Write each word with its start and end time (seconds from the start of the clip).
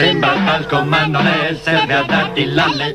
Sembra 0.00 0.32
talco 0.32 0.82
ma 0.82 1.04
non 1.04 1.26
è, 1.26 1.54
serve 1.62 1.92
a 1.92 2.02
darti 2.04 2.46
l'alle. 2.46 2.94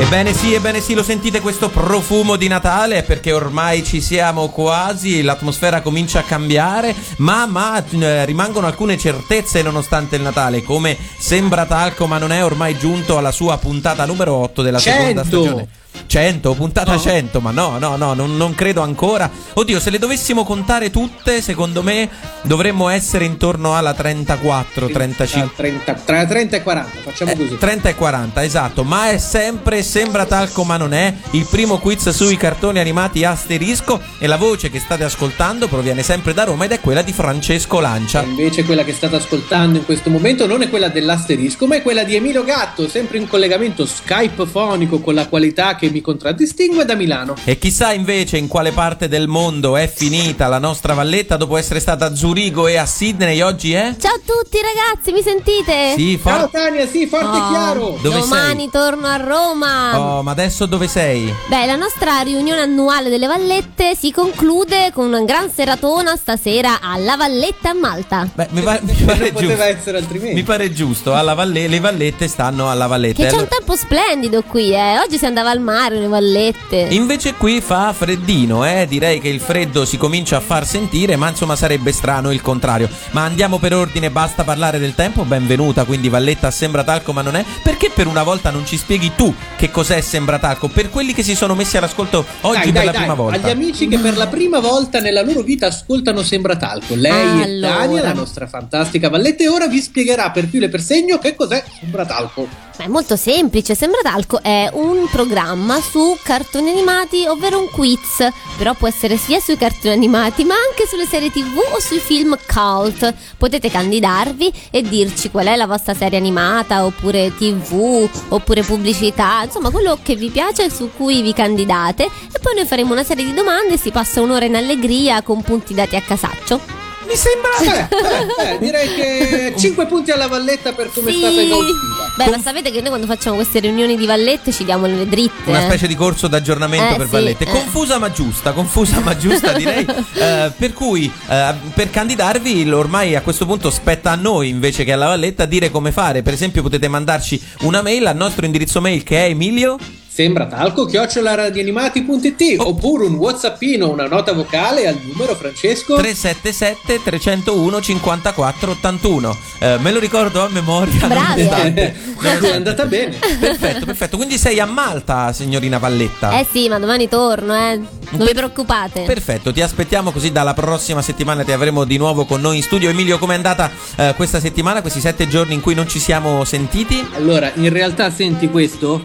Ebbene 0.00 0.32
sì, 0.32 0.52
ebbene 0.52 0.80
sì, 0.80 0.92
lo 0.94 1.04
sentite 1.04 1.40
questo 1.40 1.68
profumo 1.68 2.34
di 2.34 2.48
Natale 2.48 3.04
perché 3.04 3.30
ormai 3.30 3.84
ci 3.84 4.00
siamo 4.00 4.48
quasi, 4.48 5.22
l'atmosfera 5.22 5.80
comincia 5.80 6.18
a 6.18 6.22
cambiare, 6.22 6.92
ma, 7.18 7.46
ma 7.46 7.80
eh, 7.90 8.24
rimangono 8.24 8.66
alcune 8.66 8.98
certezze 8.98 9.62
nonostante 9.62 10.16
il 10.16 10.22
Natale, 10.22 10.64
come 10.64 10.96
sembra 11.16 11.64
talco 11.64 12.08
ma 12.08 12.18
non 12.18 12.32
è 12.32 12.42
ormai 12.44 12.76
giunto 12.76 13.16
alla 13.16 13.30
sua 13.30 13.56
puntata 13.58 14.04
numero 14.04 14.34
8 14.34 14.62
della 14.62 14.80
seconda 14.80 15.22
100. 15.22 15.42
stagione. 15.42 15.68
100, 16.06 16.54
puntata 16.54 16.92
No. 16.92 16.98
100, 16.98 17.40
ma 17.40 17.50
no, 17.50 17.78
no, 17.78 17.96
no, 17.96 18.14
non, 18.14 18.36
non 18.36 18.54
credo 18.54 18.80
ancora. 18.82 19.30
Oddio, 19.54 19.78
se 19.80 19.90
le 19.90 19.98
dovessimo 19.98 20.44
contare 20.44 20.90
tutte, 20.90 21.42
secondo 21.42 21.82
me 21.82 22.08
dovremmo 22.42 22.88
essere 22.88 23.24
intorno 23.24 23.76
alla 23.76 23.92
34, 23.94 24.88
35. 24.88 25.50
Tra 25.54 25.64
30, 25.64 25.92
tra 26.04 26.26
30 26.26 26.56
e 26.56 26.62
40, 26.62 26.98
facciamo 27.02 27.30
Eh, 27.32 27.36
così. 27.36 27.58
30 27.58 27.88
e 27.88 27.94
40, 27.94 28.44
esatto, 28.44 28.84
ma 28.84 29.10
è 29.10 29.18
sempre, 29.18 29.82
sembra 29.82 30.24
talco 30.26 30.64
ma 30.64 30.76
non 30.76 30.92
è, 30.94 31.12
il 31.32 31.46
primo 31.50 31.78
quiz 31.78 32.08
sui 32.10 32.36
cartoni 32.36 32.78
animati 32.78 33.24
asterisco 33.24 34.00
e 34.18 34.26
la 34.26 34.36
voce 34.36 34.70
che 34.70 34.78
state 34.80 35.04
ascoltando 35.04 35.68
proviene 35.68 36.02
sempre 36.02 36.34
da 36.34 36.44
Roma 36.44 36.64
ed 36.64 36.72
è 36.72 36.80
quella 36.80 37.02
di 37.02 37.12
Francesco 37.12 37.80
Lancia. 37.80 38.22
Invece 38.22 38.64
quella 38.64 38.84
che 38.84 38.92
state 38.92 39.16
ascoltando 39.16 39.78
in 39.78 39.84
questo 39.84 40.10
momento 40.10 40.46
non 40.46 40.62
è 40.62 40.68
quella 40.70 40.88
dell'asterisco, 40.88 41.66
ma 41.66 41.76
è 41.76 41.82
quella 41.82 42.04
di 42.04 42.14
Emilio 42.16 42.44
Gatto, 42.44 42.88
sempre 42.88 43.18
in 43.18 43.28
collegamento 43.28 43.84
Skype 43.86 44.46
fonico 44.46 45.00
con 45.00 45.14
la 45.14 45.26
qualità 45.28 45.74
che 45.76 45.87
mi 45.90 46.00
contraddistingue 46.00 46.84
da 46.84 46.94
Milano. 46.94 47.34
E 47.44 47.58
chissà 47.58 47.92
invece 47.92 48.36
in 48.36 48.48
quale 48.48 48.72
parte 48.72 49.08
del 49.08 49.28
mondo 49.28 49.76
è 49.76 49.90
finita 49.92 50.46
la 50.48 50.58
nostra 50.58 50.94
valletta 50.94 51.36
dopo 51.36 51.56
essere 51.56 51.80
stata 51.80 52.06
a 52.06 52.14
Zurigo 52.14 52.66
e 52.66 52.76
a 52.76 52.86
Sydney 52.86 53.40
oggi 53.40 53.72
è? 53.72 53.94
Ciao 53.98 54.14
a 54.14 54.20
tutti 54.24 54.58
ragazzi, 54.60 55.12
mi 55.12 55.22
sentite? 55.22 55.94
Sì, 55.96 56.16
for- 56.18 56.32
Ciao 56.32 56.48
Tania, 56.50 56.86
sì, 56.86 57.06
forte 57.06 57.36
e 57.36 57.40
Oh, 57.40 57.48
chiaro. 57.50 57.98
Dove 58.02 58.18
domani 58.20 58.60
sei? 58.60 58.70
torno 58.70 59.06
a 59.06 59.16
Roma. 59.16 59.98
Oh, 59.98 60.22
ma 60.22 60.30
adesso 60.30 60.66
dove 60.66 60.88
sei? 60.88 61.32
Beh, 61.48 61.66
la 61.66 61.76
nostra 61.76 62.20
riunione 62.20 62.60
annuale 62.60 63.08
delle 63.08 63.26
Vallette 63.26 63.94
si 63.96 64.10
conclude 64.12 64.90
con 64.92 65.06
una 65.06 65.22
gran 65.22 65.50
seratona 65.50 66.16
stasera 66.16 66.80
alla 66.80 67.16
Valletta 67.16 67.70
a 67.70 67.74
Malta. 67.74 68.28
Beh, 68.34 68.48
mi, 68.50 68.60
pa- 68.62 68.78
mi 68.82 68.94
Non 68.98 69.06
pare 69.06 69.32
poteva 69.32 69.54
giusto. 69.54 69.62
essere 69.78 69.98
altrimenti. 69.98 70.34
Mi 70.34 70.42
pare 70.42 70.72
giusto, 70.72 71.14
alla 71.14 71.34
valle- 71.34 71.68
le 71.68 71.80
vallette 71.80 72.28
stanno 72.28 72.70
alla 72.70 72.86
valletta. 72.86 73.22
Che 73.22 73.28
E 73.28 73.30
c'è 73.30 73.36
un 73.40 73.48
tempo 73.48 73.76
splendido 73.76 74.42
qui, 74.42 74.72
eh. 74.72 74.98
Oggi 74.98 75.16
si 75.18 75.26
andava 75.26 75.50
al 75.50 75.60
mare, 75.60 75.67
le 75.90 76.06
Vallette. 76.06 76.88
Invece 76.90 77.34
qui 77.34 77.60
fa 77.60 77.92
freddino, 77.92 78.64
eh? 78.64 78.86
direi 78.88 79.20
che 79.20 79.28
il 79.28 79.40
freddo 79.40 79.84
si 79.84 79.98
comincia 79.98 80.38
a 80.38 80.40
far 80.40 80.66
sentire, 80.66 81.16
ma 81.16 81.28
insomma 81.28 81.56
sarebbe 81.56 81.92
strano 81.92 82.32
il 82.32 82.40
contrario. 82.40 82.88
Ma 83.10 83.24
andiamo 83.24 83.58
per 83.58 83.74
ordine, 83.74 84.10
basta 84.10 84.44
parlare 84.44 84.78
del 84.78 84.94
tempo. 84.94 85.24
Benvenuta, 85.24 85.84
quindi 85.84 86.08
Valletta 86.08 86.50
sembra 86.50 86.84
talco 86.84 87.12
ma 87.12 87.20
non 87.22 87.36
è. 87.36 87.44
Perché 87.62 87.90
per 87.94 88.06
una 88.06 88.22
volta 88.22 88.50
non 88.50 88.66
ci 88.66 88.78
spieghi 88.78 89.12
tu 89.14 89.34
che 89.56 89.70
cos'è 89.70 90.00
sembra 90.00 90.38
talco? 90.38 90.68
Per 90.68 90.88
quelli 90.90 91.12
che 91.12 91.22
si 91.22 91.34
sono 91.34 91.54
messi 91.54 91.76
all'ascolto 91.76 92.24
oggi 92.42 92.70
dai, 92.70 92.72
per 92.72 92.72
dai, 92.72 92.84
la 92.86 92.90
dai, 92.92 93.00
prima 93.00 93.14
volta. 93.14 93.36
agli 93.38 93.50
amici 93.50 93.88
che 93.88 93.98
per 93.98 94.16
la 94.16 94.26
prima 94.26 94.60
volta 94.60 95.00
nella 95.00 95.22
loro 95.22 95.42
vita 95.42 95.66
ascoltano 95.66 96.22
Sembra 96.22 96.56
Talco. 96.56 96.94
Lei 96.94 97.42
Allora. 97.42 97.76
Tania, 97.76 98.02
la 98.02 98.12
nostra 98.14 98.46
fantastica 98.46 99.08
Valletta, 99.08 99.44
e 99.44 99.48
ora 99.48 99.66
vi 99.66 99.80
spiegherà 99.80 100.30
per 100.30 100.46
filo 100.46 100.64
e 100.64 100.68
per 100.68 100.80
segno 100.80 101.18
che 101.18 101.34
cos'è 101.34 101.62
Sembra 101.78 102.06
Talco. 102.06 102.67
Ma 102.78 102.84
è 102.84 102.88
molto 102.88 103.16
semplice, 103.16 103.74
Sembra 103.74 103.98
Talco 104.02 104.40
è 104.40 104.70
un 104.72 105.08
programma 105.10 105.80
su 105.80 106.16
cartoni 106.22 106.70
animati, 106.70 107.26
ovvero 107.26 107.58
un 107.58 107.68
quiz, 107.70 108.28
però 108.56 108.72
può 108.74 108.86
essere 108.86 109.16
sia 109.16 109.40
sui 109.40 109.56
cartoni 109.56 109.92
animati 109.92 110.44
ma 110.44 110.54
anche 110.54 110.86
sulle 110.86 111.04
serie 111.04 111.32
tv 111.32 111.58
o 111.74 111.80
sui 111.80 111.98
film 111.98 112.38
cult. 112.46 113.12
Potete 113.36 113.68
candidarvi 113.68 114.52
e 114.70 114.82
dirci 114.82 115.28
qual 115.30 115.46
è 115.46 115.56
la 115.56 115.66
vostra 115.66 115.92
serie 115.92 116.18
animata, 116.18 116.84
oppure 116.84 117.34
tv, 117.36 118.08
oppure 118.28 118.62
pubblicità, 118.62 119.42
insomma 119.42 119.70
quello 119.70 119.98
che 120.00 120.14
vi 120.14 120.28
piace 120.28 120.66
e 120.66 120.70
su 120.70 120.90
cui 120.96 121.20
vi 121.20 121.32
candidate 121.32 122.04
e 122.04 122.38
poi 122.40 122.54
noi 122.54 122.64
faremo 122.64 122.92
una 122.92 123.02
serie 123.04 123.24
di 123.24 123.34
domande 123.34 123.74
e 123.74 123.78
si 123.78 123.90
passa 123.90 124.20
un'ora 124.20 124.44
in 124.44 124.54
allegria 124.54 125.22
con 125.22 125.42
punti 125.42 125.74
dati 125.74 125.96
a 125.96 126.00
casaccio. 126.00 126.87
Mi 127.08 127.16
sembra. 127.16 127.88
Eh, 127.88 128.52
eh, 128.52 128.58
direi 128.58 128.94
che 128.94 129.54
5 129.58 129.86
punti 129.86 130.10
alla 130.10 130.26
Valletta 130.26 130.72
per 130.72 130.90
come 130.92 131.10
è 131.10 131.14
stata 131.14 131.40
esaustiva. 131.40 132.12
Beh, 132.16 132.28
ma 132.30 132.38
sapete 132.40 132.70
che 132.70 132.80
noi 132.80 132.88
quando 132.88 133.06
facciamo 133.06 133.36
queste 133.36 133.60
riunioni 133.60 133.96
di 133.96 134.04
vallette 134.06 134.52
ci 134.52 134.64
diamo 134.64 134.86
le 134.86 135.06
dritte. 135.08 135.48
Una 135.50 135.62
specie 135.62 135.86
di 135.86 135.94
corso 135.94 136.26
d'aggiornamento 136.26 136.94
Eh, 136.94 136.96
per 136.96 137.06
sì, 137.06 137.12
Vallette. 137.12 137.44
eh. 137.44 137.50
Confusa 137.50 137.98
ma 137.98 138.10
giusta, 138.10 138.52
confusa 138.52 139.00
ma 139.00 139.16
giusta 139.16 139.52
direi. 139.52 139.86
Eh, 140.18 140.50
per 140.56 140.72
cui 140.72 141.10
eh, 141.28 141.54
per 141.74 141.90
candidarvi 141.90 142.70
ormai 142.72 143.14
a 143.14 143.22
questo 143.22 143.46
punto 143.46 143.70
spetta 143.70 144.10
a 144.10 144.14
noi 144.16 144.48
invece 144.48 144.84
che 144.84 144.92
alla 144.92 145.06
Valletta 145.06 145.44
dire 145.46 145.70
come 145.70 145.92
fare. 145.92 146.22
Per 146.22 146.32
esempio 146.32 146.60
potete 146.62 146.88
mandarci 146.88 147.40
una 147.60 147.82
mail 147.82 148.06
al 148.06 148.16
nostro 148.16 148.44
indirizzo 148.44 148.80
mail 148.80 149.02
che 149.04 149.26
è 149.26 149.28
Emilio. 149.28 149.76
Sembra 150.18 150.46
talco 150.46 150.84
chiocciolaradianimati.it 150.84 152.56
oppure 152.58 153.04
un 153.04 153.14
whatsappino, 153.14 153.88
una 153.88 154.08
nota 154.08 154.32
vocale 154.32 154.88
al 154.88 154.98
numero 155.00 155.36
Francesco 155.36 155.94
377 155.94 157.00
301 157.04 157.80
54 157.80 158.70
81 158.72 159.36
Eh, 159.60 159.76
me 159.78 159.92
lo 159.92 160.00
ricordo 160.00 160.42
a 160.42 160.48
memoria 160.48 161.06
Bravi, 161.06 161.44
nonostante- 161.44 161.94
è 162.50 162.50
andata 162.52 162.84
bene. 162.86 163.16
perfetto 163.38 163.84
perfetto 163.84 164.16
quindi 164.16 164.38
sei 164.38 164.58
a 164.58 164.66
Malta 164.66 165.32
signorina 165.32 165.78
Valletta 165.78 166.36
Eh 166.36 166.46
sì, 166.50 166.68
ma 166.68 166.80
domani 166.80 167.08
torno, 167.08 167.54
eh. 167.54 167.76
Non 168.10 168.26
vi 168.26 168.34
preoccupate. 168.34 169.02
Perfetto, 169.02 169.52
ti 169.52 169.60
aspettiamo 169.60 170.10
così 170.10 170.32
dalla 170.32 170.54
prossima 170.54 171.00
settimana 171.00 171.44
ti 171.44 171.52
avremo 171.52 171.84
di 171.84 171.96
nuovo 171.96 172.24
con 172.24 172.40
noi 172.40 172.56
in 172.56 172.62
studio. 172.62 172.88
Emilio, 172.88 173.18
com'è 173.18 173.34
andata 173.34 173.70
eh, 173.96 174.14
questa 174.16 174.40
settimana, 174.40 174.80
questi 174.80 174.98
sette 174.98 175.28
giorni 175.28 175.54
in 175.54 175.60
cui 175.60 175.74
non 175.74 175.86
ci 175.86 176.00
siamo 176.00 176.42
sentiti? 176.44 177.06
Allora, 177.14 177.52
in 177.54 177.68
realtà 177.68 178.10
senti 178.10 178.48
questo? 178.48 179.04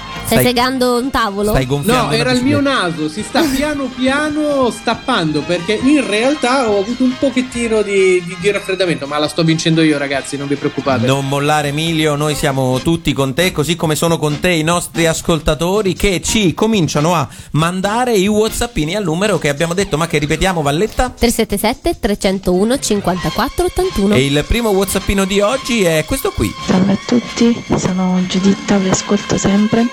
Stai, 0.31 0.39
stai- 0.39 0.45
segando 0.45 0.97
un 0.97 1.09
tavolo? 1.09 1.49
Stai 1.49 1.65
gonfiando. 1.65 2.05
No, 2.07 2.11
era 2.11 2.31
il 2.31 2.41
mio 2.43 2.61
naso, 2.61 3.09
si 3.09 3.21
sta 3.23 3.41
piano 3.43 3.89
piano 3.95 4.69
stappando 4.69 5.41
perché 5.41 5.73
in 5.73 6.05
realtà 6.07 6.69
ho 6.69 6.79
avuto 6.79 7.03
un 7.03 7.13
pochettino 7.17 7.81
di, 7.81 8.23
di- 8.25 8.37
di 8.39 8.51
raffreddamento, 8.51 9.07
ma 9.07 9.17
la 9.17 9.27
sto 9.27 9.43
vincendo 9.43 9.81
io 9.81 9.97
ragazzi, 9.97 10.37
non 10.37 10.47
vi 10.47 10.55
preoccupate. 10.55 11.05
Non 11.05 11.27
mollare 11.27 11.69
Emilio, 11.69 12.15
noi 12.15 12.35
siamo 12.35 12.79
tutti 12.79 13.13
con 13.13 13.33
te, 13.33 13.51
così 13.51 13.75
come 13.75 13.95
sono 13.95 14.17
con 14.17 14.39
te 14.39 14.51
i 14.51 14.63
nostri 14.63 15.05
ascoltatori 15.07 15.93
che 15.93 16.21
ci 16.23 16.53
cominciano 16.53 17.13
a 17.15 17.27
mandare 17.51 18.13
i 18.15 18.27
whatsappini 18.27 18.95
al 18.95 19.03
numero 19.03 19.37
che 19.37 19.49
abbiamo 19.49 19.73
detto, 19.73 19.97
ma 19.97 20.07
che 20.07 20.17
ripetiamo 20.17 20.61
Valletta? 20.61 21.09
377 21.09 21.99
301 21.99 22.79
54 22.79 23.65
81. 23.65 24.13
E 24.15 24.25
il 24.25 24.43
primo 24.47 24.69
whatsappino 24.69 25.25
di 25.25 25.39
oggi 25.41 25.83
è 25.83 26.03
questo 26.05 26.31
qui. 26.31 26.49
Salve 26.65 26.93
a 26.93 26.97
tutti, 27.05 27.63
sono 27.77 28.19
Giuditta, 28.27 28.77
vi 28.77 28.89
ascolto 28.89 29.37
sempre. 29.37 29.87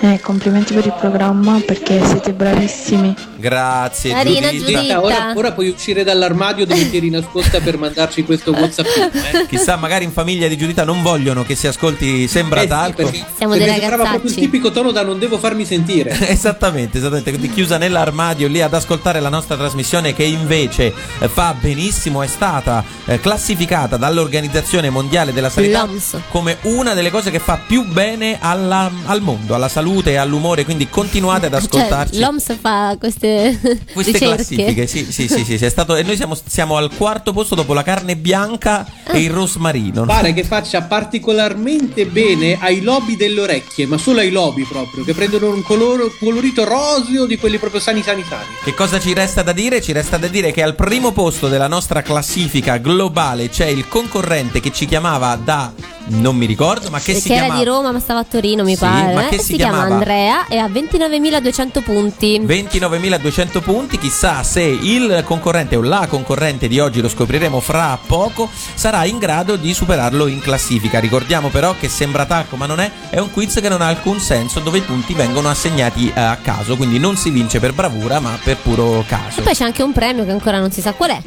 Eh, 0.00 0.20
complimenti 0.20 0.74
per 0.74 0.84
il 0.86 0.94
programma 0.98 1.60
perché 1.64 2.04
siete 2.04 2.32
bravissimi. 2.32 3.14
Grazie 3.36 4.10
Carina, 4.12 4.50
Giuditta. 4.50 4.72
Giuditta. 4.72 5.02
Ora, 5.02 5.32
ora 5.34 5.52
puoi 5.52 5.68
uscire 5.68 6.02
dall'armadio 6.04 6.66
dove 6.66 6.88
ti 6.90 6.96
eri 6.96 7.10
nascosta 7.10 7.60
per 7.60 7.78
mandarci 7.78 8.24
questo 8.24 8.50
whatsapp. 8.52 8.86
Eh? 8.86 9.46
Chissà, 9.48 9.76
magari 9.76 10.04
in 10.04 10.12
famiglia 10.12 10.48
di 10.48 10.56
Giuditta 10.56 10.84
non 10.84 11.02
vogliono 11.02 11.42
che 11.44 11.54
si 11.54 11.66
ascolti 11.66 12.26
Sembra 12.28 12.60
Eh 12.60 12.62
sì, 12.62 12.68
Talco. 12.68 13.02
perché- 13.02 13.24
Siamo 13.36 13.54
dei 13.56 13.62
sembrava 13.68 13.96
proprio 13.96 14.04
il 14.04 14.12
ragazzacci. 14.20 14.40
tipico 14.40 14.70
tono 14.70 14.90
da 14.90 15.02
non 15.02 15.18
devo 15.18 15.38
farmi 15.38 15.64
sentire. 15.64 16.10
Esattamente, 16.34 16.98
esattamente, 16.98 17.30
quindi 17.30 17.50
chiusa 17.50 17.78
nell'armadio 17.78 18.48
lì 18.48 18.60
ad 18.60 18.74
ascoltare 18.74 19.20
la 19.20 19.28
nostra 19.28 19.56
trasmissione 19.56 20.12
che 20.14 20.24
invece 20.24 20.92
eh, 21.18 21.28
fa 21.28 21.54
benissimo, 21.58 22.22
è 22.22 22.26
stata 22.26 22.82
eh, 23.06 23.20
classificata 23.20 23.96
dall'Organizzazione 23.96 24.90
Mondiale 24.90 25.32
della 25.32 25.48
Sanità 25.50 25.84
L'OMS. 25.84 26.18
come 26.28 26.58
una 26.62 26.94
delle 26.94 27.10
cose 27.10 27.30
che 27.30 27.38
fa 27.38 27.58
più 27.66 27.84
bene 27.84 28.38
alla- 28.40 28.90
al 29.06 29.20
mondo, 29.20 29.54
alla 29.54 29.68
salute 29.74 30.12
e 30.12 30.16
all'umore, 30.16 30.64
quindi 30.64 30.88
continuate 30.88 31.46
ad 31.46 31.54
ascoltarci. 31.54 32.14
Cioè, 32.14 32.22
l'OMS 32.24 32.56
fa 32.60 32.94
queste, 32.96 33.58
queste 33.92 34.12
classifiche, 34.18 34.86
sì, 34.86 35.04
sì, 35.10 35.26
sì, 35.26 35.44
sì, 35.44 35.58
sì, 35.58 35.64
è 35.64 35.68
stato- 35.68 35.96
e 35.96 36.04
noi 36.04 36.14
siamo, 36.14 36.36
siamo 36.46 36.76
al 36.76 36.94
quarto 36.96 37.32
posto 37.32 37.56
dopo 37.56 37.74
la 37.74 37.82
carne 37.82 38.16
bianca 38.16 38.86
e 39.12 39.20
il 39.20 39.30
rosmarino. 39.30 40.04
Pare 40.04 40.32
che 40.32 40.44
faccia 40.44 40.82
particolarmente 40.82 42.06
bene 42.06 42.58
ai 42.60 42.80
lobi 42.82 43.16
delle 43.16 43.40
orecchie, 43.40 43.86
ma 43.86 43.98
solo 43.98 44.20
ai 44.20 44.30
lobi 44.30 44.64
proprio, 44.64 45.04
che 45.04 45.14
prendono 45.14 45.52
un 45.52 45.62
coloro- 45.62 46.12
colorito 46.18 46.64
roseo 46.64 47.26
di 47.26 47.36
quelli 47.36 47.58
proprio 47.58 47.80
sani 47.80 48.02
sani 48.02 48.24
sani. 48.28 48.44
Che 48.62 48.74
cosa 48.74 48.98
ci 49.00 49.12
resta 49.12 49.42
da 49.42 49.52
dire? 49.52 49.80
Ci 49.80 49.92
resta 49.92 50.16
da 50.16 50.28
dire 50.28 50.52
che 50.52 50.62
al 50.62 50.74
primo 50.74 51.12
posto 51.12 51.48
della 51.48 51.68
nostra 51.68 52.02
classifica 52.02 52.76
globale 52.78 53.48
c'è 53.48 53.66
il 53.66 53.88
concorrente 53.88 54.60
che 54.60 54.72
ci 54.72 54.86
chiamava 54.86 55.36
da 55.42 55.72
non 56.06 56.36
mi 56.36 56.44
ricordo, 56.44 56.90
ma 56.90 56.98
che 56.98 57.14
che 57.14 57.20
si 57.20 57.32
era 57.32 57.44
chiama 57.44 57.58
di 57.58 57.64
Roma 57.64 57.90
ma 57.90 57.98
stava 57.98 58.20
a 58.20 58.24
Torino 58.24 58.62
mi 58.62 58.74
Sì, 58.74 58.80
pare 58.80 59.14
ma 59.14 59.26
che 59.26 59.36
eh? 59.36 59.38
si 59.38 59.44
si, 59.44 59.54
chiama 59.56 59.78
chiamava? 59.78 59.94
Andrea 59.94 60.46
e 60.48 60.58
ha 60.58 60.66
29.200 60.66 61.82
punti 61.82 62.40
29.200 62.40 63.62
punti, 63.62 63.98
chissà 63.98 64.42
se 64.42 64.62
il 64.62 65.22
concorrente 65.24 65.76
o 65.76 65.82
la 65.82 66.06
concorrente 66.08 66.68
di 66.68 66.78
oggi, 66.78 67.00
lo 67.00 67.08
scopriremo 67.08 67.58
fra 67.60 67.98
poco, 68.06 68.50
sarà 68.74 68.93
in 69.02 69.18
grado 69.18 69.56
di 69.56 69.74
superarlo 69.74 70.28
in 70.28 70.38
classifica. 70.38 71.00
Ricordiamo 71.00 71.48
però 71.48 71.74
che 71.76 71.88
sembra 71.88 72.24
talco 72.24 72.54
ma 72.54 72.66
non 72.66 72.78
è, 72.78 72.90
è 73.10 73.18
un 73.18 73.32
quiz 73.32 73.54
che 73.60 73.68
non 73.68 73.82
ha 73.82 73.88
alcun 73.88 74.20
senso 74.20 74.60
dove 74.60 74.78
i 74.78 74.82
punti 74.82 75.12
vengono 75.14 75.48
assegnati 75.48 76.12
eh, 76.14 76.20
a 76.20 76.36
caso, 76.36 76.76
quindi 76.76 76.98
non 76.98 77.16
si 77.16 77.30
vince 77.30 77.58
per 77.58 77.72
bravura 77.72 78.20
ma 78.20 78.38
per 78.42 78.58
puro 78.58 79.04
caso. 79.08 79.40
e 79.40 79.42
poi 79.42 79.54
c'è 79.54 79.64
anche 79.64 79.82
un 79.82 79.92
premio 79.92 80.24
che 80.24 80.30
ancora 80.30 80.60
non 80.60 80.70
si 80.70 80.80
sa 80.80 80.92
qual 80.92 81.10
è 81.10 81.22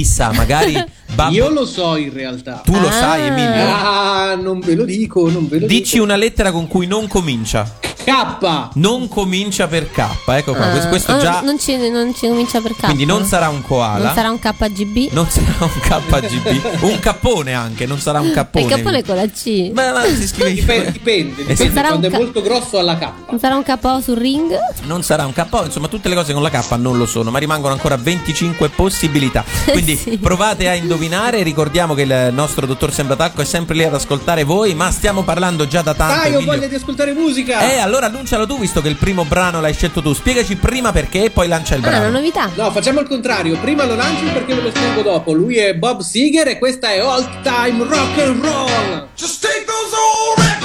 Chissà, 0.00 0.32
magari 0.32 0.72
Babbo, 1.12 1.34
Io 1.34 1.50
lo 1.50 1.66
so 1.66 1.96
in 1.96 2.10
realtà. 2.12 2.62
tu 2.64 2.72
lo 2.72 2.88
Ah. 2.88 2.92
sai 2.92 3.26
Emilio? 3.26 3.66
Ah, 3.66 4.34
non 4.40 4.60
ve 4.60 4.74
lo 4.74 4.84
dico, 4.84 5.28
non 5.28 5.46
ve 5.48 5.58
lo 5.60 5.66
Dici 5.66 5.92
dico. 5.94 6.04
una 6.04 6.16
lettera 6.16 6.52
con 6.52 6.66
cui 6.68 6.86
non 6.86 7.06
comincia. 7.06 7.70
K. 8.02 8.70
Non 8.74 9.08
comincia 9.08 9.66
per 9.66 9.90
K, 9.90 10.06
ecco 10.28 10.54
qua, 10.54 10.72
Ah, 10.72 10.86
questo, 10.88 11.12
ah, 11.12 11.18
già... 11.18 11.40
non, 11.42 11.58
ci, 11.60 11.76
non 11.90 12.14
ci 12.14 12.26
comincia 12.28 12.58
per 12.60 12.72
K 12.74 12.84
Quindi 12.86 13.04
non 13.04 13.26
sarà 13.26 13.50
un 13.50 13.60
koala. 13.62 14.04
Non 14.06 14.14
sarà 14.14 14.30
un 14.30 14.38
KGB 14.38 15.12
Non 15.12 15.28
sarà 15.28 15.52
un 15.60 15.80
KGB, 15.80 16.80
un 16.82 16.98
cappone 16.98 17.52
anche, 17.52 17.84
non 17.84 18.00
sarà 18.00 18.20
un 18.20 18.32
cappone. 18.32 18.64
il 18.64 18.70
cappone 18.70 19.04
con 19.04 19.16
la 19.16 19.26
C 19.28 19.70
Ma, 19.74 19.92
ma 19.92 20.04
si 20.06 20.26
scrive 20.26 20.54
Dipende, 20.54 20.90
dipende, 20.92 21.34
dipende. 21.36 21.56
sì. 21.56 21.70
Sarà 21.72 21.88
quando 21.88 22.06
è 22.08 22.10
molto 22.10 22.40
grosso 22.40 22.78
alla 22.78 22.96
K. 22.96 23.08
non 23.28 23.38
sarà 23.38 23.56
un 23.56 23.64
KO 23.64 24.00
sul 24.00 24.16
ring 24.16 24.50
Non 24.84 25.02
sarà 25.02 25.26
un 25.26 25.34
KO, 25.34 25.64
insomma, 25.66 25.88
tutte 25.88 26.08
le 26.08 26.14
cose 26.14 26.32
con 26.32 26.42
la 26.42 26.50
K 26.50 26.70
non 26.78 26.96
lo 26.96 27.04
sono, 27.06 27.30
ma 27.30 27.38
rimangono 27.38 27.74
ancora 27.74 27.96
25 27.98 28.70
possibilità. 28.70 29.44
Quindi 29.66 29.89
Sì. 29.96 30.18
provate 30.18 30.68
a 30.68 30.74
indovinare. 30.74 31.42
Ricordiamo 31.42 31.94
che 31.94 32.02
il 32.02 32.30
nostro 32.32 32.66
dottor 32.66 32.92
Sembratacco 32.92 33.40
è 33.42 33.44
sempre 33.44 33.74
lì 33.74 33.84
ad 33.84 33.94
ascoltare 33.94 34.44
voi, 34.44 34.74
ma 34.74 34.90
stiamo 34.90 35.22
parlando 35.22 35.66
già 35.66 35.82
da 35.82 35.94
tanto. 35.94 36.28
Dai, 36.28 36.34
ho 36.34 36.44
voglia 36.44 36.66
di 36.66 36.74
ascoltare 36.74 37.12
musica. 37.12 37.60
Eh, 37.72 37.78
allora 37.78 38.06
annuncialo 38.06 38.46
tu, 38.46 38.58
visto 38.58 38.80
che 38.80 38.88
il 38.88 38.96
primo 38.96 39.24
brano 39.24 39.60
l'hai 39.60 39.74
scelto 39.74 40.02
tu. 40.02 40.12
Spiegaci 40.12 40.56
prima 40.56 40.92
perché 40.92 41.24
e 41.24 41.30
poi 41.30 41.48
lancia 41.48 41.74
il 41.74 41.84
ah 41.84 41.88
una 41.88 41.98
brano. 41.98 42.12
novità 42.18 42.50
No, 42.54 42.70
facciamo 42.70 43.00
il 43.00 43.08
contrario. 43.08 43.58
Prima 43.58 43.84
lo 43.84 43.94
lancio 43.94 44.24
perché 44.32 44.54
ve 44.54 44.62
lo 44.62 44.70
spiego 44.70 45.02
dopo. 45.02 45.32
Lui 45.32 45.56
è 45.56 45.74
Bob 45.74 46.00
Seger 46.00 46.48
e 46.48 46.58
questa 46.58 46.90
è 46.90 46.98
All 46.98 47.26
Time 47.42 47.84
Rock 47.84 48.18
and 48.18 48.42
Roll. 48.44 49.08
Just 49.16 49.42
take 49.42 49.64
those 49.64 49.94
old 49.94 50.38
records 50.38 50.59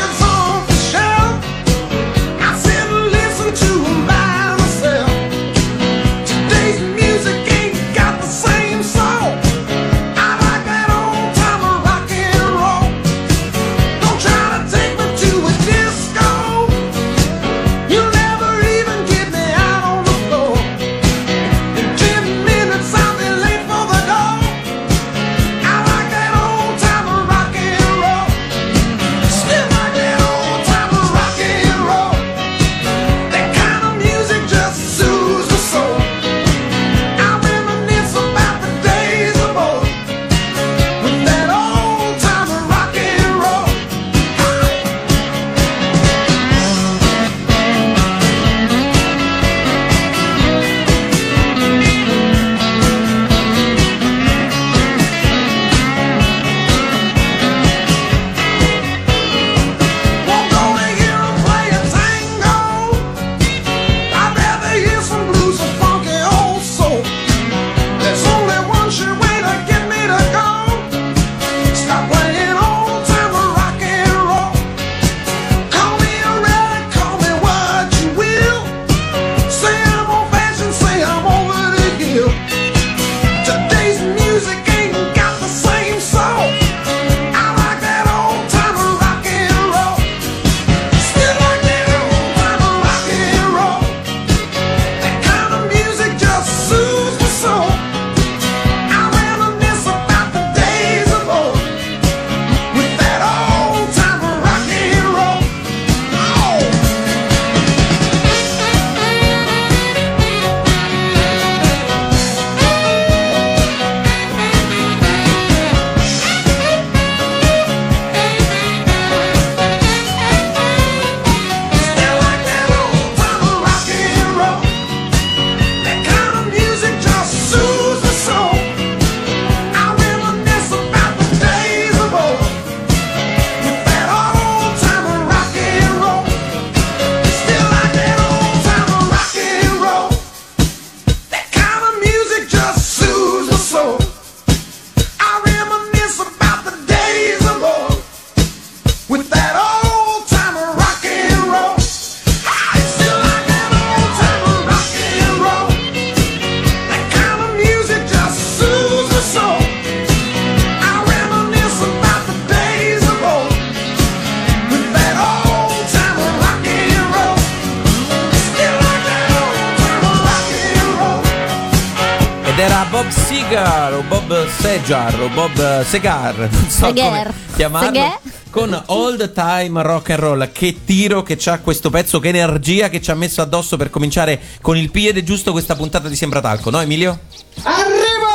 Bob 172.95 173.09
Segar 173.09 173.93
o 173.93 174.03
Bob 174.03 174.47
Segar 174.61 175.19
o 175.19 175.27
Bob 175.27 175.83
Segar, 175.83 176.33
non 176.37 176.69
so 176.69 176.85
Segar. 176.85 177.25
come 177.25 177.33
chiamarlo. 177.53 177.87
Segar. 177.87 178.19
Con 178.49 178.83
the 179.17 179.33
Time 179.33 179.81
Rock 179.81 180.11
and 180.11 180.19
Roll, 180.19 180.51
che 180.53 180.77
tiro 180.85 181.21
che 181.21 181.35
c'ha 181.35 181.59
questo 181.59 181.89
pezzo, 181.89 182.21
che 182.21 182.29
energia 182.29 182.87
che 182.87 183.01
ci 183.01 183.11
ha 183.11 183.15
messo 183.15 183.41
addosso 183.41 183.75
per 183.75 183.89
cominciare 183.89 184.39
con 184.61 184.77
il 184.77 184.91
piede 184.91 185.25
giusto 185.25 185.51
questa 185.51 185.75
puntata 185.75 186.07
di 186.07 186.15
Sembra 186.15 186.39
Talco, 186.39 186.69
no 186.69 186.79
Emilio? 186.79 187.19
Arrivo! 187.63 188.34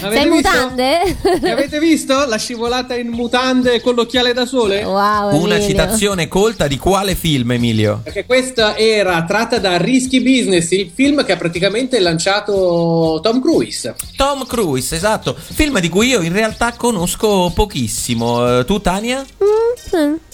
Sei 0.00 0.22
in 0.22 0.28
mutande? 0.28 1.16
Mi 1.42 1.50
avete 1.50 1.78
visto 1.78 2.24
la 2.26 2.36
scivolata 2.36 2.94
in 2.96 3.08
mutande 3.08 3.80
con 3.80 3.94
l'occhiale 3.94 4.32
da 4.32 4.46
sole? 4.46 4.82
Wow, 4.84 5.34
Una 5.40 5.54
Emilio. 5.56 5.60
citazione 5.68 6.28
colta 6.28 6.66
di 6.66 6.76
quale 6.78 7.14
film, 7.14 7.52
Emilio? 7.52 8.00
Perché 8.02 8.24
questa 8.26 8.76
era 8.76 9.22
tratta 9.24 9.58
da 9.58 9.76
Risky 9.76 10.20
Business, 10.22 10.70
il 10.72 10.90
film 10.94 11.24
che 11.24 11.32
ha 11.32 11.36
praticamente 11.36 11.98
lanciato 12.00 13.20
Tom 13.22 13.40
Cruise. 13.40 13.94
Tom 14.16 14.46
Cruise, 14.46 14.94
esatto. 14.96 15.36
Film 15.38 15.78
di 15.80 15.88
cui 15.88 16.08
io 16.08 16.20
in 16.20 16.32
realtà 16.32 16.72
conosco 16.76 17.50
pochissimo. 17.54 18.58
Eh, 18.60 18.64
Tu, 18.64 18.80
Tania? 18.80 19.24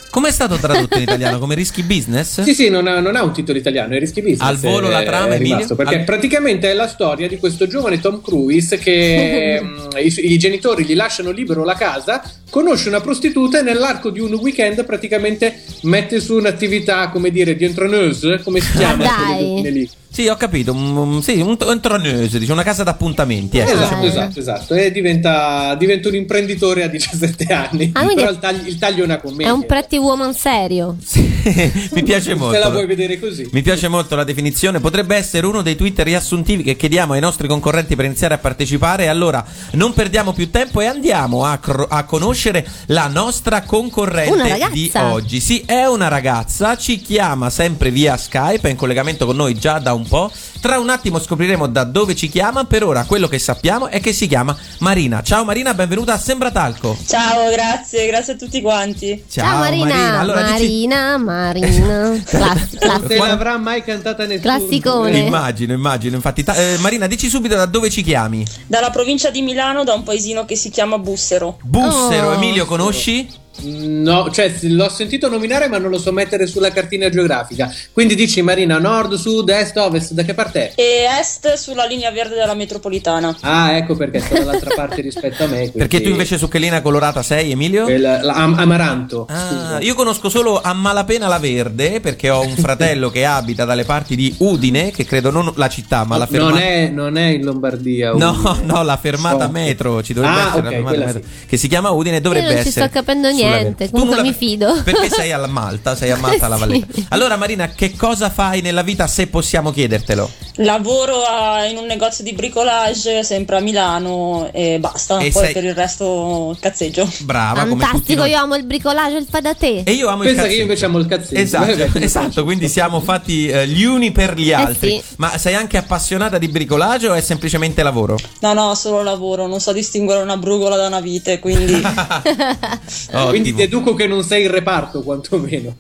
Mm, 0.07 0.11
Com'è 0.11 0.31
stato 0.31 0.57
tradotto 0.57 0.97
in 0.97 1.03
italiano? 1.03 1.39
Come 1.39 1.55
Risky 1.55 1.83
Business? 1.83 2.41
Sì, 2.43 2.55
sì, 2.55 2.69
non 2.69 2.87
ha, 2.87 3.01
non 3.01 3.17
ha 3.17 3.23
un 3.23 3.33
titolo 3.33 3.59
italiano, 3.59 3.95
è 3.95 3.99
Risky 3.99 4.23
Business. 4.23 4.41
Al 4.41 4.57
volo 4.57 4.89
la 4.89 5.03
è- 5.03 5.05
trama, 5.05 5.35
è 5.35 5.39
rimasto, 5.39 5.75
Perché 5.75 5.97
Al- 5.99 6.05
praticamente 6.05 6.71
è 6.71 6.75
la 6.75 6.89
storia 6.89 7.29
di 7.29 7.39
questo 7.39 7.67
giovane 7.67 8.01
Tom 8.01 8.21
Cruise 8.23 8.79
che 8.79 9.61
mm, 9.63 9.77
i, 9.99 10.33
i 10.33 10.39
genitori 10.39 10.85
gli 10.85 10.95
lasciano 10.95 11.31
libero 11.31 11.65
la 11.65 11.75
casa, 11.75 12.23
conosce 12.51 12.89
una 12.89 13.01
prostituta 13.01 13.59
e 13.59 13.63
nell'arco 13.63 14.11
di 14.11 14.21
un 14.21 14.33
weekend 14.35 14.85
praticamente 14.85 15.63
mette 15.83 16.21
su 16.21 16.35
un'attività, 16.37 17.09
come 17.11 17.31
dire, 17.31 17.55
di 17.57 17.65
entreneuse, 17.65 18.41
come 18.43 18.61
si 18.61 18.73
chiama? 18.77 19.05
dai. 19.05 19.15
quelle 19.27 19.39
dottine 19.49 19.71
lì? 19.71 19.91
Sì, 20.17 20.29
ho 20.29 20.37
capito. 20.37 20.73
Un, 20.73 21.21
sì, 21.23 21.43
un, 21.43 21.59
un 21.61 21.81
troneuse, 21.83 22.39
dice 22.39 22.51
una 22.51 22.63
casa 22.63 22.83
d'appuntamenti. 22.83 23.59
Ecco. 23.59 23.73
Esatto, 23.73 24.07
esatto, 24.07 24.41
esatto. 24.41 24.75
E 24.75 24.91
diventa, 24.91 25.75
diventa 25.75 26.09
un 26.09 26.15
imprenditore 26.15 26.85
a 26.85 26.87
17 26.87 27.45
anni. 27.53 27.91
Ah, 27.93 28.07
Però 28.15 28.31
il 28.31 28.39
taglio, 28.39 28.67
il 28.67 28.79
taglio 28.79 29.03
è 29.03 29.05
una 29.05 29.19
commedia. 29.19 29.49
È 29.49 29.51
un 29.51 29.67
pretty 29.67 29.99
woman 29.99 30.33
serio. 30.33 30.97
Sì, 31.05 31.21
mi 31.93 32.03
piace 32.03 32.35
molto. 32.35 32.55
Se 32.55 32.61
la 32.61 32.71
vuoi 32.71 32.87
vedere 32.87 33.21
così. 33.21 33.47
Mi 33.53 33.61
piace 33.61 33.89
molto 33.89 34.17
la 34.17 34.25
definizione, 34.25 34.81
potrebbe 34.81 35.17
essere 35.17 35.45
uno 35.45 35.61
dei 35.61 35.77
tweet 35.77 36.01
riassuntivi 36.01 36.63
che 36.63 36.77
chiediamo 36.77 37.13
ai 37.13 37.21
nostri 37.21 37.47
concorrenti 37.47 37.95
per 37.95 38.07
iniziare 38.07 38.33
a 38.33 38.39
partecipare. 38.39 39.09
Allora, 39.09 39.45
non 39.73 39.93
perdiamo 39.93 40.33
più 40.33 40.51
tempo 40.51 40.81
e 40.81 40.87
andiamo 40.87 41.45
a, 41.45 41.59
cro- 41.59 41.89
a 41.91 42.05
conoscere 42.05 42.67
la 42.87 43.09
nostra 43.09 43.61
concorrente 43.65 44.67
di 44.73 44.91
oggi. 44.95 45.41
Sì, 45.41 45.63
è 45.67 45.85
una 45.85 46.09
ragazza, 46.09 46.75
ci 46.79 47.03
chiama 47.03 47.51
sempre 47.51 47.91
via 47.91 48.17
Skype, 48.17 48.67
è 48.67 48.71
in 48.71 48.77
collegamento 48.79 49.27
con 49.27 49.37
noi 49.37 49.53
già 49.59 49.79
da 49.79 49.93
un 49.93 50.05
po'. 50.09 50.31
Tra 50.61 50.79
un 50.79 50.89
attimo 50.91 51.19
scopriremo 51.19 51.67
da 51.67 51.85
dove 51.85 52.15
ci 52.17 52.29
chiama, 52.29 52.65
per 52.65 52.83
ora 52.85 53.05
quello 53.05 53.29
che 53.29 53.39
sappiamo 53.39 53.89
è 53.89 54.01
che 54.01 54.13
si 54.13 54.27
chiama 54.27 54.57
Marina. 54.81 55.23
Ciao 55.23 55.45
Marina, 55.45 55.75
benvenuta 55.75 56.15
a 56.15 56.19
Sembratalco. 56.19 56.97
Ciao, 57.07 57.51
grazie, 57.51 58.07
grazie 58.07 58.33
a 58.35 58.37
tutti 58.37 58.61
quanti. 58.61 59.25
Ciao, 59.31 59.59
Marina. 59.59 60.19
Allora, 60.19 60.43
dici- 60.43 60.53
Marina, 60.89 61.17
Marina. 61.19 62.21
Classi- 62.25 62.79
Non 62.83 63.07
te 63.07 63.17
l'avrà 63.17 63.57
mai 63.59 63.83
cantata 63.83 64.27
nessuno. 64.27 64.57
Classicone. 64.57 65.19
Immagino, 65.19 65.73
immagino. 65.73 66.17
Infatti, 66.17 66.43
ta- 66.43 66.55
eh, 66.55 66.77
Marina, 66.79 67.07
dici 67.07 67.29
subito 67.29 67.55
da 67.55 67.67
dove 67.67 67.91
ci 67.91 68.03
chiami? 68.03 68.45
Dalla 68.67 68.91
provincia 68.91 69.31
di 69.31 69.43
Milano, 69.43 69.85
da 69.85 69.95
un 69.95 70.03
paesino 70.03 70.45
che 70.45 70.57
si 70.57 70.71
chiama 70.71 70.99
Bussero. 70.99 71.59
Bussero, 71.63 72.29
Oh. 72.31 72.33
Emilio, 72.35 72.65
conosci? 72.67 73.29
No, 73.63 74.31
cioè 74.31 74.53
l'ho 74.63 74.89
sentito 74.89 75.29
nominare 75.29 75.69
ma 75.69 75.79
non 75.79 75.91
lo 75.91 75.99
so 75.99 76.13
mettere 76.13 76.47
sulla 76.47 76.71
cartina 76.71 77.09
geografica. 77.09 77.73
Quindi 77.93 78.15
dici 78.15 78.43
Marina, 78.43 78.79
nord, 78.79 79.15
sud, 79.15 79.49
est, 79.49 79.77
ovest, 79.77 80.13
da 80.13 80.23
che 80.23 80.35
parte 80.35 80.73
è? 80.75 80.81
E 80.81 81.07
est 81.21 81.55
sulla 81.55 81.85
linea 81.87 82.11
verde 82.11 82.35
della 82.35 82.55
metropolitana. 82.55 83.37
Ah, 83.41 83.73
ecco 83.77 83.95
perché 83.97 84.21
sto 84.21 84.35
dall'altra 84.35 84.75
parte 84.75 85.01
rispetto 85.01 85.45
a 85.45 85.47
me. 85.47 85.59
quindi- 85.71 85.79
Perché 85.79 86.01
tu 86.01 86.09
invece 86.11 86.39
su 86.39 86.49
che 86.49 86.59
linea 86.59 86.83
colorata 86.83 87.23
sei, 87.23 87.51
Emilio? 87.53 87.89
Il- 87.89 88.01
la- 88.01 88.21
am- 88.35 88.59
amaranto. 88.59 89.27
Ah, 89.31 89.79
io 89.81 89.95
conosco 89.95 90.29
solo 90.29 90.61
a 90.61 90.73
malapena 90.73 91.29
la 91.29 91.39
verde 91.39 92.01
perché 92.01 92.31
ho 92.31 92.41
un 92.43 92.55
fratello 92.57 93.11
che 93.11 93.25
abita 93.25 93.65
dalle 93.65 93.85
parti 93.85 94.17
di 94.17 94.35
Udine, 94.39 94.91
che 94.91 95.05
credo 95.05 95.31
non 95.31 95.53
la 95.57 95.69
città, 95.69 96.05
ma 96.05 96.17
la 96.17 96.27
fermata. 96.27 96.53
non, 96.55 96.61
è, 96.63 96.89
non 96.89 97.17
è 97.17 97.27
in 97.29 97.45
Lombardia. 97.45 98.13
No, 98.13 98.31
Udine. 98.31 98.65
no, 98.65 98.83
la 98.83 98.97
fermata 98.97 99.45
So. 99.47 99.51
metro 99.51 100.03
ci 100.03 100.13
dovrebbe 100.13 100.37
Ah, 100.37 100.47
essere 100.47 100.59
ok, 100.59 100.65
la 100.65 100.71
fermata 100.71 100.89
quella 100.97 101.05
metro 101.13 101.23
sì. 101.41 101.47
che 101.47 101.57
si 101.57 101.69
chiama 101.69 101.91
Udine 101.91 102.21
dovrebbe 102.21 102.47
Io 102.49 102.53
non 102.55 102.63
ci 102.63 102.69
essere 102.69 102.87
sto 102.87 102.95
capendo 102.99 103.29
sulla 103.29 103.46
niente, 103.49 103.91
comunque 103.91 104.17
nulla- 104.17 104.29
mi 104.29 104.35
fido. 104.35 104.83
Perché 104.83 105.09
sei 105.11 105.33
a 105.33 105.47
Malta, 105.47 105.95
sei 105.97 106.11
a 106.11 106.17
Malta 106.17 106.47
alla. 106.47 106.55
Sì. 106.67 107.07
Allora 107.11 107.37
Marina, 107.37 107.69
che 107.69 107.95
cosa 107.97 108.29
fai 108.31 108.61
nella 108.61 108.83
vita 108.83 109.07
se 109.07 109.27
possiamo 109.29 109.71
chiedertelo? 109.71 110.31
Lavoro 110.61 111.23
a- 111.23 111.65
in 111.67 111.77
un 111.77 111.85
negozio 111.87 112.25
di 112.25 112.33
bricolage, 112.33 113.23
sempre 113.23 113.57
a 113.57 113.61
Milano, 113.61 114.49
e 114.53 114.79
basta. 114.79 115.19
E 115.19 115.31
Poi 115.31 115.45
sei- 115.45 115.53
per 115.53 115.65
il 115.65 115.75
resto 115.75 116.57
cazzeggio. 116.61 117.07
Brava 117.21 117.67
Fantastico, 117.67 118.25
io 118.25 118.39
amo 118.39 118.55
il 118.57 118.65
bricolage, 118.65 119.17
il 119.19 119.27
fa 119.29 119.41
da 119.41 119.55
te. 119.55 119.83
E 119.85 119.93
io 119.93 120.09
amo 120.09 120.23
il 120.23 120.31
Pensa 120.35 120.47
che 120.49 120.55
io 120.55 120.63
invece 120.63 120.85
amo 120.87 120.99
il 120.99 121.07
cazzetto. 121.07 121.39
Esatto, 121.41 121.99
esatto, 122.01 122.45
quindi 122.45 122.69
siamo 122.69 123.01
fatti 123.01 123.49
eh, 123.49 123.67
gli 123.69 123.85
uni 123.85 124.13
per 124.13 124.35
gli 124.39 124.51
altri. 124.53 124.91
sì. 124.93 125.03
Ma 125.17 125.37
sei 125.37 125.55
anche 125.55 125.77
appassionata 125.77 126.39
di 126.39 126.49
bricolaggio 126.49 127.11
o 127.11 127.15
è 127.15 127.21
semplicemente 127.21 127.83
lavoro? 127.83 128.17
No, 128.41 128.53
no, 128.55 128.75
solo 128.75 129.03
lavoro, 129.03 129.47
non 129.47 129.61
so 129.61 129.73
distinguere 129.73 130.23
una 130.23 130.37
brugola 130.39 130.77
da 130.77 130.87
una 130.87 131.01
vite, 131.01 131.39
quindi 131.39 131.75
Quindi 133.29 133.51
Ottimo. 133.51 133.57
deduco 133.59 133.95
che 133.95 134.07
non 134.07 134.23
sei 134.25 134.45
in 134.45 134.51
reparto, 134.51 135.03
quantomeno. 135.03 135.77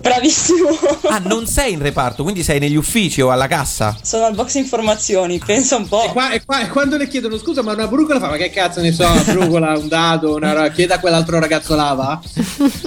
bravissimo. 0.00 0.68
Ah, 1.10 1.18
non 1.18 1.46
sei 1.46 1.72
in 1.74 1.80
reparto, 1.82 2.22
quindi 2.22 2.42
sei 2.42 2.58
negli 2.58 2.76
uffici 2.76 3.20
o 3.20 3.30
alla 3.30 3.46
cassa? 3.46 3.96
Sono 4.02 4.24
al 4.24 4.34
box 4.34 4.54
informazioni, 4.54 5.38
pensa 5.44 5.76
un 5.76 5.82
E, 5.82 5.86
po'. 5.88 6.08
qua- 6.12 6.30
e 6.30 6.42
qua- 6.44 6.62
e 6.62 6.68
quando 6.68 6.96
le 6.96 7.06
chiedono 7.06 7.36
scusa, 7.38 7.62
ma 7.62 7.72
una 7.74 7.86
brugola 7.86 8.18
fa, 8.18 8.28
ma 8.28 8.36
che 8.36 8.50
cazzo 8.50 8.80
ne 8.80 8.92
so, 8.92 9.04
una 9.06 9.22
brugola, 9.22 9.78
un 9.78 9.88
dado, 9.88 10.34
una 10.34 10.52
ro- 10.52 10.70
chieda 10.72 10.94
a 10.94 10.98
quell'altro 11.00 11.38
ragazzo 11.38 11.74
là, 11.76 11.92
va? 11.92 12.20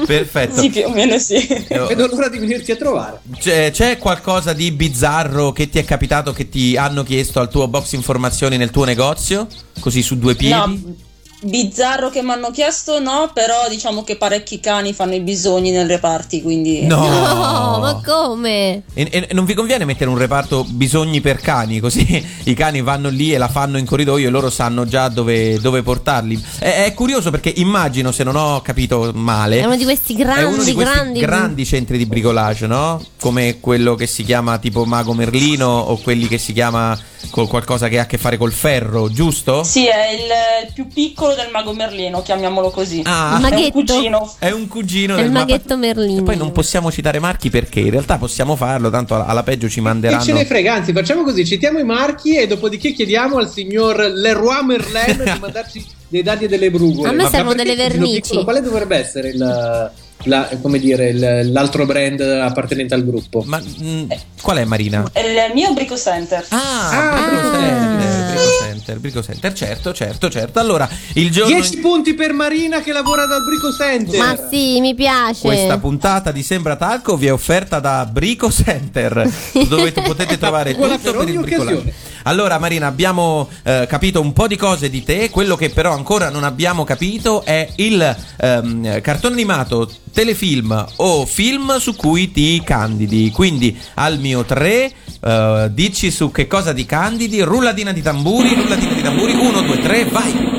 Perfetto. 0.05 0.59
Sì, 0.59 0.69
più 0.69 0.83
o 0.85 0.89
meno 0.89 1.17
sì. 1.19 1.45
Vedo 1.67 2.07
l'ora 2.07 2.29
di 2.29 2.39
venirti 2.39 2.71
a 2.71 2.75
trovare. 2.75 3.19
C'è, 3.37 3.69
c'è 3.71 3.97
qualcosa 3.97 4.53
di 4.53 4.71
bizzarro 4.71 5.51
che 5.51 5.69
ti 5.69 5.77
è 5.79 5.85
capitato 5.85 6.33
che 6.33 6.49
ti 6.49 6.75
hanno 6.77 7.03
chiesto 7.03 7.39
al 7.39 7.49
tuo 7.49 7.67
box 7.67 7.93
informazioni 7.93 8.57
nel 8.57 8.71
tuo 8.71 8.83
negozio? 8.85 9.47
Così 9.79 10.01
su 10.01 10.17
due 10.17 10.35
piedi? 10.35 10.53
No, 10.55 10.95
bizzarro 11.43 12.09
che 12.09 12.21
mi 12.21 12.31
hanno 12.31 12.51
chiesto, 12.51 12.99
no, 12.99 13.31
però 13.33 13.67
diciamo 13.69 14.03
che 14.03 14.15
parecchi 14.17 14.59
cani 14.59 14.93
fanno 14.93 15.15
i 15.15 15.19
bisogni 15.21 15.71
nel 15.71 15.87
reparti, 15.87 16.41
quindi... 16.41 16.85
No. 16.85 17.01
No, 17.07 17.79
ma 17.79 18.01
come? 18.03 18.83
E, 18.93 19.07
e 19.11 19.27
non 19.33 19.45
vi 19.45 19.53
conviene 19.53 19.85
mettere 19.85 20.09
un 20.09 20.17
reparto 20.17 20.63
bisogni 20.67 21.21
per 21.21 21.37
cani, 21.37 21.79
così 21.79 22.25
i 22.45 22.53
cani 22.53 22.81
vanno 22.81 23.09
lì 23.09 23.33
e 23.33 23.37
la 23.37 23.47
fanno 23.47 23.77
in 23.77 23.85
corridoio 23.85 24.27
e 24.27 24.31
loro 24.31 24.49
sanno 24.49 24.85
già 24.85 25.07
dove, 25.09 25.59
dove 25.59 25.81
portarli. 25.81 26.41
È, 26.59 26.85
è 26.85 26.93
curioso 26.93 27.29
perché 27.31 27.51
immagino, 27.55 28.11
se 28.11 28.23
non 28.23 28.35
ho 28.35 28.61
capito 28.61 29.11
male, 29.13 29.59
È 29.59 29.65
uno 29.65 29.75
di 29.75 29.83
questi 29.83 30.13
è 30.13 30.17
grandi, 30.17 30.53
uno 30.53 30.63
di 30.63 30.73
questi 30.73 30.93
grandi. 30.93 31.19
grandi 31.19 31.65
centri 31.65 31.97
di 31.97 32.05
bricolage, 32.05 32.67
no? 32.67 33.03
Come 33.19 33.59
quello 33.59 33.95
che 33.95 34.07
si 34.07 34.23
chiama 34.23 34.57
tipo 34.57 34.85
Mago 34.85 35.13
Merlino 35.13 35.67
o 35.67 35.97
quelli 35.97 36.27
che 36.27 36.37
si 36.37 36.53
chiama 36.53 36.97
con 37.29 37.47
qualcosa 37.47 37.87
che 37.87 37.99
ha 37.99 38.03
a 38.03 38.05
che 38.05 38.17
fare 38.17 38.37
col 38.37 38.51
ferro, 38.51 39.09
giusto? 39.11 39.63
Sì, 39.63 39.85
è 39.87 40.09
il, 40.11 40.67
il 40.67 40.73
più 40.73 40.87
piccolo 40.87 41.33
del 41.35 41.49
mago 41.51 41.73
Merlino, 41.73 42.21
chiamiamolo 42.21 42.69
così. 42.69 43.01
Ah, 43.05 43.29
Il 43.29 43.33
È 43.33 43.35
un 43.35 43.41
maghetto. 43.41 43.71
cugino. 43.71 44.33
È 44.39 44.51
un 44.51 44.67
cugino 44.67 45.13
È 45.13 45.17
del 45.17 45.25
il 45.25 45.31
ma- 45.31 45.39
maghetto 45.39 45.77
Merlino. 45.77 46.19
E 46.19 46.23
poi 46.23 46.37
non 46.37 46.51
possiamo 46.51 46.91
citare 46.91 47.19
marchi 47.19 47.49
perché 47.49 47.79
in 47.79 47.89
realtà 47.89 48.17
possiamo 48.17 48.55
farlo, 48.55 48.89
tanto 48.89 49.15
alla, 49.15 49.25
alla 49.25 49.43
peggio 49.43 49.67
ci 49.67 49.75
Che 49.75 49.81
manderanno. 49.81 50.23
ce 50.23 50.33
ne 50.33 50.45
frega, 50.45 50.73
anzi, 50.75 50.91
facciamo 50.93 51.23
così: 51.23 51.45
citiamo 51.45 51.79
i 51.79 51.83
marchi 51.83 52.35
e 52.37 52.47
dopodiché 52.47 52.91
chiediamo 52.93 53.37
al 53.37 53.49
signor 53.49 53.97
Leroy 54.13 54.63
Merlin 54.65 55.23
di 55.23 55.39
mandarci 55.41 55.85
dei 56.07 56.21
dadi 56.21 56.45
e 56.45 56.47
delle 56.47 56.69
brugole. 56.69 57.09
A 57.09 57.11
me 57.11 57.23
Ma 57.23 57.29
servono 57.29 57.55
delle 57.55 57.75
vernici. 57.75 58.21
piccolo, 58.21 58.43
quale 58.43 58.61
dovrebbe 58.61 58.97
essere 58.97 59.29
il. 59.29 59.91
La- 60.25 60.49
come 60.61 60.79
dire, 60.79 61.11
l'altro 61.43 61.85
brand 61.85 62.19
appartenente 62.21 62.93
al 62.93 63.05
gruppo? 63.05 63.43
Ma 63.45 63.61
mm, 63.61 64.09
qual 64.41 64.57
è 64.57 64.65
Marina? 64.65 65.09
Il 65.15 65.53
mio 65.53 65.73
Brico 65.73 65.97
Center. 65.97 66.45
Ah, 66.49 66.89
Ah. 66.89 67.27
Brico 67.27 67.51
Center, 67.51 68.31
Brico 68.33 68.51
Center, 68.61 68.99
Brico 68.99 69.23
Center, 69.23 69.53
certo, 69.53 69.93
certo, 69.93 70.29
certo. 70.29 70.59
Allora, 70.59 70.87
il 71.13 71.29
giorno 71.31 71.53
10 71.55 71.77
punti 71.79 72.13
per 72.13 72.33
Marina 72.33 72.81
che 72.81 72.91
lavora 72.91 73.25
dal 73.25 73.43
Brico 73.43 73.71
Center. 73.73 74.17
Ma 74.17 74.37
sì, 74.49 74.79
mi 74.79 74.95
piace. 74.95 75.41
questa 75.41 75.77
puntata 75.77 76.31
di 76.31 76.43
Sembra 76.43 76.75
Talco 76.75 77.15
vi 77.17 77.27
è 77.27 77.33
offerta 77.33 77.79
da 77.79 78.07
Brico 78.09 78.51
Center, 78.51 79.29
dove 79.67 79.91
potete 79.91 80.37
trovare 80.37 80.73
tutto 80.73 81.13
per 81.13 81.29
il 81.29 81.37
occasione. 81.37 81.93
Allora 82.23 82.57
Marina, 82.59 82.87
abbiamo 82.87 83.49
eh, 83.63 83.85
capito 83.87 84.21
un 84.21 84.33
po' 84.33 84.47
di 84.47 84.55
cose 84.55 84.89
di 84.89 85.03
te, 85.03 85.29
quello 85.29 85.55
che 85.55 85.69
però 85.69 85.93
ancora 85.93 86.29
non 86.29 86.43
abbiamo 86.43 86.83
capito 86.83 87.43
è 87.43 87.67
il 87.75 88.15
ehm, 88.37 89.01
cartone 89.01 89.33
animato, 89.33 89.89
telefilm 90.13 90.85
o 90.97 91.25
film 91.25 91.77
su 91.77 91.95
cui 91.95 92.31
ti 92.31 92.61
candidi. 92.63 93.31
Quindi 93.31 93.77
al 93.95 94.19
mio 94.19 94.43
3 94.43 94.91
eh, 95.21 95.67
dici 95.71 96.11
su 96.11 96.31
che 96.31 96.47
cosa 96.47 96.73
ti 96.73 96.85
candidi, 96.85 97.41
rulladina 97.41 97.91
di 97.91 98.01
tamburi, 98.01 98.53
rulladina 98.55 98.93
di 98.93 99.01
tamburi, 99.01 99.33
1, 99.33 99.61
2, 99.61 99.79
3, 99.79 100.05
vai! 100.05 100.51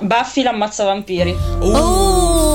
Buffy 0.00 0.42
l'ammazza 0.42 0.84
vampiri. 0.84 1.36
Uh, 1.60 1.76
Oh, 1.76 2.54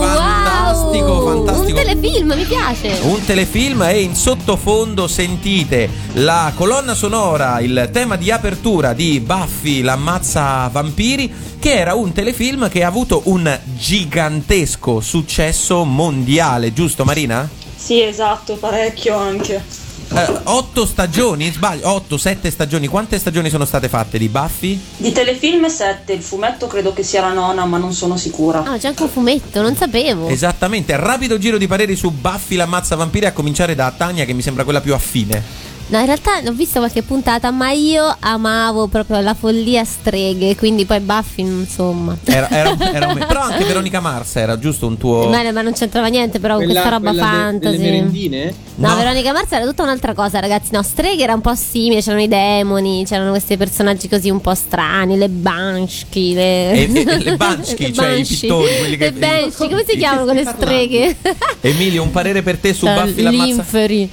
fantastico, 0.75 1.11
wow. 1.11 1.45
fantastico. 1.45 1.79
Un 1.79 1.85
telefilm, 1.85 2.33
mi 2.33 2.43
piace. 2.43 2.99
Un 3.01 3.25
telefilm 3.25 3.81
e 3.83 4.01
in 4.01 4.15
sottofondo 4.15 5.07
sentite 5.07 5.89
la 6.13 6.51
colonna 6.55 6.93
sonora, 6.93 7.59
il 7.59 7.89
tema 7.91 8.15
di 8.15 8.31
apertura 8.31 8.93
di 8.93 9.19
Buffy 9.19 9.81
l'ammazza 9.81 10.67
vampiri, 10.71 11.33
che 11.59 11.73
era 11.73 11.93
un 11.93 12.11
telefilm 12.11 12.69
che 12.69 12.83
ha 12.83 12.87
avuto 12.87 13.21
un 13.25 13.57
gigantesco 13.63 14.99
successo 14.99 15.83
mondiale, 15.83 16.73
giusto 16.73 17.05
Marina? 17.05 17.47
Sì, 17.75 18.01
esatto, 18.01 18.55
parecchio 18.55 19.15
anche. 19.15 19.84
Eh, 20.13 20.39
otto 20.43 20.85
stagioni, 20.85 21.51
sbaglio, 21.51 21.89
otto, 21.89 22.17
sette 22.17 22.49
stagioni. 22.49 22.87
Quante 22.87 23.17
stagioni 23.17 23.49
sono 23.49 23.65
state 23.65 23.89
fatte 23.89 24.17
di 24.17 24.29
Buffy? 24.29 24.79
Di 24.97 25.11
telefilm 25.11 25.67
7, 25.67 26.13
il 26.13 26.21
fumetto 26.21 26.67
credo 26.67 26.93
che 26.93 27.03
sia 27.03 27.21
la 27.21 27.33
nona, 27.33 27.65
ma 27.65 27.77
non 27.77 27.93
sono 27.93 28.15
sicura. 28.17 28.63
Ah, 28.63 28.77
c'è 28.77 28.87
anche 28.87 29.03
un 29.03 29.09
fumetto, 29.09 29.61
non 29.61 29.75
sapevo. 29.75 30.27
Esattamente, 30.27 30.95
rapido 30.95 31.37
giro 31.37 31.57
di 31.57 31.67
pareri 31.67 31.95
su 31.95 32.11
Buffy 32.11 32.55
l'ammazza 32.55 32.95
vampiri 32.95 33.25
a 33.25 33.33
cominciare 33.33 33.75
da 33.75 33.91
Tania 33.95 34.25
che 34.25 34.33
mi 34.33 34.41
sembra 34.41 34.63
quella 34.63 34.81
più 34.81 34.93
affine. 34.93 35.73
No, 35.87 35.99
in 35.99 36.05
realtà 36.07 36.39
ho 36.43 36.51
visto 36.51 36.79
qualche 36.79 37.03
puntata, 37.03 37.51
ma 37.51 37.69
io 37.71 38.03
amavo 38.19 38.87
proprio 38.87 39.19
la 39.21 39.35
follia 39.35 39.83
streghe, 39.83 40.55
quindi 40.55 40.85
poi 40.85 40.99
Buffy, 40.99 41.41
insomma. 41.41 42.17
Era, 42.23 42.49
era- 42.49 42.75
era 42.91 43.07
un- 43.07 43.17
però 43.27 43.41
anche 43.41 43.63
Veronica 43.65 43.99
Mars 43.99 44.35
era 44.37 44.57
giusto 44.57 44.87
un 44.87 44.97
tuo... 44.97 45.27
Ma, 45.29 45.43
ma 45.51 45.61
non 45.61 45.73
c'entrava 45.73 46.07
niente, 46.07 46.39
però 46.39 46.55
Quella- 46.55 46.71
questa 46.71 46.89
roba 46.89 47.11
de- 47.11 47.17
fantasy. 47.19 47.77
delle 47.77 47.91
merendine? 47.91 48.53
No, 48.77 48.89
No. 48.89 48.95
Veronica 48.95 49.31
Mars 49.31 49.51
era 49.51 49.63
tutta 49.65 49.83
un'altra 49.83 50.13
cosa, 50.13 50.39
ragazzi. 50.39 50.69
No, 50.71 50.81
streghe 50.81 51.21
era 51.23 51.33
un 51.35 51.41
po' 51.41 51.53
simile, 51.55 52.01
c'erano 52.01 52.23
i 52.23 52.27
demoni, 52.27 53.05
c'erano 53.05 53.29
questi 53.29 53.55
personaggi 53.55 54.09
così 54.09 54.29
un 54.31 54.41
po' 54.41 54.55
strani, 54.55 55.17
le 55.17 55.29
Banshee, 55.29 56.33
le, 56.33 56.71
E- 56.73 56.89
e- 56.93 57.17
le 57.23 57.35
Banshee, 57.37 57.75
cioè 57.93 58.07
i 58.09 58.15
Banshee. 58.15 58.37
pittori, 58.39 58.77
quelli 58.79 58.97
che- 58.97 59.05
Le 59.11 59.19
Banshee, 59.19 59.69
come 59.69 59.85
si 59.87 59.97
chiamano 59.97 60.23
quelle 60.25 60.45
streghe? 60.45 61.15
Emilio, 61.61 62.01
un 62.01 62.11
parere 62.11 62.41
per 62.41 62.57
te 62.57 62.73
su 62.73 62.85
Buffy 62.87 63.21
l'ammazza... 63.21 63.63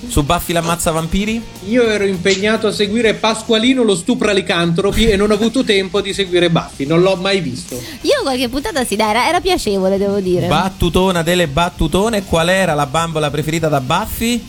Su 0.09 0.23
Buffy 0.23 0.53
l'ammazza 0.53 0.91
vampiri? 0.91 1.43
Io 1.67 1.89
ero 1.89 2.05
impegnato 2.05 2.67
a 2.67 2.73
seguire 2.73 3.15
Pasqualino 3.15 3.85
lo 3.85 3.95
stupra 3.95 4.33
licantropi 4.33 5.07
e 5.07 5.17
non 5.17 5.31
ho 5.31 5.35
avuto 5.35 5.63
tempo 5.63 6.01
di 6.01 6.13
seguire 6.13 6.51
Buffy, 6.51 6.87
non 6.87 7.03
l'ho 7.03 7.15
mai 7.17 7.41
visto. 7.41 7.81
Io 8.03 8.23
qualche 8.23 8.49
puntata 8.49 8.85
sì, 8.85 8.97
dai, 8.97 9.11
era, 9.11 9.29
era 9.29 9.41
piacevole, 9.41 9.97
devo 9.97 10.19
dire. 10.19 10.49
Battutona 10.49 11.23
delle 11.23 11.47
battutone, 11.47 12.25
qual 12.25 12.49
era 12.49 12.75
la 12.75 12.87
bambola 12.87 13.31
preferita 13.31 13.69
da 13.69 13.81
Buffy? 13.81 14.45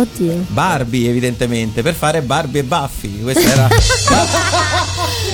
Oddio. 0.00 0.44
Barbie, 0.48 1.08
evidentemente, 1.08 1.82
per 1.82 1.94
fare 1.94 2.20
Barbie 2.22 2.60
e 2.60 2.64
Buffy. 2.64 3.20
Questa 3.22 3.40
era. 3.40 3.68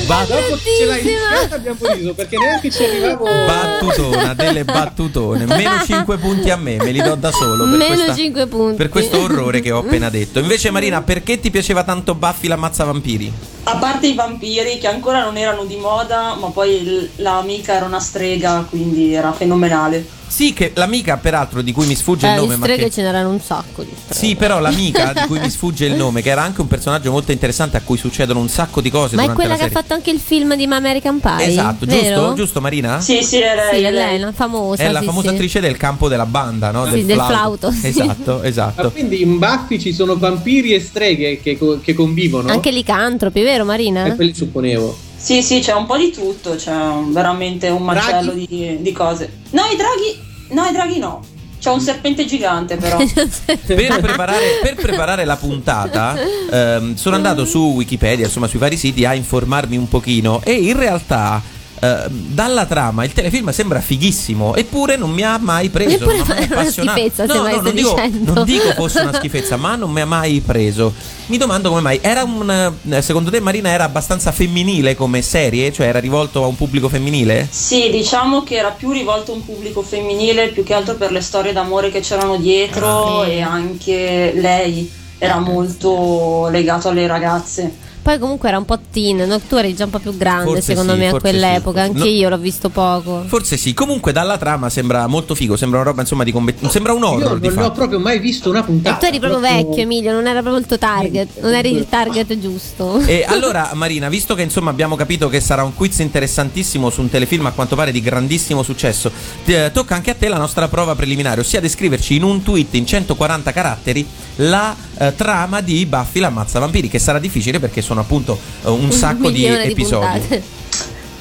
Ba- 0.07 0.25
Dopo 0.27 0.59
ce 0.59 0.85
l'hai 0.85 1.01
iniziata 1.01 1.55
abbiamo 1.57 1.79
riso 1.95 2.13
perché 2.15 2.37
neanche 2.37 2.71
ci 2.71 2.85
arrivavo. 2.85 3.25
battutona 3.25 4.35
delle 4.35 4.65
battutone. 4.65 5.47
Meno 5.47 5.83
5 5.85 6.17
punti 6.19 6.51
a 6.51 6.57
me, 6.57 6.77
me 6.77 6.91
li 6.93 7.01
do 7.03 7.15
da 7.15 7.31
solo. 7.33 7.65
Per 7.69 7.77
Meno 7.79 7.95
questa- 7.95 8.15
5 8.15 8.47
punti. 8.47 8.77
Per 8.77 8.89
questo 8.91 9.21
orrore 9.21 9.61
che 9.61 9.71
ho 9.71 9.79
appena 9.79 10.11
detto. 10.11 10.39
Invece, 10.41 10.71
Marina, 10.71 11.03
perché 11.03 11.41
ti 11.41 11.51
piaceva 11.51 11.85
tanto 11.85 12.15
Buffy 12.15 12.49
l'ammazza 12.49 12.85
vampiri? 12.85 13.33
A 13.65 13.77
parte 13.77 14.07
i 14.09 14.15
vampiri 14.15 14.79
che 14.79 14.87
ancora 14.89 15.23
non 15.23 15.37
erano 15.39 15.65
di 15.65 15.77
moda, 15.77 16.35
ma 16.39 16.49
poi 16.49 16.85
l- 16.85 17.11
l'amica 17.23 17.75
era 17.75 17.87
una 17.87 18.01
strega, 18.01 18.65
quindi 18.69 19.15
era 19.15 19.33
fenomenale. 19.33 20.07
Sì, 20.27 20.53
che 20.53 20.73
l'amica, 20.75 21.17
peraltro, 21.17 21.63
di 21.63 21.73
cui 21.73 21.87
mi 21.87 21.95
sfugge 21.95 22.27
Eh, 22.27 22.31
il 22.35 22.41
nome, 22.41 22.57
ma 22.57 22.65
streghe 22.65 22.85
che. 22.85 22.91
ce 22.91 23.03
n'erano 23.03 23.31
un 23.31 23.41
sacco 23.41 23.83
di 23.83 23.91
streghe. 23.97 24.15
Sì, 24.27 24.35
però 24.35 24.59
l'amica 24.59 25.13
di 25.13 25.21
cui 25.27 25.39
mi 25.39 25.49
sfugge 25.51 25.85
il 25.87 25.95
nome, 25.95 26.23
che 26.23 26.31
era 26.31 26.43
anche 26.43 26.61
un 26.61 26.67
personaggio 26.67 27.11
molto 27.13 27.31
interessante 27.33 27.77
a 27.77 27.81
cui 27.83 27.97
succedono 27.97 28.41
un 28.41 28.49
sacco 28.49 28.81
di 28.81 28.91
cose 28.91 29.15
Ma 29.17 29.25
è 29.25 29.33
quella 29.33 29.51
la 29.51 29.57
che 29.57 29.65
ha 29.65 29.69
serie. 29.69 29.83
fatto 29.83 29.95
anche 29.95 30.11
il 30.11 30.19
film 30.19 30.57
di 30.57 30.65
American 30.65 31.21
Pie. 31.21 31.47
Esatto, 31.47 31.87
vero? 31.87 32.17
giusto? 32.21 32.35
Giusto, 32.35 32.61
Marina? 32.61 33.01
Sì, 33.01 33.23
sì, 33.23 33.39
è 33.39 33.55
lei. 33.55 33.75
Sì, 33.77 33.81
lei. 33.83 33.93
lei, 33.93 34.19
la 34.19 34.33
famosa. 34.33 34.83
È 34.83 34.91
la 34.91 35.01
sì, 35.01 35.07
famosa 35.07 35.29
sì. 35.29 35.35
attrice 35.35 35.61
del 35.61 35.77
campo 35.77 36.09
della 36.09 36.27
banda, 36.27 36.71
no? 36.73 36.87
Sì, 36.91 37.05
del 37.05 37.21
flauto, 37.21 37.71
sì. 37.71 37.87
Esatto, 37.87 38.39
Ma 38.39 38.47
esatto. 38.47 38.91
quindi 38.91 39.23
in 39.23 39.39
Buffy 39.39 39.79
ci 39.79 39.93
sono 39.93 40.17
vampiri 40.17 40.73
e 40.75 40.81
streghe 40.81 41.41
che, 41.41 41.57
co- 41.57 41.79
che 41.81 41.95
convivono? 41.95 42.51
Anche 42.51 42.71
licantropi, 42.73 43.41
vero 43.43 43.65
Marina? 43.65 44.07
Eh, 44.07 44.15
quelli 44.17 44.35
supponevo. 44.35 45.04
Sì, 45.25 45.43
sì, 45.43 45.61
c'è 45.61 45.73
un 45.73 45.87
po' 45.87 45.97
di 45.97 46.11
tutto, 46.13 46.55
c'è 46.55 46.71
un- 46.71 47.11
veramente 47.11 47.71
un 47.71 47.83
macello 47.83 48.33
di, 48.33 48.77
di 48.83 48.93
cose. 48.93 49.39
No, 49.53 49.63
i 49.73 49.75
draghi. 49.77 50.21
No, 50.51 50.67
i 50.67 50.73
draghi 50.73 50.99
no. 50.99 51.25
C'è 51.59 51.71
un 51.71 51.81
serpente 51.81 52.27
gigante, 52.27 52.77
però. 52.77 52.99
Per 53.65 54.01
preparare, 54.03 54.59
per 54.61 54.75
preparare 54.75 55.25
la 55.25 55.37
puntata 55.37 56.15
ehm, 56.51 56.95
sono 56.95 57.17
andato 57.17 57.47
su 57.47 57.73
Wikipedia, 57.75 58.27
insomma 58.27 58.47
sui 58.49 58.59
vari 58.59 58.77
siti 58.77 59.07
a 59.07 59.15
informarmi 59.15 59.79
un 59.79 59.89
pochino 59.89 60.43
e 60.45 60.53
in 60.53 60.77
realtà 60.77 61.41
ehm, 61.81 62.09
dalla 62.11 62.67
trama 62.67 63.05
il 63.05 63.13
telefilm 63.13 63.51
sembra 63.51 63.81
fighissimo 63.81 64.55
eppure 64.55 64.97
non 64.97 65.11
mi 65.11 65.23
ha 65.23 65.39
mai 65.39 65.69
preso 65.69 66.05
non 66.07 66.15
mi 66.17 66.21
ha 66.21 66.25
mai 66.27 66.39
è 66.39 66.47
una 66.51 66.61
appassionato. 66.61 66.99
schifezza, 67.01 67.25
no, 67.27 67.35
no, 67.43 67.61
non, 67.61 67.75
dico, 67.75 68.01
non 68.33 68.45
dico 68.45 68.71
fosse 68.77 69.01
una 69.01 69.13
schifezza 69.13 69.57
ma 69.57 69.77
non 69.77 69.91
mi 69.91 70.01
ha 70.01 70.07
mai 70.07 70.41
preso 70.45 70.93
mi 71.27 71.37
domando 71.39 71.69
come 71.71 71.81
mai 71.81 71.99
era 72.03 72.23
un 72.23 72.73
eh, 72.91 73.03
secondo 73.03 73.31
te 73.31 73.41
Marina 73.41 73.71
era 73.71 73.85
abbastanza 73.85 74.31
femminile 74.33 74.95
come 74.95 75.23
serie 75.23 75.73
cioè 75.73 75.87
era 75.87 75.99
rivolto 75.99 76.43
a 76.45 76.47
un 76.47 76.57
pubblico 76.57 76.89
femminile 76.89 77.47
Sì, 77.51 77.91
diciamo 77.91 78.43
che 78.43 78.57
era 78.57 78.71
più 78.71 78.91
rivolto 78.93 79.33
a 79.33 79.35
un 79.35 79.45
pubblico 79.45 79.83
femminile, 79.83 80.49
più 80.49 80.63
che 80.65 80.75
altro 80.75 80.95
per 80.97 81.11
le 81.13 81.21
storie 81.21 81.53
d'amore 81.53 81.91
che 81.91 82.01
c'erano 82.01 82.37
dietro 82.37 83.21
Ah. 83.21 83.27
e 83.27 83.41
anche 83.41 84.33
lei 84.35 84.91
era 85.19 85.39
molto 85.39 86.49
legato 86.51 86.89
alle 86.89 87.07
ragazze. 87.07 87.75
Poi 88.05 88.19
comunque 88.19 88.49
era 88.49 88.59
un 88.59 88.67
po' 88.67 88.79
teen, 88.93 89.17
no? 89.27 89.41
tu 89.41 89.57
eri 89.57 89.75
già 89.75 89.85
un 89.85 89.91
po' 89.91 89.99
più 89.99 90.15
grande 90.15 90.45
Forse 90.45 90.61
secondo 90.61 90.93
sì, 90.93 90.99
me 90.99 91.09
a 91.09 91.19
quell'epoca, 91.19 91.83
sì. 91.85 91.89
anche 91.89 91.99
No. 92.01 92.05
io 92.05 92.29
l'ho 92.29 92.37
visto 92.37 92.69
poco. 92.69 93.25
Forse 93.27 93.57
sì, 93.57 93.73
comunque 93.73 94.13
dalla 94.13 94.37
trama 94.37 94.69
sembra 94.69 95.07
molto 95.07 95.35
figo, 95.35 95.57
sembra 95.57 95.79
una 95.81 95.89
roba 95.89 96.03
insomma 96.03 96.23
di 96.23 96.31
combat- 96.31 96.67
sembra 96.69 96.93
un 96.93 96.99
Io 97.01 97.07
horror 97.09 97.39
di 97.39 97.47
non 97.47 97.57
l'ho 97.57 97.63
fatto. 97.63 97.73
proprio 97.73 97.99
mai 98.01 98.19
visto 98.19 98.51
una 98.51 98.61
E 98.61 98.65
puntata. 98.65 98.97
tu 98.99 99.05
eri 99.07 99.19
proprio 99.19 99.41
vecchio 99.41 99.83
Emilio, 99.83 100.13
non 100.13 100.27
era 100.27 100.41
proprio 100.43 100.61
il 100.61 100.67
tuo 100.67 100.77
target, 100.77 101.41
non 101.41 101.55
eri 101.55 101.73
il 101.75 101.87
target 101.89 102.39
giusto. 102.39 103.01
E 103.07 103.25
allora 103.27 103.71
Marina, 103.73 104.11
visto 104.11 104.35
che 104.35 104.43
insomma 104.43 104.69
abbiamo 104.69 104.97
capito 104.97 105.31
che 105.31 105.41
sarà 105.41 105.63
un 105.63 105.73
quiz 105.75 106.01
interessantissimo 106.01 106.91
su 106.91 107.01
un 107.01 107.09
telefilm 107.09 107.47
a 107.47 107.53
quanto 107.53 107.75
pare 107.75 107.91
di 107.91 108.03
grandissimo 108.03 108.63
successo, 108.63 109.11
eh, 109.47 109.71
tocca 109.73 109.95
anche 109.95 110.11
a 110.11 110.15
te 110.15 110.29
la 110.29 110.37
nostra 110.37 110.69
prova 110.69 110.95
preliminare, 110.95 111.41
ossia 111.41 111.59
descriverci 111.61 112.17
in 112.17 112.23
un 112.23 112.43
tweet 112.43 112.75
in 112.75 112.85
140 112.87 113.51
caratteri 113.51 114.07
la 114.39 114.75
eh, 114.99 115.15
trama 115.15 115.61
di 115.63 115.87
Buffy 115.87 116.21
l'ammazza 116.21 116.59
vampiri, 116.59 116.89
che 116.89 116.99
sarà 116.99 117.19
difficile 117.19 117.61
perché 117.61 117.81
sono 117.81 117.94
appunto 118.01 118.39
eh, 118.65 118.69
un 118.71 118.91
sacco 118.93 119.31
di 119.31 119.43
milione 119.43 119.65
episodi. 119.65 120.19
puntate. 120.21 120.43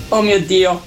Oh 0.10 0.22
mio 0.22 0.40
dio. 0.42 0.82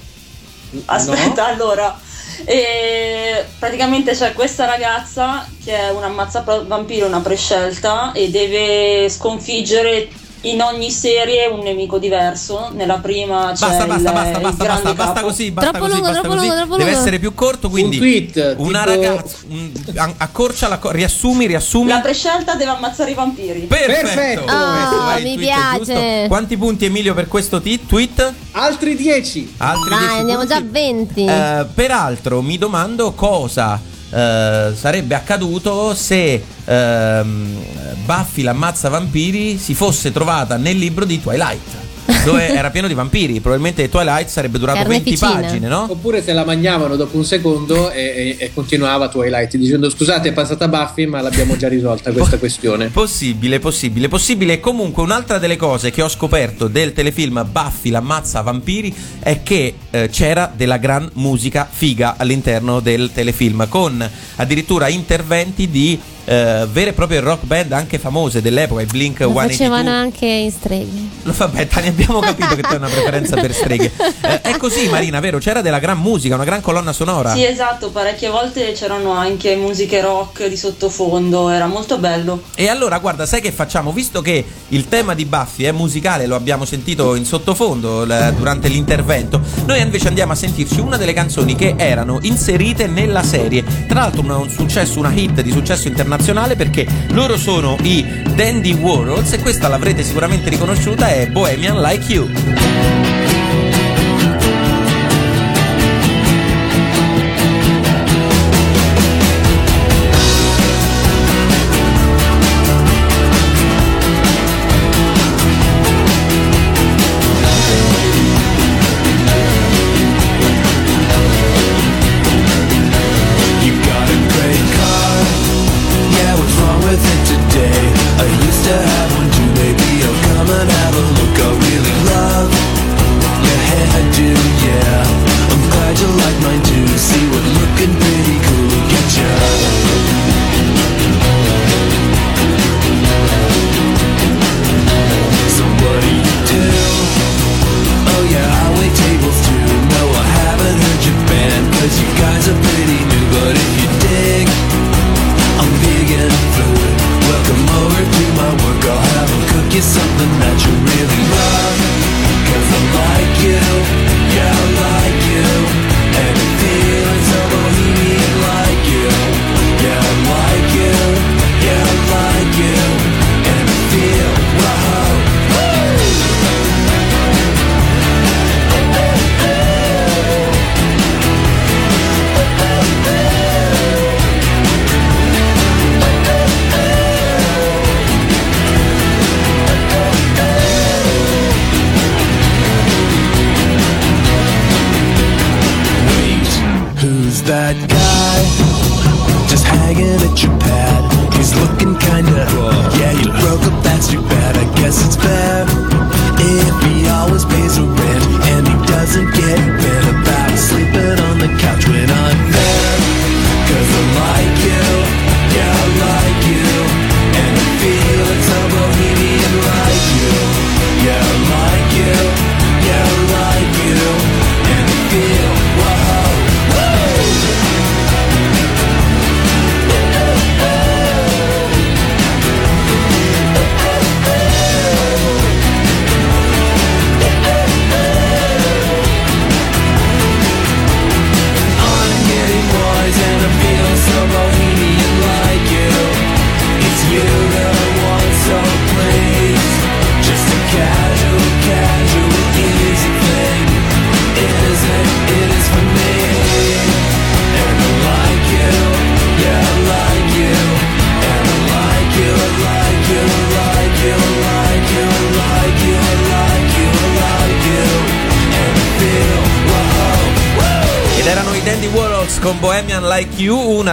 Aspetta, 0.85 1.47
allora. 1.47 1.99
E 2.45 3.45
praticamente 3.57 4.13
c'è 4.13 4.33
questa 4.33 4.65
ragazza 4.65 5.47
che 5.63 5.75
è 5.75 5.89
un 5.89 6.03
ammazza 6.03 6.41
vampiro, 6.41 7.07
una 7.07 7.19
prescelta 7.19 8.11
e 8.11 8.29
deve 8.29 9.09
sconfiggere 9.09 10.07
in 10.41 10.61
ogni 10.61 10.91
serie 10.91 11.47
un 11.47 11.59
nemico 11.59 11.97
diverso. 11.97 12.69
Nella 12.73 12.99
prima 12.99 13.51
c'è 13.53 13.65
Basta, 13.67 13.83
il, 13.83 13.87
basta, 13.89 14.11
basta, 14.11 14.37
il 14.37 14.41
basta, 14.43 14.63
grande 14.63 14.81
basta, 14.83 14.93
basta 14.93 15.13
capo. 15.13 15.25
così, 15.27 15.51
basta 15.51 15.69
Troppo 15.71 15.85
così, 15.85 15.95
lungo, 15.97 16.07
basta 16.07 16.21
troppo 16.21 16.35
così. 16.35 16.47
lungo, 16.47 16.61
troppo 16.61 16.77
Deve 16.77 16.89
lungo. 16.89 17.01
essere 17.01 17.19
più 17.19 17.33
corto, 17.33 17.69
quindi 17.69 17.95
Un 17.97 18.01
tweet, 18.01 18.55
una 18.57 18.83
tipo- 18.83 18.89
ragazza, 19.01 19.35
un- 19.49 19.71
accorcia 20.17 20.67
la 20.67 20.77
co- 20.77 20.91
riassumi, 20.91 21.45
riassumi. 21.47 21.89
La 21.89 21.99
prescelta 21.99 22.55
deve 22.55 22.71
ammazzare 22.71 23.11
i 23.11 23.13
vampiri. 23.13 23.59
Perfetto, 23.61 24.01
Perfetto. 24.01 24.51
Oh, 24.53 25.09
è 25.09 25.17
il 25.17 25.23
mi 25.23 25.33
tweet 25.35 25.39
piace. 25.39 25.77
giusto. 25.77 26.27
Quanti 26.27 26.57
punti 26.57 26.85
Emilio 26.85 27.13
per 27.13 27.27
questo 27.27 27.61
ti- 27.61 27.85
tweet? 27.85 28.33
Altri 28.51 28.95
10. 28.95 29.53
Altri 29.57 29.89
Dai, 29.89 29.99
10 29.99 30.13
andiamo 30.19 30.39
punti. 30.45 30.53
già 30.53 30.59
a 30.59 30.63
20. 30.69 31.25
Eh, 31.25 31.65
peraltro 31.73 32.41
mi 32.41 32.57
domando 32.57 33.11
cosa 33.13 33.79
eh, 34.09 34.71
sarebbe 34.75 35.15
accaduto 35.15 35.93
se 35.95 36.43
ehm, 36.65 37.57
Buffy 38.05 38.41
l'ammazza 38.41 38.89
vampiri 38.89 39.57
si 39.57 39.73
fosse 39.73 40.11
trovata 40.11 40.57
nel 40.57 40.77
libro 40.77 41.05
di 41.05 41.21
Twilight. 41.21 41.86
Dove 42.23 42.47
era 42.47 42.69
pieno 42.71 42.87
di 42.87 42.93
vampiri, 42.93 43.39
probabilmente 43.39 43.89
Twilight 43.89 44.27
sarebbe 44.29 44.57
durato 44.57 44.79
Carne 44.79 44.95
20 44.95 45.09
ficina. 45.11 45.31
pagine, 45.31 45.67
no? 45.67 45.87
Oppure 45.89 46.23
se 46.23 46.33
la 46.33 46.43
mangiavano 46.45 46.95
dopo 46.95 47.17
un 47.17 47.25
secondo 47.25 47.91
e, 47.91 48.35
e- 48.39 48.45
e 48.45 48.51
continuava 48.53 49.07
Twilight 49.09 49.55
dicendo 49.57 49.89
scusate 49.89 50.29
è 50.29 50.33
passata 50.33 50.67
Buffy 50.67 51.05
ma 51.05 51.21
l'abbiamo 51.21 51.55
già 51.57 51.67
risolta 51.67 52.11
questa 52.11 52.37
questione. 52.37 52.87
Possibile, 52.87 53.59
possibile, 53.59 54.07
possibile. 54.07 54.59
Comunque 54.59 55.03
un'altra 55.03 55.37
delle 55.37 55.55
cose 55.57 55.91
che 55.91 56.01
ho 56.01 56.09
scoperto 56.09 56.67
del 56.67 56.93
telefilm 56.93 57.45
Buffy 57.51 57.89
l'ammazza 57.89 58.41
vampiri 58.41 58.93
è 59.19 59.41
che 59.43 59.73
eh, 59.89 60.09
c'era 60.09 60.51
della 60.55 60.77
gran 60.77 61.09
musica 61.13 61.67
figa 61.69 62.15
all'interno 62.17 62.79
del 62.79 63.11
telefilm, 63.13 63.67
con 63.67 64.09
addirittura 64.35 64.87
interventi 64.87 65.69
di 65.69 65.99
eh, 66.29 66.67
vere 66.69 66.89
e 66.89 66.93
proprie 66.93 67.21
rock 67.21 67.45
band 67.45 67.71
anche 67.71 67.97
famose 67.99 68.41
dell'epoca, 68.41 68.81
i 68.81 68.85
Blink 68.85 69.19
Lo 69.21 69.27
182. 69.29 69.49
facevano 69.51 69.89
anche 69.97 70.25
in 70.25 70.51
streghe. 70.51 71.07
Lo 71.23 71.33
vabbè, 71.35 71.67
Tania, 71.67 71.89
abbiamo 71.89 72.19
capito 72.19 72.53
che 72.55 72.61
tu 72.61 72.69
hai 72.71 72.75
una 72.77 72.89
preferenza 72.89 73.35
per 73.37 73.53
streghe. 73.55 73.91
Eh, 74.21 74.41
è 74.41 74.57
così, 74.57 74.89
Marina, 74.89 75.21
vero? 75.21 75.37
C'era 75.37 75.61
della 75.61 75.79
gran 75.79 75.99
musica, 75.99 76.35
una 76.35 76.43
gran 76.43 76.59
colonna 76.59 76.91
sonora. 76.91 77.33
Sì, 77.33 77.45
esatto, 77.45 77.91
parecchie 77.91 78.29
volte 78.29 78.73
c'erano 78.73 79.11
anche 79.11 79.55
musiche 79.55 80.01
rock 80.01 80.47
di 80.47 80.57
sottofondo, 80.57 81.47
era 81.49 81.67
molto 81.67 81.97
bello. 81.97 82.41
E 82.55 82.67
allora, 82.67 82.99
guarda, 82.99 83.25
sai 83.25 83.39
che 83.39 83.53
facciamo? 83.53 83.93
Visto 83.93 84.21
che 84.21 84.43
il 84.67 84.87
tema 84.89 85.13
di 85.13 85.23
Buffy 85.23 85.63
è 85.63 85.71
musicale, 85.71 86.25
lo 86.25 86.35
abbiamo 86.35 86.65
sentito 86.65 87.15
in 87.15 87.23
sottofondo 87.25 88.03
l- 88.03 88.33
durante 88.37 88.67
l'intervento, 88.67 89.39
noi 89.65 89.79
invece 89.81 90.09
andiamo 90.09 90.33
a 90.33 90.35
sentirci 90.35 90.81
una 90.81 90.97
delle 90.97 91.13
canzoni 91.13 91.55
che 91.55 91.75
erano 91.77 92.19
inserite 92.23 92.87
nella 92.87 93.23
serie. 93.23 93.63
Tra 93.87 94.01
l'altro, 94.01 94.21
una- 94.21 94.37
un 94.37 94.49
successo, 94.49 94.99
una 94.99 95.13
hit 95.13 95.39
di 95.41 95.51
successo 95.51 95.87
internazionale 95.87 96.15
perché 96.55 96.85
loro 97.11 97.37
sono 97.37 97.77
i 97.83 98.05
Dandy 98.35 98.73
Warhols 98.73 99.33
e 99.33 99.39
questa 99.39 99.67
l'avrete 99.67 100.03
sicuramente 100.03 100.49
riconosciuta, 100.49 101.09
è 101.09 101.27
Bohemian 101.27 101.81
Like 101.81 102.11
You. 102.11 102.96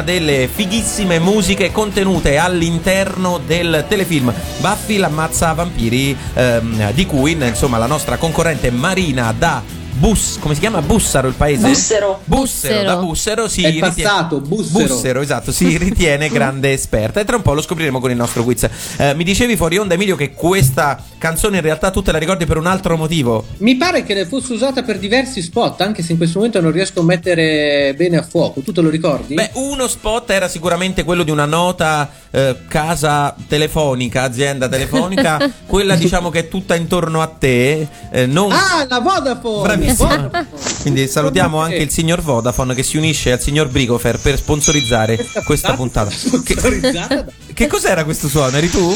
Delle 0.05 0.49
fighissime 0.53 1.19
musiche 1.19 1.73
contenute 1.73 2.37
all'interno 2.37 3.41
del 3.45 3.85
telefilm 3.89 4.33
Buffy 4.59 4.97
l'ammazza 4.99 5.53
vampiri 5.53 6.17
ehm, 6.35 6.93
di 6.93 7.07
cui 7.07 7.33
insomma 7.33 7.79
la 7.79 7.87
nostra 7.87 8.17
concorrente 8.17 8.71
Marina 8.71 9.35
da 9.37 9.63
Bus, 9.97 10.39
come 10.41 10.55
si 10.55 10.61
chiama? 10.61 10.83
Bussaro 10.83 11.29
il 11.29 11.35
paese? 11.35 11.69
Bussero. 11.69 12.21
Bussero, 12.25 12.75
Bussero. 12.75 12.83
da 12.83 12.97
Bussero 12.97 13.49
si 13.49 13.63
È 13.63 13.67
ritiene- 13.71 13.89
passato, 13.95 14.41
Bussero. 14.41 14.87
Bussero, 14.89 15.21
esatto, 15.21 15.53
si 15.53 15.77
ritiene 15.79 16.29
grande 16.29 16.73
esperta 16.73 17.21
e 17.21 17.25
tra 17.25 17.37
un 17.37 17.43
po' 17.43 17.55
lo 17.55 17.63
scopriremo 17.63 18.01
con 18.01 18.11
il 18.11 18.17
nostro 18.17 18.43
quiz. 18.43 18.69
Eh, 18.97 19.15
mi 19.15 19.23
dicevi 19.23 19.57
fuori 19.57 19.79
onda 19.79 19.95
Emilio 19.95 20.17
che 20.17 20.33
questa 20.33 21.01
canzone 21.25 21.57
in 21.57 21.63
realtà 21.63 21.91
tu 21.91 22.03
te 22.03 22.13
la 22.13 22.19
ricordi 22.19 22.45
per 22.45 22.59
un 22.59 22.67
altro 22.67 22.99
motivo. 22.99 23.47
Mi 23.59 23.77
pare 23.77 24.03
che 24.03 24.13
ne 24.13 24.27
fosse 24.27 24.53
usata 24.53 24.83
per 24.83 24.99
diversi 24.99 25.41
spot, 25.41 25.81
anche 25.81 26.03
se 26.03 26.13
in 26.13 26.19
questo 26.19 26.37
momento 26.37 26.61
non 26.61 26.71
riesco 26.71 27.01
a 27.01 27.03
mettere 27.03 27.95
bene 27.97 28.19
a 28.19 28.23
fuoco. 28.23 28.61
Tu 28.61 28.73
te 28.73 28.83
lo 28.83 28.91
ricordi? 28.91 29.33
Beh, 29.33 29.53
uno 29.55 29.89
spot 29.89 30.29
era 30.29 30.49
sicuramente 30.49 31.03
quello 31.03 31.23
di 31.23 31.31
una 31.31 31.47
nota 31.47 32.11
eh, 32.31 32.57
casa 32.69 33.35
telefonica, 33.49 34.21
azienda 34.21 34.69
telefonica, 34.69 35.51
quella 35.67 35.95
diciamo 35.97 36.29
che 36.29 36.41
è 36.41 36.49
tutta 36.49 36.75
intorno 36.75 37.23
a 37.23 37.27
te, 37.27 37.89
eh, 38.11 38.27
non... 38.27 38.53
Ah, 38.53 38.85
la 38.87 38.99
Vodafone! 38.99 39.63
Bravissimo. 39.63 40.09
Vodafone. 40.09 40.47
Quindi 40.83 41.09
salutiamo 41.09 41.59
anche 41.59 41.77
il 41.77 41.91
signor 41.91 42.21
Vodafone 42.21 42.75
che 42.75 42.83
si 42.83 42.99
unisce 42.99 43.33
al 43.33 43.41
signor 43.41 43.69
Brigofer 43.69 44.19
per 44.19 44.37
sponsorizzare 44.37 45.25
questa 45.43 45.73
puntata. 45.73 46.11
Che, 46.11 46.19
Sponsorizzata 46.19 47.15
da- 47.15 47.33
che 47.55 47.67
cos'era 47.67 48.05
questo 48.05 48.29
suono? 48.29 48.59
Eri 48.59 48.69
tu? 48.69 48.95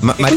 Ma- 0.00 0.14
ma- 0.18 0.28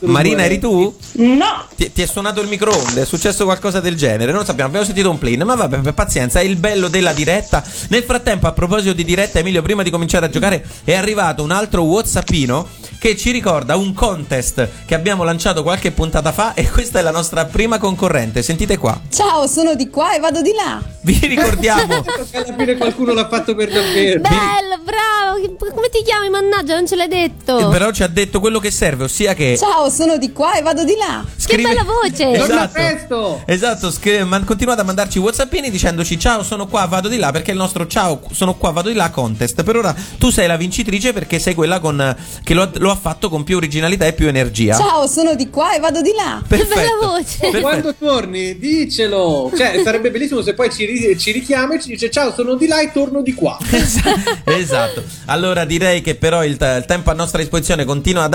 Marina, 0.00 0.44
eri 0.44 0.58
tu? 0.58 0.94
No, 1.12 1.66
Ti, 1.76 1.92
ti 1.92 2.02
è 2.02 2.06
suonato 2.06 2.40
il 2.40 2.48
microonde, 2.48 3.02
è 3.02 3.04
successo 3.04 3.44
qualcosa 3.44 3.80
del 3.80 3.94
genere, 3.96 4.30
non 4.30 4.40
lo 4.40 4.44
sappiamo, 4.46 4.68
abbiamo 4.68 4.86
sentito 4.86 5.10
un 5.10 5.18
plin, 5.18 5.42
ma 5.42 5.54
vabbè, 5.54 5.78
per 5.80 5.94
pazienza, 5.94 6.40
è 6.40 6.42
il 6.44 6.56
bello 6.56 6.88
della 6.88 7.12
diretta. 7.12 7.62
Nel 7.88 8.02
frattempo, 8.02 8.46
a 8.46 8.52
proposito 8.52 8.92
di 8.94 9.04
diretta, 9.04 9.38
Emilio, 9.38 9.62
prima 9.62 9.82
di 9.82 9.90
cominciare 9.90 10.26
a 10.26 10.30
giocare, 10.30 10.64
è 10.84 10.94
arrivato 10.94 11.42
un 11.42 11.50
altro 11.50 11.82
Whatsappino 11.82 12.66
che 12.98 13.16
ci 13.16 13.30
ricorda 13.30 13.76
un 13.76 13.94
contest 13.94 14.68
che 14.84 14.94
abbiamo 14.94 15.24
lanciato 15.24 15.62
qualche 15.62 15.90
puntata 15.90 16.32
fa 16.32 16.52
e 16.54 16.68
questa 16.70 16.98
è 16.98 17.02
la 17.02 17.10
nostra 17.10 17.44
prima 17.46 17.78
concorrente, 17.78 18.42
sentite 18.42 18.76
qua. 18.78 18.98
Ciao, 19.10 19.46
sono 19.46 19.74
di 19.74 19.88
qua 19.88 20.14
e 20.14 20.18
vado 20.20 20.42
di 20.42 20.52
là. 20.52 20.82
Vi 21.02 21.18
ricordiamo 21.26 22.02
Che 22.30 22.36
alla 22.36 22.54
fine 22.56 22.76
qualcuno 22.76 23.12
l'ha 23.14 23.26
fatto 23.28 23.54
per 23.54 23.70
davvero. 23.72 24.20
Bello, 24.20 24.78
bravo. 24.84 25.56
Come 25.74 25.88
ti 25.88 26.02
chiami, 26.04 26.28
mannaggia? 26.28 26.74
Non 26.74 26.86
ce 26.86 26.96
l'hai 26.96 27.08
detto. 27.08 27.68
però 27.70 27.90
ci 27.90 28.02
ha 28.02 28.06
detto 28.08 28.38
quello 28.40 28.58
che 28.58 28.70
serve, 28.70 29.04
ossia 29.10 29.34
che 29.34 29.56
Ciao, 29.58 29.90
sono 29.90 30.16
di 30.16 30.32
qua 30.32 30.54
e 30.54 30.62
vado 30.62 30.84
di 30.84 30.94
là. 30.96 31.24
Che 31.44 31.56
bella 31.56 31.82
voce. 31.82 32.30
Esatto. 32.30 32.70
presto! 32.72 33.42
Esatto, 33.44 33.90
scri- 33.90 34.22
man- 34.24 34.44
continuate 34.44 34.82
a 34.82 34.84
mandarci 34.84 35.18
whatsappini 35.18 35.68
dicendoci 35.68 36.16
ciao 36.16 36.44
sono 36.44 36.68
qua 36.68 36.86
vado 36.86 37.08
di 37.08 37.16
là 37.18 37.32
perché 37.32 37.50
il 37.50 37.56
nostro 37.56 37.88
ciao 37.88 38.20
sono 38.30 38.54
qua 38.54 38.70
vado 38.70 38.88
di 38.88 38.94
là 38.94 39.10
contest 39.10 39.64
per 39.64 39.74
ora 39.76 39.92
tu 40.16 40.30
sei 40.30 40.46
la 40.46 40.56
vincitrice 40.56 41.12
perché 41.12 41.40
sei 41.40 41.54
quella 41.54 41.80
con, 41.80 42.16
che 42.44 42.54
lo, 42.54 42.62
ha- 42.62 42.70
lo 42.74 42.90
ha 42.92 42.94
fatto 42.96 43.28
con 43.28 43.42
più 43.42 43.56
originalità 43.56 44.06
e 44.06 44.12
più 44.12 44.28
energia 44.28 44.76
Ciao, 44.76 45.08
sono 45.08 45.34
di 45.34 45.50
qua 45.50 45.74
e 45.74 45.80
vado 45.80 46.00
di 46.02 46.12
là. 46.14 46.40
Che 46.40 46.56
Perfetto. 46.56 46.74
bella 46.74 47.12
voce. 47.12 47.36
Perfetto. 47.40 47.60
Quando 47.60 47.94
torni, 47.98 48.56
dicelo. 48.58 49.50
Cioè, 49.56 49.80
sarebbe 49.82 50.10
bellissimo 50.12 50.42
se 50.42 50.54
poi 50.54 50.70
ci, 50.70 50.84
ri- 50.84 51.18
ci 51.18 51.32
richiama 51.32 51.74
e 51.74 51.80
ci 51.80 51.88
dice 51.88 52.10
ciao, 52.10 52.32
sono 52.32 52.54
di 52.54 52.68
là 52.68 52.80
e 52.80 52.92
torno 52.92 53.22
di 53.22 53.34
qua. 53.34 53.58
esatto 54.44 55.02
allora 55.26 55.64
direi 55.64 56.00
che 56.00 56.14
però 56.14 56.44
il, 56.44 56.52
il 56.60 56.84
tempo 56.86 57.10
a 57.10 57.14
nostra 57.14 57.40
disposizione 57.40 57.84
continua 57.84 58.24
ad 58.24 58.34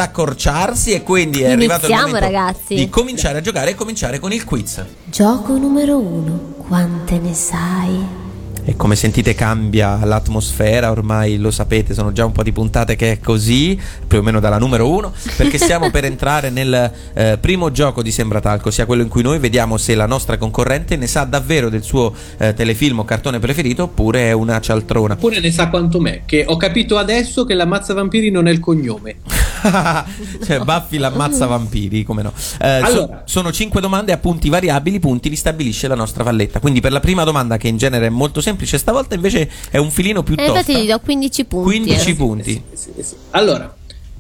accorciarsi 0.66 0.92
e 0.94 1.04
quindi 1.04 1.42
è 1.42 1.52
arrivato 1.52 1.86
il 1.86 1.92
Iniziamo, 1.92 2.14
momento 2.14 2.38
ragazzi. 2.38 2.76
di 2.76 2.90
cominciare 2.90 3.38
a 3.38 3.42
giocare 3.42 3.72
e 3.72 3.76
cominciare 3.76 4.20
con 4.20 4.32
il 4.34 4.44
quiz 4.44 4.84
Gioco 5.06 5.58
numero 5.58 5.98
uno. 5.98 6.54
Quante 6.58 7.20
ne 7.20 7.34
sai? 7.34 8.25
E 8.68 8.76
come 8.76 8.96
sentite 8.96 9.36
cambia 9.36 10.04
l'atmosfera, 10.04 10.90
ormai 10.90 11.38
lo 11.38 11.52
sapete, 11.52 11.94
sono 11.94 12.12
già 12.12 12.26
un 12.26 12.32
po' 12.32 12.42
di 12.42 12.52
puntate 12.52 12.96
che 12.96 13.12
è 13.12 13.20
così, 13.20 13.80
più 14.08 14.18
o 14.18 14.22
meno 14.24 14.40
dalla 14.40 14.58
numero 14.58 14.90
uno, 14.90 15.14
perché 15.38 15.60
stiamo 15.60 15.92
per 15.92 16.06
entrare 16.06 16.50
nel 16.50 16.92
eh, 17.14 17.38
primo 17.40 17.72
gioco 17.72 18.02
di 18.02 18.12
Sembratalco, 18.12 18.72
sia 18.72 18.88
quello 18.88 19.04
in 19.04 19.08
cui 19.08 19.22
noi 19.22 19.38
vediamo 19.38 19.78
se 19.78 19.94
la 19.94 20.08
nostra 20.08 20.40
concorrente 20.40 20.96
ne 20.96 21.06
sa 21.06 21.26
davvero 21.26 21.70
del 21.70 21.84
suo 21.84 22.12
eh, 22.38 22.56
telefilm 22.56 22.98
o 22.98 23.06
cartone 23.06 23.38
preferito 23.38 23.84
oppure 23.84 24.30
è 24.30 24.32
una 24.32 24.60
cialtrona. 24.60 25.14
Oppure 25.14 25.40
ne 25.40 25.52
sa 25.52 25.70
quanto 25.70 26.00
me, 26.00 26.24
che 26.26 26.44
ho 26.48 26.58
capito 26.58 26.98
adesso 26.98 27.46
che 27.46 27.54
l'ammazza 27.54 27.94
vampiri 27.94 28.32
non 28.32 28.48
è 28.48 28.52
il 28.52 28.60
cognome. 28.60 29.18
cioè 30.46 30.60
Buffy 30.60 30.98
l'ammazza 30.98 31.46
vampiri, 31.46 32.04
come 32.04 32.22
no. 32.22 32.34
Eh, 32.36 32.80
so- 32.80 32.86
Allora. 32.86 33.22
sono 33.26 33.52
cinque 33.52 33.82
domande 33.82 34.12
a 34.12 34.18
punti 34.18 34.50
variabili, 34.50 35.00
punti 35.00 35.30
li 35.30 35.36
stabilisce 35.36 35.88
la 35.88 35.96
nostra 35.96 36.24
valletta. 36.24 36.60
Quindi 36.60 36.82
per 36.82 36.92
la 36.92 37.00
prima 37.00 37.24
domanda, 37.24 37.58
che 37.58 37.68
in 37.68 37.78
genere 37.78 38.08
è 38.08 38.10
molto 38.10 38.42
semplice, 38.42 38.54
stavolta 38.64 39.16
invece 39.16 39.50
è 39.70 39.78
un 39.78 39.92
filino 39.92 40.24
più 40.24 40.34
Eh, 40.38 40.46
tosta. 40.46 40.60
infatti 40.60 40.86
gli 40.86 40.88
do 40.88 41.00
15 41.00 41.46
punti. 41.46 41.66
15 41.66 42.10
eh. 42.10 42.16
punti. 42.16 42.64
Sì, 42.74 42.92
sì. 43.02 43.16
Allora, 43.32 43.76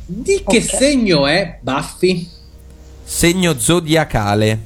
di 0.06 0.44
che 0.46 0.62
segno 0.62 1.26
è 1.28 1.60
Buffy? 1.62 2.30
Segno 3.04 3.58
zodiacale. 3.58 4.60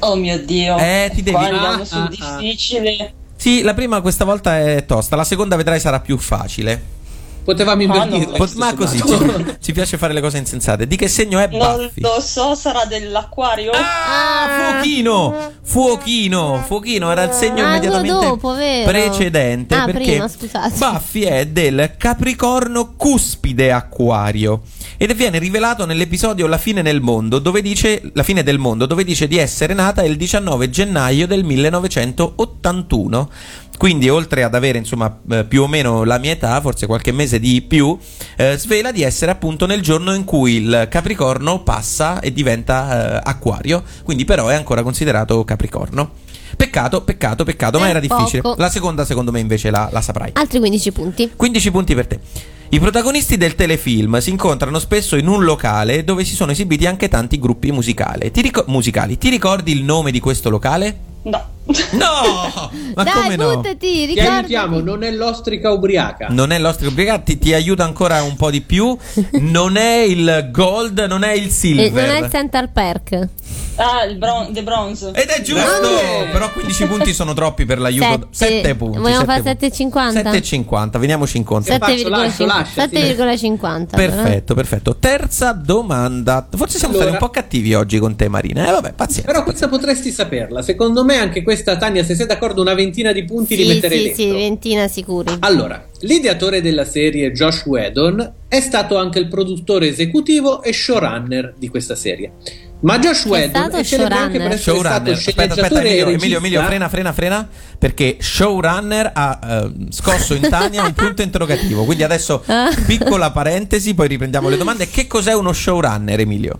Oh 0.00 0.16
mio 0.16 0.38
dio. 0.44 0.76
Eh, 0.78 1.10
ti 1.14 1.22
devi- 1.22 1.36
Qua 1.36 1.46
andiamo 1.46 1.82
Ah, 1.82 1.84
sul 1.84 1.98
ah, 2.18 2.34
ah. 2.34 2.38
difficile. 2.40 3.12
Sì, 3.36 3.62
la 3.62 3.74
prima 3.74 4.00
questa 4.00 4.24
volta 4.24 4.58
è 4.58 4.84
tosta, 4.84 5.16
la 5.16 5.24
seconda 5.24 5.56
vedrai 5.56 5.80
sarà 5.80 6.00
più 6.00 6.16
facile. 6.18 7.00
Potevamo 7.44 7.82
Ah, 7.92 8.04
no. 8.04 8.14
invertirla. 8.16 8.46
Ma 8.56 8.74
così, 8.74 8.98
ci, 8.98 9.56
ci 9.60 9.72
piace 9.72 9.96
fare 9.98 10.12
le 10.12 10.20
cose 10.20 10.38
insensate. 10.38 10.86
Di 10.86 10.96
che 10.96 11.08
segno 11.08 11.38
è 11.38 11.48
Non 11.50 11.76
Buffy? 11.76 12.00
lo 12.00 12.20
so, 12.20 12.54
sarà 12.54 12.84
dell'acquario? 12.84 13.70
Ah, 13.74 14.72
fuochino! 14.80 15.50
Fuochino! 15.62 16.62
Fuochino 16.66 17.10
era 17.10 17.24
il 17.24 17.32
segno 17.32 17.64
Ah, 17.64 17.68
immediatamente 17.70 18.24
dopo, 18.26 18.54
vero? 18.54 18.90
precedente. 18.90 19.74
Ah, 19.74 19.84
perché 19.84 20.22
prima. 20.38 20.68
Buffy 20.76 21.22
è 21.22 21.46
del 21.46 21.94
Capricorno 21.98 22.94
cuspide 22.96 23.72
acquario. 23.72 24.62
Ed 24.96 25.14
viene 25.14 25.38
rivelato 25.38 25.86
nell'episodio 25.86 26.46
La 26.46 26.58
fine 26.58 26.82
nel 26.82 27.00
mondo, 27.00 27.38
dice 27.62 28.02
La 28.14 28.22
fine 28.22 28.42
del 28.42 28.58
mondo, 28.58 28.86
dove 28.86 29.04
dice 29.04 29.26
di 29.26 29.38
essere 29.38 29.74
nata 29.74 30.02
il 30.04 30.16
19 30.16 30.70
gennaio 30.70 31.26
del 31.26 31.44
1981. 31.44 33.30
Quindi, 33.78 34.08
oltre 34.08 34.44
ad 34.44 34.54
avere 34.54 34.78
insomma 34.78 35.18
eh, 35.30 35.44
più 35.44 35.62
o 35.62 35.66
meno 35.66 36.04
la 36.04 36.18
mia 36.18 36.32
età, 36.32 36.60
forse 36.60 36.86
qualche 36.86 37.10
mese 37.10 37.40
di 37.40 37.62
più, 37.62 37.98
eh, 38.36 38.56
svela 38.56 38.92
di 38.92 39.02
essere 39.02 39.30
appunto 39.30 39.66
nel 39.66 39.80
giorno 39.80 40.14
in 40.14 40.24
cui 40.24 40.54
il 40.54 40.86
Capricorno 40.88 41.62
passa 41.62 42.20
e 42.20 42.32
diventa 42.32 43.16
eh, 43.16 43.20
acquario. 43.24 43.82
Quindi, 44.04 44.24
però, 44.24 44.48
è 44.48 44.54
ancora 44.54 44.82
considerato 44.82 45.44
Capricorno. 45.44 46.30
Peccato, 46.62 47.02
peccato, 47.02 47.42
peccato, 47.42 47.80
ma 47.80 47.86
È 47.86 47.90
era 47.90 47.98
difficile. 47.98 48.40
poco. 48.40 48.60
La 48.60 48.70
seconda, 48.70 49.04
secondo 49.04 49.32
me, 49.32 49.40
invece 49.40 49.68
la, 49.68 49.88
la 49.90 50.00
saprai. 50.00 50.30
Altri 50.34 50.60
15 50.60 50.92
punti. 50.92 51.32
15 51.34 51.70
punti 51.72 51.92
per 51.92 52.06
te. 52.06 52.20
I 52.68 52.78
protagonisti 52.78 53.36
del 53.36 53.56
telefilm 53.56 54.18
si 54.18 54.30
incontrano 54.30 54.78
spesso 54.78 55.16
in 55.16 55.26
un 55.26 55.42
locale 55.42 56.04
dove 56.04 56.24
si 56.24 56.36
sono 56.36 56.52
esibiti 56.52 56.86
anche 56.86 57.08
tanti 57.08 57.40
gruppi 57.40 57.72
musicali. 57.72 58.30
Ti, 58.30 58.40
rico- 58.42 58.64
musicali. 58.68 59.18
Ti 59.18 59.28
ricordi 59.28 59.72
il 59.72 59.82
nome 59.82 60.12
di 60.12 60.20
questo 60.20 60.50
locale? 60.50 60.96
No. 61.22 61.44
No! 61.92 62.70
Ma 62.94 63.02
Dai, 63.04 63.12
come 63.12 63.36
no? 63.36 63.56
buttati, 63.56 64.12
Ti 64.12 64.20
aiutiamo, 64.20 64.80
non 64.80 65.02
è 65.02 65.10
l'ostrica 65.10 65.70
ubriaca. 65.70 66.26
Non 66.30 66.50
è 66.52 66.58
l'ostrico 66.58 66.92
brigati, 66.92 67.38
ti 67.38 67.54
aiuta 67.54 67.84
ancora 67.84 68.22
un 68.22 68.36
po' 68.36 68.50
di 68.50 68.60
più. 68.62 68.96
Non 69.32 69.76
è 69.76 69.98
il 70.00 70.48
gold, 70.50 70.98
non 71.08 71.22
è 71.24 71.32
il 71.32 71.46
Eh, 71.46 71.50
silver. 71.50 72.06
non 72.06 72.16
è 72.16 72.20
il 72.24 72.30
Central 72.30 72.68
Perk. 72.70 73.28
Ah, 73.76 74.04
il 74.04 74.16
bron- 74.18 74.52
The 74.52 74.62
Bronze. 74.62 75.12
Ed 75.14 75.28
è 75.28 75.40
giusto! 75.40 75.64
Grande! 75.64 76.30
Però 76.30 76.50
15 76.52 76.84
punti 76.86 77.14
sono 77.14 77.32
troppi 77.32 77.64
per 77.64 77.78
l'aiuto. 77.78 78.28
Sette. 78.30 78.56
7 78.56 78.74
punti. 78.74 78.98
Vogliamo 78.98 79.24
fare 79.24 79.40
punti. 79.42 79.66
7,50? 79.66 80.12
7,50, 80.12 80.98
veniamoci 80.98 81.36
incontro. 81.38 81.72
Che 81.72 81.78
faccio? 81.78 82.08
Lascio, 82.10 82.44
lascia, 82.44 82.86
sì. 82.88 82.94
7,50. 82.96 83.86
però. 83.96 84.12
Perfetto, 84.12 84.54
perfetto. 84.54 84.96
Terza 84.96 85.52
domanda. 85.52 86.46
Forse 86.54 86.78
siamo 86.78 86.94
Allora- 86.94 87.10
stati 87.10 87.22
un 87.24 87.28
po' 87.30 87.34
cattivi 87.34 87.72
oggi 87.74 87.98
con 87.98 88.14
te, 88.14 88.28
Marina. 88.28 88.68
Eh, 88.68 88.72
vabbè, 88.72 88.92
pazienza. 88.92 89.32
Però 89.32 89.42
questa 89.42 89.68
potresti 89.68 90.10
saperla. 90.12 90.60
Secondo 90.60 91.02
me 91.04 91.16
anche 91.16 91.42
questa, 91.42 91.51
Tania, 91.78 92.04
se 92.04 92.14
sei 92.14 92.26
d'accordo, 92.26 92.60
una 92.60 92.74
ventina 92.74 93.12
di 93.12 93.24
punti 93.24 93.56
li 93.56 93.62
Sì, 93.64 93.68
metterei 93.74 93.98
sì, 93.98 94.04
dentro. 94.04 94.22
sì, 94.24 94.30
ventina 94.32 94.88
sicuri. 94.88 95.36
Allora, 95.40 95.86
l'ideatore 96.00 96.60
della 96.60 96.84
serie 96.84 97.32
Josh 97.32 97.64
Whedon 97.66 98.32
è 98.48 98.60
stato 98.60 98.96
anche 98.96 99.18
il 99.18 99.28
produttore 99.28 99.88
esecutivo 99.88 100.62
e 100.62 100.72
showrunner 100.72 101.54
di 101.58 101.68
questa 101.68 101.94
serie. 101.94 102.32
Ma 102.80 102.98
Josh 102.98 103.26
Whedon 103.26 103.48
stato 103.50 103.76
è 103.76 103.84
celebre 103.84 104.14
anche 104.18 104.38
per 104.38 104.58
showrunner? 104.58 105.12
essere 105.12 105.16
Showrunner. 105.16 105.16
stato 105.16 105.40
Aspetta, 105.40 105.62
aspetta, 105.62 105.80
Emilio. 105.82 106.08
Emilio, 106.08 106.38
Emilio, 106.38 106.62
frena, 106.64 106.88
frena, 106.88 107.12
frena. 107.12 107.48
Perché 107.78 108.16
showrunner 108.18 109.10
ha 109.14 109.38
eh, 109.44 109.70
scosso 109.90 110.34
in 110.34 110.48
Tania 110.48 110.82
un 110.82 110.92
punto 110.92 111.22
interrogativo. 111.22 111.84
Quindi 111.84 112.02
adesso, 112.02 112.42
Ah. 112.46 112.70
piccola 112.86 113.30
parentesi, 113.30 113.94
poi 113.94 114.08
riprendiamo 114.08 114.48
le 114.48 114.56
domande. 114.56 114.88
Che 114.88 115.06
cos'è 115.06 115.32
uno 115.32 115.52
showrunner, 115.52 116.18
Emilio? 116.18 116.58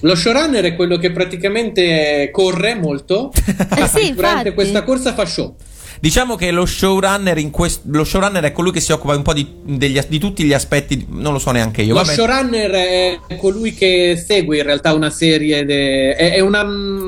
Lo 0.00 0.14
showrunner 0.14 0.64
è 0.64 0.74
quello 0.76 0.96
che 0.96 1.10
praticamente 1.10 2.30
corre 2.32 2.74
molto. 2.74 3.30
Eh 3.34 3.86
sì, 3.86 4.12
Durante 4.14 4.48
infatti. 4.48 4.52
questa 4.54 4.82
corsa 4.82 5.12
fa 5.14 5.26
show. 5.26 5.54
Diciamo 5.98 6.36
che 6.36 6.50
lo 6.50 6.66
showrunner, 6.66 7.38
in 7.38 7.50
quest- 7.50 7.82
lo 7.86 8.04
showrunner 8.04 8.44
è 8.44 8.52
colui 8.52 8.72
che 8.72 8.80
si 8.80 8.92
occupa 8.92 9.14
un 9.16 9.22
po' 9.22 9.32
di, 9.32 9.46
degli 9.64 9.98
di 10.08 10.18
tutti 10.18 10.44
gli 10.44 10.52
aspetti. 10.52 11.06
Non 11.10 11.32
lo 11.32 11.38
so 11.38 11.50
neanche 11.50 11.82
io. 11.82 11.94
Lo 11.94 12.00
Vabbè. 12.02 12.12
showrunner 12.14 12.70
è 12.70 13.36
colui 13.36 13.74
che 13.74 14.22
segue 14.24 14.58
in 14.58 14.62
realtà 14.62 14.92
una 14.92 15.10
serie, 15.10 15.64
de- 15.64 16.14
è, 16.14 16.32
è 16.34 16.40
una, 16.40 16.60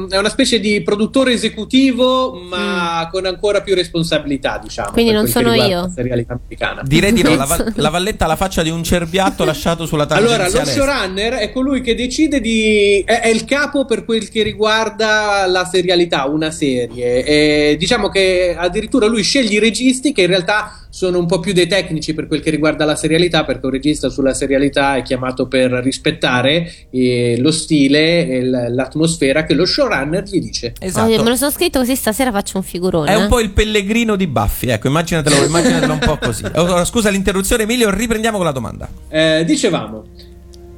è 0.09 0.18
una 0.18 0.29
specie 0.29 0.61
di 0.61 0.83
produttore 0.83 1.33
esecutivo, 1.33 2.33
ma 2.35 3.09
con 3.11 3.27
ancora 3.27 3.62
più 3.62 3.75
responsabilità, 3.75 4.59
diciamo. 4.62 4.90
Mm. 4.90 4.92
Quindi 4.92 5.12
non 5.12 5.27
sono 5.29 5.55
io. 5.55 5.81
La 5.83 5.90
serialità 5.95 6.35
americana. 6.35 6.83
Direi 6.85 7.12
di 7.12 7.23
no. 7.23 7.35
La, 7.35 7.45
va- 7.45 7.64
la 7.75 7.88
valletta 7.90 8.25
ha 8.25 8.29
la 8.29 8.37
faccia 8.37 8.62
di 8.62 8.71
un 8.71 8.83
cerbiatto 8.83 9.45
lasciato 9.45 9.87
sulla 9.87 10.07
Allora, 10.09 10.45
tangenziale. 10.49 10.64
lo 10.64 10.85
showrunner 10.85 11.33
è 11.35 11.53
colui 11.53 11.81
che 11.81 11.95
decide 11.95 12.40
di. 12.40 13.03
È, 13.05 13.21
è 13.21 13.29
il 13.29 13.45
capo 13.45 13.85
per 13.85 14.05
quel 14.05 14.29
che 14.29 14.42
riguarda 14.42 15.47
la 15.47 15.64
serialità, 15.64 16.25
una 16.27 16.51
serie. 16.51 17.25
E 17.25 17.77
diciamo 17.79 18.09
che 18.09 18.55
addirittura 18.72 19.06
lui 19.06 19.22
sceglie 19.22 19.56
i 19.56 19.58
registi 19.58 20.12
che 20.12 20.22
in 20.22 20.28
realtà 20.28 20.87
sono 20.88 21.18
un 21.18 21.26
po' 21.26 21.40
più 21.40 21.52
dei 21.52 21.66
tecnici 21.66 22.14
per 22.14 22.26
quel 22.26 22.40
che 22.40 22.50
riguarda 22.50 22.85
la 22.85 22.96
serialità, 22.96 23.44
perché 23.44 23.66
un 23.66 23.72
regista 23.72 24.08
sulla 24.08 24.35
serialità 24.35 24.96
è 24.96 25.02
chiamato 25.02 25.46
per 25.46 25.70
rispettare 25.70 26.70
eh, 26.90 27.37
lo 27.38 27.50
stile 27.50 28.26
e 28.28 28.44
l- 28.44 28.74
l'atmosfera 28.74 29.44
che 29.44 29.54
lo 29.54 29.66
showrunner 29.66 30.24
gli 30.24 30.40
dice. 30.40 30.72
Esatto. 30.80 31.22
Me 31.22 31.30
lo 31.30 31.37
sono 31.37 31.50
scritto 31.50 31.78
così 31.78 31.94
stasera 31.94 32.30
faccio 32.30 32.56
un 32.56 32.62
figurone. 32.62 33.11
È 33.11 33.14
un 33.14 33.24
eh. 33.24 33.28
po' 33.28 33.40
il 33.40 33.50
pellegrino 33.50 34.16
di 34.16 34.26
Buffy, 34.26 34.70
ecco, 34.70 34.88
immaginatelo, 34.88 35.44
immaginatelo 35.44 35.92
un 35.92 35.98
po' 35.98 36.18
così. 36.18 36.44
Oh, 36.62 36.85
scusa 36.85 37.08
l'interruzione, 37.11 37.64
Emilio, 37.64 37.90
riprendiamo 37.90 38.37
con 38.37 38.46
la 38.46 38.52
domanda. 38.52 38.88
Eh, 39.08 39.42
dicevamo. 39.44 40.04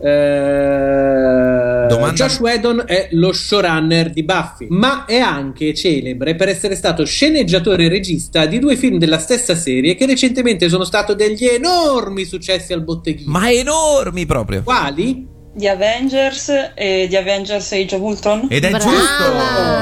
Eh, 0.07 1.87
Domanda- 1.89 2.13
Josh 2.13 2.39
Whedon 2.41 2.85
è 2.87 3.09
lo 3.13 3.33
showrunner 3.33 4.11
di 4.11 4.23
Buffy, 4.23 4.67
ma 4.69 5.07
è 5.07 5.17
anche 5.19 5.73
celebre 5.73 6.35
per 6.35 6.49
essere 6.49 6.77
stato 6.77 7.07
sceneggiatore 7.07 7.87
e 7.87 7.89
regista 7.89 8.45
di 8.45 8.59
due 8.59 8.77
film 8.77 8.99
della 8.99 9.19
stessa 9.19 9.55
serie 9.55 9.95
che 9.95 10.05
recentemente 10.05 10.69
sono 10.69 10.85
stati 10.85 11.15
degli 11.15 11.47
enormi 11.47 12.25
successi 12.25 12.75
al 12.75 12.83
botteghino. 12.83 13.31
Ma 13.31 13.51
enormi 13.51 14.27
proprio. 14.27 14.63
Quali? 14.63 15.34
Di 15.57 15.69
Avengers 15.69 16.73
e 16.75 17.07
di 17.09 17.15
Avengers 17.15 17.71
Age 17.71 17.95
of 17.95 18.01
Ultron. 18.03 18.47
Ed 18.49 18.65
è 18.65 18.71
Brava. 18.71 18.85
giusto, 18.85 19.33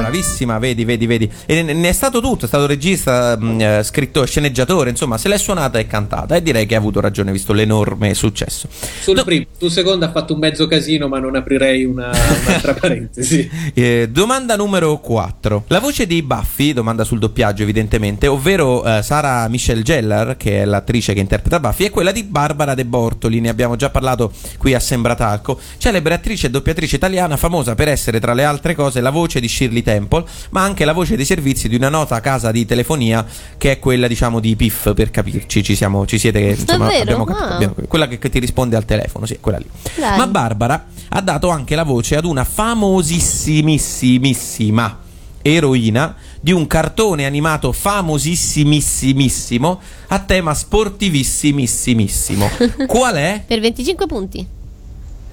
bravissima, 0.01 0.59
vedi, 0.59 0.85
vedi, 0.85 1.07
vedi. 1.07 1.31
E 1.47 1.63
ne, 1.63 1.89
è 1.89 1.93
stato 1.93 2.21
tutto, 2.21 2.45
è 2.45 2.49
stato 2.49 2.67
regista, 2.67 3.39
mh, 3.39 3.61
eh, 3.61 3.83
scrittore, 3.83 4.27
sceneggiatore, 4.27 4.91
insomma, 4.91 5.17
se 5.17 5.29
l'è 5.29 5.39
suonata 5.39 5.79
e 5.79 5.87
cantata. 5.87 6.37
E 6.37 6.43
direi 6.43 6.67
che 6.67 6.75
ha 6.75 6.79
avuto 6.79 7.01
ragione 7.01 7.33
visto 7.33 7.55
l'enorme 7.55 8.13
successo. 8.13 8.69
Sul 9.01 9.15
Do- 9.15 9.25
primo, 9.25 9.47
sul 9.57 9.71
secondo 9.71 10.05
ha 10.05 10.11
fatto 10.11 10.35
un 10.35 10.41
mezzo 10.41 10.67
casino, 10.67 11.09
ma 11.09 11.19
non 11.19 11.37
aprirei 11.37 11.85
una, 11.85 12.11
un'altra 12.11 12.75
parentesi. 12.79 13.49
Eh, 13.73 14.09
domanda 14.11 14.57
numero 14.57 14.99
4. 14.99 15.65
La 15.69 15.81
voce 15.81 16.07
di 16.07 16.23
Buffy, 16.23 16.75
domanda 16.75 17.03
sul 17.05 17.19
doppiaggio 17.19 17.63
evidentemente, 17.63 18.27
ovvero 18.27 18.85
eh, 18.85 19.03
Sara 19.03 19.49
Michelle 19.49 19.81
Gellar, 19.83 20.37
che 20.37 20.61
è 20.61 20.65
l'attrice 20.67 21.15
che 21.15 21.21
interpreta 21.21 21.59
Buffy, 21.61 21.87
è 21.87 21.91
quella 21.91 22.13
di 22.13 22.25
Barbara 22.25 22.75
De 22.75 22.85
Bortoli, 22.85 23.41
ne 23.41 23.49
abbiamo 23.49 23.77
già 23.77 23.89
parlato 23.89 24.33
qui 24.59 24.75
a 24.75 24.81
Sembratalco, 24.81 25.61
celebre 25.79 26.15
attrice 26.15 26.47
e 26.47 26.51
doppiatrice 26.51 26.97
italiana 26.97 27.37
famosa 27.37 27.75
per 27.75 27.89
essere 27.89 28.21
tra 28.21 28.33
le 28.35 28.45
altre 28.45 28.75
cose 28.75 29.01
la 29.01 29.11
voce 29.11 29.41
di 29.41 29.49
Shirley 29.49 29.83
Temple, 29.83 30.25
ma 30.51 30.63
anche 30.63 30.85
la 30.85 30.93
voce 30.93 31.17
dei 31.17 31.25
servizi 31.25 31.69
di 31.69 31.75
una 31.77 31.89
nota 31.89 32.21
casa 32.21 32.51
di 32.51 32.65
telefonia 32.67 33.25
che 33.59 33.73
è 33.73 33.79
quella 33.79 34.07
diciamo 34.07 34.41
di 34.41 34.55
PIF, 34.57 34.93
per 34.95 35.11
capirci, 35.11 35.63
ci, 35.63 35.75
siamo, 35.75 36.07
ci 36.07 36.19
siete, 36.19 36.39
insomma, 36.41 36.89
abbiamo 36.89 37.25
capito, 37.25 37.45
Ah. 37.45 37.55
abbiamo- 37.55 37.75
quella 37.89 38.07
che, 38.09 38.19
che 38.19 38.29
ti 38.29 38.39
risponde 38.39 38.77
al 38.77 38.85
telefono, 38.85 39.25
sì, 39.27 39.39
quella 39.41 39.59
lì. 39.59 39.67
Dai. 39.97 40.17
Ma 40.19 40.27
Barbara 40.27 40.87
ha 41.09 41.21
dato 41.21 41.49
anche 41.49 41.75
la 41.75 41.83
voce 41.85 42.17
ad 42.17 42.25
una 42.25 42.45
famosissimissimissima 42.45 44.99
eroina 45.45 46.15
di 46.41 46.53
un 46.53 46.67
cartone 46.69 47.27
animato 47.27 47.73
famosissimissimissimo 47.73 49.81
a 50.09 50.19
tema 50.21 50.55
sportivissimissimissimo. 50.55 52.49
Qual 52.87 53.15
è? 53.17 53.43
Per 53.47 53.59
25 53.61 54.07
punti. 54.07 54.47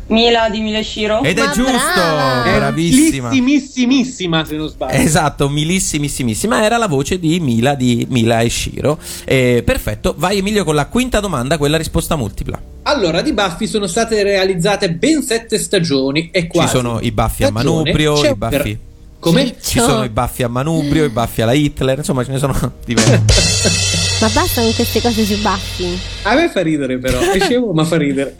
Mila 0.09 0.49
di 0.49 0.59
Mileshiro. 0.61 1.21
Ed 1.23 1.37
è 1.37 1.45
Ma 1.45 1.51
giusto, 1.51 1.71
brava! 1.71 2.43
È 2.43 2.55
bravissima. 2.57 3.29
Missimissimissima, 3.29 4.45
se 4.45 4.55
non 4.55 4.67
sbaglio. 4.67 4.97
Esatto, 5.01 5.49
milissimissima. 5.49 6.63
Era 6.63 6.77
la 6.77 6.87
voce 6.87 7.19
di 7.19 7.39
Mila 7.39 7.75
di 7.75 8.05
Mila 8.09 8.41
e 8.41 8.49
Shiro. 8.49 8.97
Eh, 9.25 9.61
perfetto, 9.65 10.15
vai 10.17 10.39
Emilio 10.39 10.63
con 10.63 10.75
la 10.75 10.87
quinta 10.87 11.19
domanda, 11.19 11.57
quella 11.57 11.77
risposta 11.77 12.15
multipla. 12.15 12.59
Allora, 12.83 13.21
di 13.21 13.33
Buffy 13.33 13.67
sono 13.67 13.87
state 13.87 14.23
realizzate 14.23 14.91
ben 14.91 15.21
sette 15.21 15.59
stagioni 15.59 16.29
e 16.31 16.47
quasi. 16.47 16.69
Ci 16.69 16.75
sono 16.75 16.99
i 17.01 17.11
baffi 17.11 17.43
a 17.43 17.51
manubrio, 17.51 18.23
i 18.23 18.35
baffi. 18.35 18.57
per- 18.57 18.77
Come? 19.19 19.55
Ci 19.61 19.79
sono 19.79 20.03
i 20.05 20.09
baffi 20.09 20.43
a 20.43 20.47
manubrio, 20.47 21.03
i 21.03 21.09
baffi 21.09 21.41
alla 21.41 21.53
Hitler, 21.53 21.97
insomma 21.97 22.23
ce 22.23 22.31
ne 22.31 22.37
sono 22.37 22.55
diversi. 22.85 24.17
Ma 24.21 24.27
basta 24.29 24.61
con 24.61 24.73
queste 24.73 25.01
cose 25.01 25.23
sui 25.23 25.35
baffi. 25.37 25.99
A 26.23 26.35
me 26.35 26.49
fa 26.49 26.61
ridere 26.61 26.97
però, 26.97 27.19
è 27.31 27.39
scemo 27.39 27.71
ma 27.73 27.83
fa 27.83 27.97
ridere. 27.97 28.35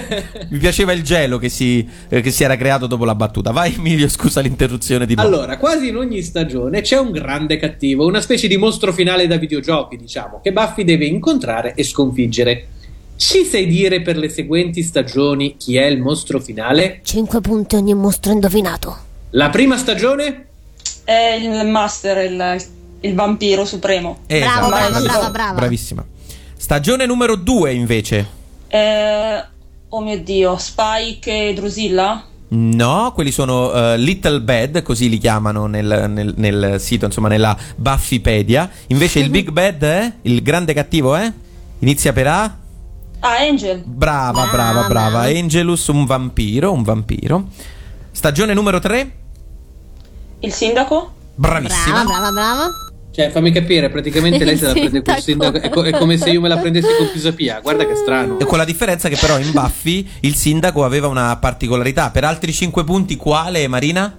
Mi 0.48 0.58
piaceva 0.58 0.92
il 0.92 1.02
gelo 1.02 1.38
che 1.38 1.48
si, 1.48 1.86
eh, 2.08 2.20
che 2.20 2.30
si 2.30 2.42
era 2.42 2.56
creato 2.56 2.86
dopo 2.86 3.04
la 3.04 3.14
battuta. 3.14 3.50
Vai 3.50 3.74
Emilio, 3.74 4.08
scusa 4.08 4.40
l'interruzione 4.40 5.06
di 5.06 5.14
allora, 5.16 5.56
quasi 5.58 5.88
in 5.88 5.96
ogni 5.96 6.22
stagione 6.22 6.80
c'è 6.80 6.98
un 6.98 7.10
grande 7.10 7.58
cattivo, 7.58 8.06
una 8.06 8.20
specie 8.20 8.48
di 8.48 8.56
mostro 8.56 8.92
finale 8.92 9.26
da 9.26 9.36
videogiochi, 9.36 9.96
diciamo, 9.96 10.40
che 10.42 10.52
Buffy 10.52 10.84
deve 10.84 11.04
incontrare 11.06 11.74
e 11.74 11.84
sconfiggere. 11.84 12.68
Ci 13.16 13.44
sai 13.44 13.66
dire 13.66 14.02
per 14.02 14.16
le 14.16 14.28
seguenti 14.28 14.82
stagioni 14.82 15.56
chi 15.56 15.76
è 15.76 15.84
il 15.84 16.00
mostro 16.00 16.40
finale? 16.40 17.00
5 17.02 17.40
punti 17.40 17.76
ogni 17.76 17.94
mostro 17.94 18.32
indovinato. 18.32 19.12
La 19.36 19.50
prima 19.50 19.76
stagione? 19.76 20.46
È 21.02 21.38
il 21.40 21.66
master, 21.66 22.30
il, 22.30 22.64
il 23.00 23.14
vampiro 23.14 23.64
supremo. 23.64 24.18
Esatto, 24.26 24.68
brava, 24.68 24.88
bravissima, 24.88 25.12
brava, 25.12 25.30
brava. 25.30 25.52
Bravissima. 25.54 26.04
Stagione 26.56 27.04
numero 27.04 27.34
2 27.34 27.72
invece. 27.72 28.28
Eh, 28.68 29.44
oh 29.88 30.00
mio 30.00 30.20
dio, 30.22 30.56
Spike 30.56 31.48
e 31.48 31.52
Drusilla? 31.52 32.24
No, 32.46 33.12
quelli 33.12 33.32
sono 33.32 33.72
eh, 33.72 33.98
Little 33.98 34.40
Bad, 34.40 34.82
così 34.82 35.08
li 35.08 35.18
chiamano 35.18 35.66
nel, 35.66 36.04
nel- 36.08 36.34
nel 36.36 36.80
sito, 36.80 37.06
insomma, 37.06 37.26
nella 37.26 37.56
Buffipedia. 37.74 38.70
Invece 38.88 39.18
il 39.18 39.30
Big 39.30 39.50
Bad 39.50 39.82
è? 39.82 40.12
Il 40.22 40.42
grande 40.42 40.72
cattivo 40.74 41.16
è? 41.16 41.32
Inizia 41.80 42.12
per 42.12 42.26
A? 42.28 42.42
Ah, 43.18 43.36
Angel. 43.40 43.82
Brava, 43.84 44.46
brava, 44.46 44.86
Brava. 44.86 44.86
brava. 44.86 45.20
Angelus, 45.22 45.88
un 45.88 46.04
vampiro, 46.06 46.70
un 46.70 46.84
vampiro. 46.84 47.48
Stagione 48.12 48.54
numero 48.54 48.78
3? 48.78 49.22
Il 50.44 50.52
sindaco? 50.52 51.12
Bravissima. 51.34 52.04
Brava, 52.04 52.04
brava, 52.04 52.30
brava. 52.30 52.68
Cioè, 53.14 53.30
fammi 53.30 53.52
capire, 53.52 53.88
praticamente 53.90 54.44
lei 54.44 54.56
se 54.56 54.66
la 54.66 54.72
prende 54.72 55.00
col 55.02 55.18
sindaco. 55.20 55.58
sindaco. 55.58 55.66
È, 55.66 55.68
co- 55.70 55.84
è 55.84 55.92
come 55.92 56.16
se 56.18 56.30
io 56.30 56.40
me 56.40 56.48
la 56.48 56.56
prendessi 56.58 56.88
con 56.98 57.08
Pisapia. 57.12 57.60
Guarda 57.60 57.86
che 57.86 57.94
strano. 57.94 58.38
E 58.40 58.44
con 58.44 58.58
la 58.58 58.64
differenza 58.64 59.08
che 59.08 59.16
però 59.16 59.38
in 59.38 59.52
Buffy 59.52 60.08
il 60.20 60.34
sindaco 60.34 60.84
aveva 60.84 61.06
una 61.06 61.36
particolarità. 61.36 62.10
Per 62.10 62.24
altri 62.24 62.52
5 62.52 62.82
punti 62.84 63.14
quale, 63.16 63.68
Marina? 63.68 64.16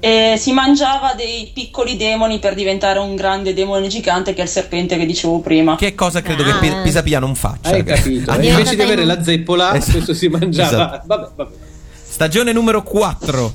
E 0.00 0.34
si 0.38 0.52
mangiava 0.52 1.12
dei 1.14 1.50
piccoli 1.54 1.96
demoni 1.96 2.38
per 2.40 2.54
diventare 2.54 2.98
un 2.98 3.14
grande 3.14 3.54
demone 3.54 3.86
gigante 3.88 4.32
che 4.34 4.40
è 4.40 4.44
il 4.44 4.50
serpente 4.50 4.96
che 4.96 5.04
dicevo 5.06 5.40
prima. 5.40 5.76
Che 5.76 5.94
cosa 5.94 6.22
credo 6.22 6.42
Ah. 6.42 6.58
che 6.58 6.66
Pi- 6.68 6.82
Pisapia 6.82 7.18
non 7.20 7.34
faccia. 7.36 7.70
Hai 7.70 7.84
capito? 7.84 8.30
Aveva- 8.30 8.58
Invece 8.58 8.74
di 8.74 8.82
avere 8.82 9.04
la 9.04 9.22
zeppola, 9.22 9.74
Esatto. 9.76 9.92
questo 9.92 10.14
si 10.14 10.28
mangiava. 10.28 10.68
Esatto. 10.70 11.02
Vabbè, 11.06 11.28
vabbè. 11.36 11.50
Stagione 12.04 12.52
numero 12.52 12.82
4. 12.82 13.52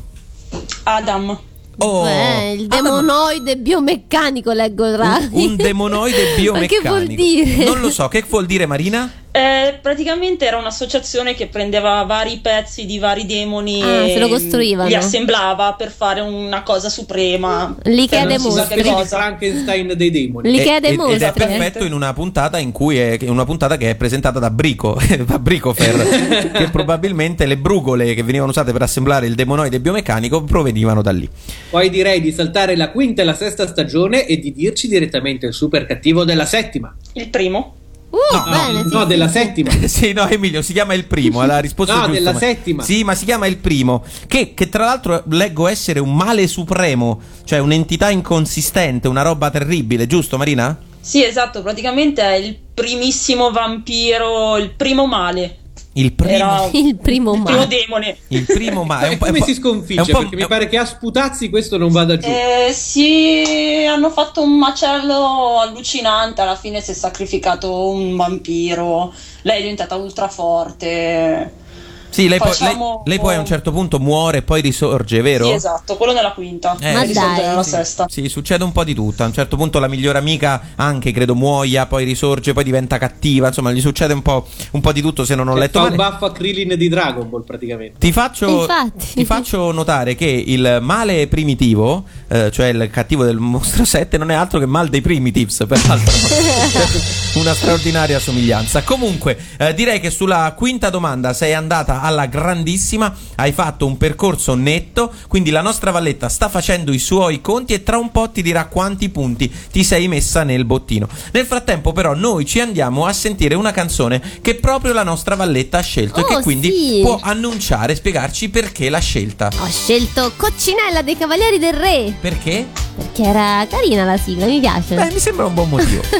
Adam. 0.83 1.37
Oh. 1.79 2.03
Beh, 2.03 2.51
il 2.53 2.67
Ah, 2.69 2.81
ma- 2.81 2.89
demonoide 2.89 3.57
biomeccanico 3.57 4.51
leggo 4.51 4.91
tra. 4.93 5.17
un, 5.31 5.41
un 5.49 5.55
demonoide 5.55 6.33
biomeccanico. 6.37 6.81
che 6.81 6.87
vuol 6.89 7.05
dire? 7.07 7.65
Non 7.65 7.79
lo 7.79 7.89
so, 7.91 8.07
che 8.07 8.23
vuol 8.27 8.45
dire 8.47 8.65
Marina? 8.65 9.11
Eh, 9.37 9.77
praticamente 9.81 10.45
era 10.45 10.57
un'associazione 10.57 11.35
che 11.35 11.45
prendeva 11.47 12.01
vari 12.03 12.39
pezzi 12.39 12.85
di 12.87 12.97
vari 12.97 13.25
demoni 13.27 13.81
Ah, 13.83 14.07
e 14.07 14.13
se 14.13 14.19
lo 14.19 14.27
costruivano. 14.29 14.87
li 14.89 14.95
assemblava 14.95 15.73
per 15.73 15.91
fare 15.91 16.21
una 16.21 16.63
cosa 16.63 16.89
suprema. 16.89 17.75
Dei 17.83 18.07
Una 18.11 18.39
sa 18.49 18.61
che 18.61 18.65
specie 18.65 18.81
di 18.81 18.89
cosa. 18.89 19.17
Frankenstein 19.17 19.93
dei 19.95 20.09
demoni. 20.09 20.49
L'Ikea 20.49 20.77
E- 20.77 20.79
dei 20.79 20.91
ed- 20.91 20.97
mostri. 20.97 21.15
ed 21.15 21.21
è 21.21 21.31
perfetto 21.33 21.83
in 21.85 21.93
una 21.93 22.13
puntata 22.13 22.57
in 22.57 22.71
cui 22.71 22.97
è 22.97 23.15
in 23.21 23.29
una 23.29 23.45
puntata 23.45 23.77
che 23.77 23.91
è 23.91 23.95
presentata 23.95 24.39
da 24.39 24.49
Brico, 24.49 24.99
da 25.25 25.37
Bricofer, 25.37 26.51
che 26.53 26.69
probabilmente 26.71 27.45
le 27.45 27.57
brugole 27.57 28.15
che 28.15 28.23
venivano 28.23 28.49
usate 28.49 28.71
per 28.71 28.81
assemblare 28.81 29.27
il 29.27 29.35
demonoide 29.35 29.79
biomeccanico 29.79 30.43
provenivano 30.43 31.03
da 31.03 31.11
lì. 31.11 31.29
Poi 31.69 31.89
direi 31.91 32.21
di 32.21 32.31
saltare 32.31 32.75
la 32.75 32.89
quinta 32.89 33.21
e 33.21 33.25
la 33.25 33.35
sesta 33.35 33.67
stagione 33.67 34.25
e 34.25 34.39
di 34.39 34.51
dirci 34.51 34.87
direttamente 34.87 35.45
il 35.45 35.53
super 35.53 35.85
cattivo 35.85 36.23
della 36.23 36.45
settima. 36.45 36.91
Il 37.13 37.29
primo. 37.29 37.75
Uh, 38.09 38.35
No, 38.35 38.43
bene, 38.49 38.83
sì, 38.87 38.93
no, 38.93 39.01
sì, 39.01 39.07
della 39.07 39.27
sì. 39.27 39.37
settima. 39.37 39.71
sì, 39.87 40.13
no, 40.13 40.27
Emilio, 40.27 40.61
si 40.61 40.73
chiama 40.73 40.93
il 40.93 41.05
primo, 41.05 41.41
ha 41.41 41.59
risposto 41.59 41.93
No, 41.93 41.99
giusto, 41.99 42.13
della 42.13 42.31
ma- 42.33 42.39
settima. 42.39 42.83
Sì, 42.83 43.03
ma 43.03 43.15
si 43.15 43.25
chiama 43.25 43.47
il 43.47 43.57
primo, 43.57 44.03
che, 44.27 44.53
che 44.53 44.69
tra 44.69 44.85
l'altro 44.85 45.23
leggo 45.29 45.67
essere 45.67 45.99
un 45.99 46.15
male 46.15 46.47
supremo, 46.47 47.19
cioè 47.43 47.59
un'entità 47.59 48.09
inconsistente, 48.09 49.07
una 49.07 49.21
roba 49.21 49.49
terribile, 49.49 50.07
giusto 50.07 50.37
Marina? 50.37 50.77
Sì, 50.99 51.23
esatto, 51.23 51.61
praticamente 51.61 52.21
è 52.21 52.33
il 52.35 52.57
primissimo 52.73 53.51
vampiro, 53.51 54.57
il 54.57 54.71
primo 54.71 55.05
male. 55.05 55.57
Il 55.99 56.13
primo, 56.13 56.69
Il 56.73 56.95
primo 56.95 57.31
il 57.31 57.35
primo 57.35 57.35
male. 57.35 57.67
demone. 57.67 58.17
il 58.27 58.45
primo 58.45 58.83
male. 58.83 59.09
E 59.13 59.17
come 59.17 59.41
si 59.41 59.55
sconfigge? 59.55 60.11
Perché 60.11 60.35
mi 60.35 60.45
pare 60.45 60.67
che 60.67 60.77
a 60.77 60.85
sputazzi 60.85 61.49
questo 61.49 61.77
non 61.77 61.91
vada 61.91 62.17
giù. 62.17 62.27
Eh, 62.29 62.71
sì, 62.71 63.85
hanno 63.89 64.11
fatto 64.11 64.41
un 64.43 64.57
macello 64.57 65.59
allucinante. 65.59 66.41
Alla 66.41 66.55
fine 66.55 66.81
si 66.81 66.91
è 66.91 66.93
sacrificato 66.93 67.89
un 67.89 68.15
vampiro. 68.15 69.11
Lei 69.41 69.57
è 69.57 69.61
diventata 69.61 69.95
ultra 69.95 70.27
forte. 70.27 71.65
Sì, 72.09 72.27
lei, 72.27 72.39
poi, 72.39 72.47
Facciamo- 72.49 73.03
lei- 73.05 73.15
lei 73.15 73.19
poi 73.23 73.35
a 73.35 73.39
un 73.39 73.45
certo 73.45 73.71
punto 73.71 73.99
muore 73.99 74.39
e 74.39 74.41
poi 74.41 74.61
risorge, 74.61 75.21
vero? 75.21 75.45
Sì, 75.45 75.51
esatto, 75.51 75.97
quello 75.97 76.13
nella 76.13 76.31
quinta. 76.31 76.75
Eh, 76.79 76.93
Ma 76.93 77.01
risorge 77.03 77.35
dai. 77.41 77.47
nella 77.49 77.63
Sì, 77.63 77.69
sesta. 77.69 78.05
Sì, 78.09 78.27
succede 78.29 78.63
un 78.63 78.71
po' 78.71 78.83
di 78.83 78.93
tutto. 78.95 79.23
A 79.23 79.27
un 79.27 79.33
certo 79.33 79.55
punto 79.57 79.77
la 79.79 79.87
migliore 79.87 80.17
amica 80.17 80.61
anche 80.75 81.11
credo 81.11 81.35
muoia, 81.35 81.85
poi 81.85 82.05
risorge, 82.05 82.53
poi 82.53 82.63
diventa 82.63 82.97
cattiva. 82.97 83.47
Insomma, 83.47 83.71
gli 83.71 83.81
succede 83.81 84.13
un 84.13 84.21
po', 84.21 84.47
un 84.71 84.81
po' 84.81 84.91
di 84.91 85.01
tutto 85.01 85.25
se 85.25 85.35
non 85.35 85.47
ho 85.47 85.51
Cioè, 85.51 85.59
letto 85.61 85.79
fa 85.79 85.89
un 85.89 85.95
buff 85.95 86.21
a 86.23 86.31
Krillin 86.31 86.75
di 86.77 86.89
Dragon 86.89 87.29
Ball 87.29 87.43
praticamente. 87.43 87.99
Ti 87.99 88.11
faccio, 88.11 88.65
ti 89.13 89.25
faccio 89.25 89.71
notare 89.71 90.15
che 90.15 90.25
il 90.25 90.79
male 90.81 91.27
primitivo, 91.27 92.03
eh, 92.29 92.49
cioè 92.51 92.67
il 92.67 92.89
cattivo 92.91 93.23
del 93.25 93.37
mostro 93.37 93.85
7, 93.85 94.17
non 94.17 94.31
è 94.31 94.33
altro 94.33 94.59
che 94.59 94.65
mal 94.65 94.87
dei 94.87 95.01
primitives, 95.01 95.63
peraltro. 95.67 96.11
Una 97.35 97.53
straordinaria 97.53 98.19
somiglianza. 98.19 98.81
Comunque, 98.83 99.37
eh, 99.57 99.73
direi 99.73 99.99
che 99.99 100.09
sulla 100.09 100.53
quinta 100.57 100.89
domanda 100.89 101.33
sei 101.33 101.53
andata 101.53 101.96
alla 102.01 102.25
grandissima, 102.25 103.13
hai 103.35 103.51
fatto 103.51 103.85
un 103.85 103.97
percorso 103.97 104.53
netto, 104.55 105.11
quindi 105.27 105.49
la 105.49 105.61
nostra 105.61 105.91
Valletta 105.91 106.29
sta 106.29 106.49
facendo 106.49 106.93
i 106.93 106.99
suoi 106.99 107.41
conti 107.41 107.73
e 107.73 107.83
tra 107.83 107.97
un 107.97 108.11
po' 108.11 108.29
ti 108.29 108.41
dirà 108.41 108.65
quanti 108.65 109.09
punti 109.09 109.51
ti 109.71 109.83
sei 109.83 110.07
messa 110.07 110.43
nel 110.43 110.65
bottino. 110.65 111.07
Nel 111.31 111.45
frattempo, 111.45 111.91
però, 111.91 112.13
noi 112.13 112.45
ci 112.45 112.59
andiamo 112.59 113.05
a 113.05 113.13
sentire 113.13 113.55
una 113.55 113.71
canzone 113.71 114.21
che 114.41 114.55
proprio 114.55 114.93
la 114.93 115.03
nostra 115.03 115.35
Valletta 115.35 115.79
ha 115.79 115.81
scelto 115.81 116.19
e 116.19 116.23
Oh, 116.23 116.37
che 116.37 116.43
quindi 116.43 116.71
sì. 116.71 116.99
può 117.01 117.17
annunciare, 117.21 117.95
spiegarci 117.95 118.49
perché 118.49 118.89
l'ha 118.89 118.99
scelta. 118.99 119.49
Ho 119.59 119.67
scelto 119.67 120.33
Coccinella 120.35 121.01
dei 121.01 121.17
Cavalieri 121.17 121.57
del 121.57 121.73
Re. 121.73 122.13
Perché? 122.19 122.67
Perché 122.95 123.23
era 123.23 123.65
carina 123.69 124.03
la 124.03 124.17
sigla, 124.17 124.45
mi 124.45 124.59
piace. 124.59 124.95
Beh, 124.95 125.11
mi 125.11 125.19
sembra 125.19 125.45
un 125.45 125.53
buon 125.53 125.69
motivo. 125.69 126.01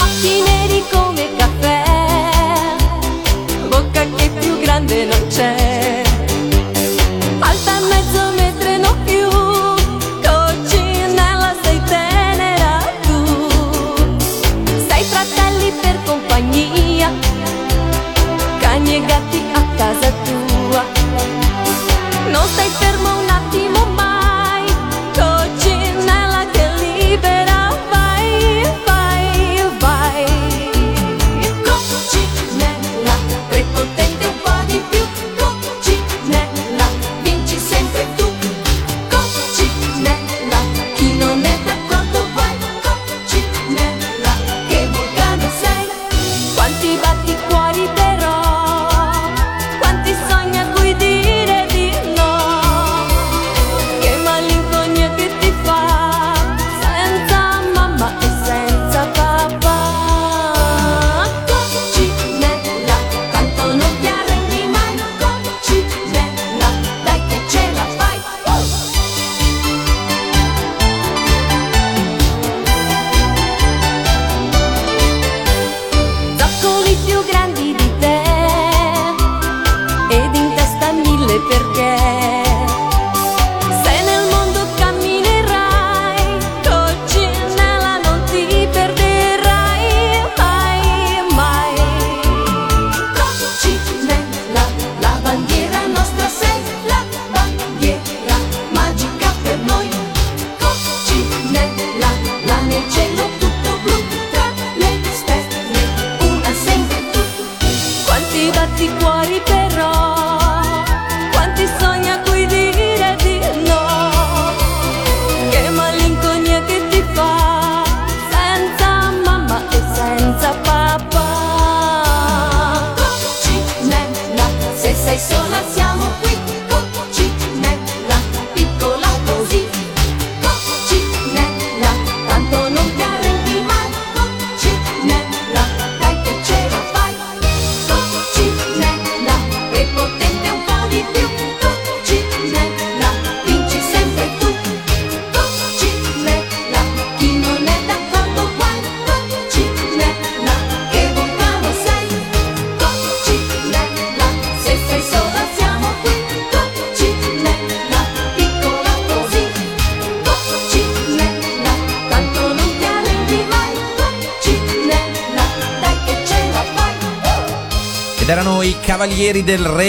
Occhi 0.00 0.42
neri 0.44 0.82
come 0.90 1.28
grande 4.90 5.04
non 5.04 5.26
c'è. 5.28 5.69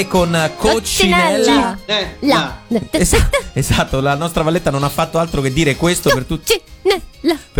con 0.07 0.51
Coccinella. 0.57 1.77
Coccinella. 1.77 1.77
Eh, 1.85 2.15
la. 2.19 2.61
Esatto, 2.91 3.37
esatto, 3.53 4.01
la 4.01 4.15
nostra 4.15 4.43
Valletta 4.43 4.71
non 4.71 4.83
ha 4.83 4.89
fatto 4.89 5.17
altro 5.17 5.41
che 5.41 5.51
dire 5.51 5.75
questo 5.75 6.09
per 6.09 6.25
tutti 6.25 6.61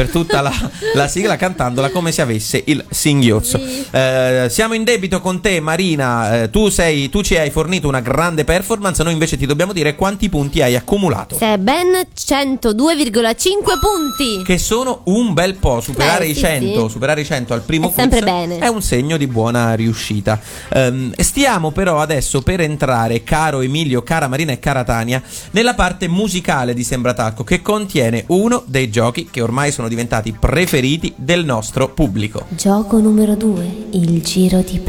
per 0.02 0.10
tutta 0.10 0.42
la, 0.42 0.52
la 0.96 1.08
sigla 1.08 1.36
cantandola 1.36 1.92
come 1.92 2.12
se 2.12 2.24
avesse 2.24 2.64
il 2.66 2.84
singhiozzo. 2.90 3.60
Eh, 3.92 4.48
siamo 4.50 4.74
in 4.74 4.84
debito 4.84 5.22
con 5.22 5.42
te 5.42 5.60
Marina, 5.60 6.42
Eh, 6.42 6.50
tu, 6.50 6.70
sei, 6.70 7.10
tu 7.10 7.22
ci 7.22 7.38
hai 7.38 7.52
fornito 7.52 7.88
una 7.88 8.00
grande 8.00 8.44
performance, 8.44 9.04
noi 9.04 9.14
invece 9.14 9.38
ti 9.38 9.46
dobbiamo 9.46 9.74
dire 9.74 9.94
quanti 9.94 10.28
punti 10.28 10.64
hai 10.64 10.76
accumulato. 10.76 11.38
Se 11.38 11.58
ben 11.60 11.90
102,5 12.16 13.80
punti. 13.80 14.44
Che 14.44 14.58
sono 14.58 15.02
un 15.06 15.34
bel 15.34 15.56
po', 15.56 15.82
superare 15.82 16.26
Beh, 16.26 16.32
i 16.32 16.34
sì, 16.34 16.40
100, 16.40 16.86
sì. 16.88 16.90
superare 16.92 17.22
i 17.22 17.26
100 17.26 17.54
al 17.54 17.62
primo 17.62 17.94
bene. 17.96 18.58
è 18.58 18.68
un 18.68 18.82
segno 18.82 19.18
di 19.18 19.28
buona 19.28 19.76
riuscita. 19.76 20.40
Ehm, 20.74 21.14
stiamo 21.18 21.70
però 21.70 22.00
adesso 22.00 22.42
per 22.42 22.62
entrare, 22.62 23.24
caro 23.24 23.62
Emilio, 23.62 24.02
cara 24.02 24.28
Marina 24.28 24.52
e 24.52 24.58
cara 24.58 24.84
Tania, 24.84 25.22
nella 25.52 25.76
parte 25.76 26.08
musicale 26.08 26.74
di 26.74 26.84
Sembratalco 26.84 27.44
che 27.44 27.62
contiene 27.62 28.24
uno 28.28 28.64
dei 28.66 28.90
giochi 28.90 29.28
che 29.30 29.42
ormai 29.42 29.72
sono 29.72 29.90
diventati 29.92 30.32
preferiti 30.32 31.14
del 31.16 31.46
nostro 31.46 31.94
pubblico. 31.94 32.46
Gioco 32.50 33.00
numero 33.00 33.36
2, 33.36 33.88
il 33.92 34.22
giro 34.24 34.62
di 34.62 34.80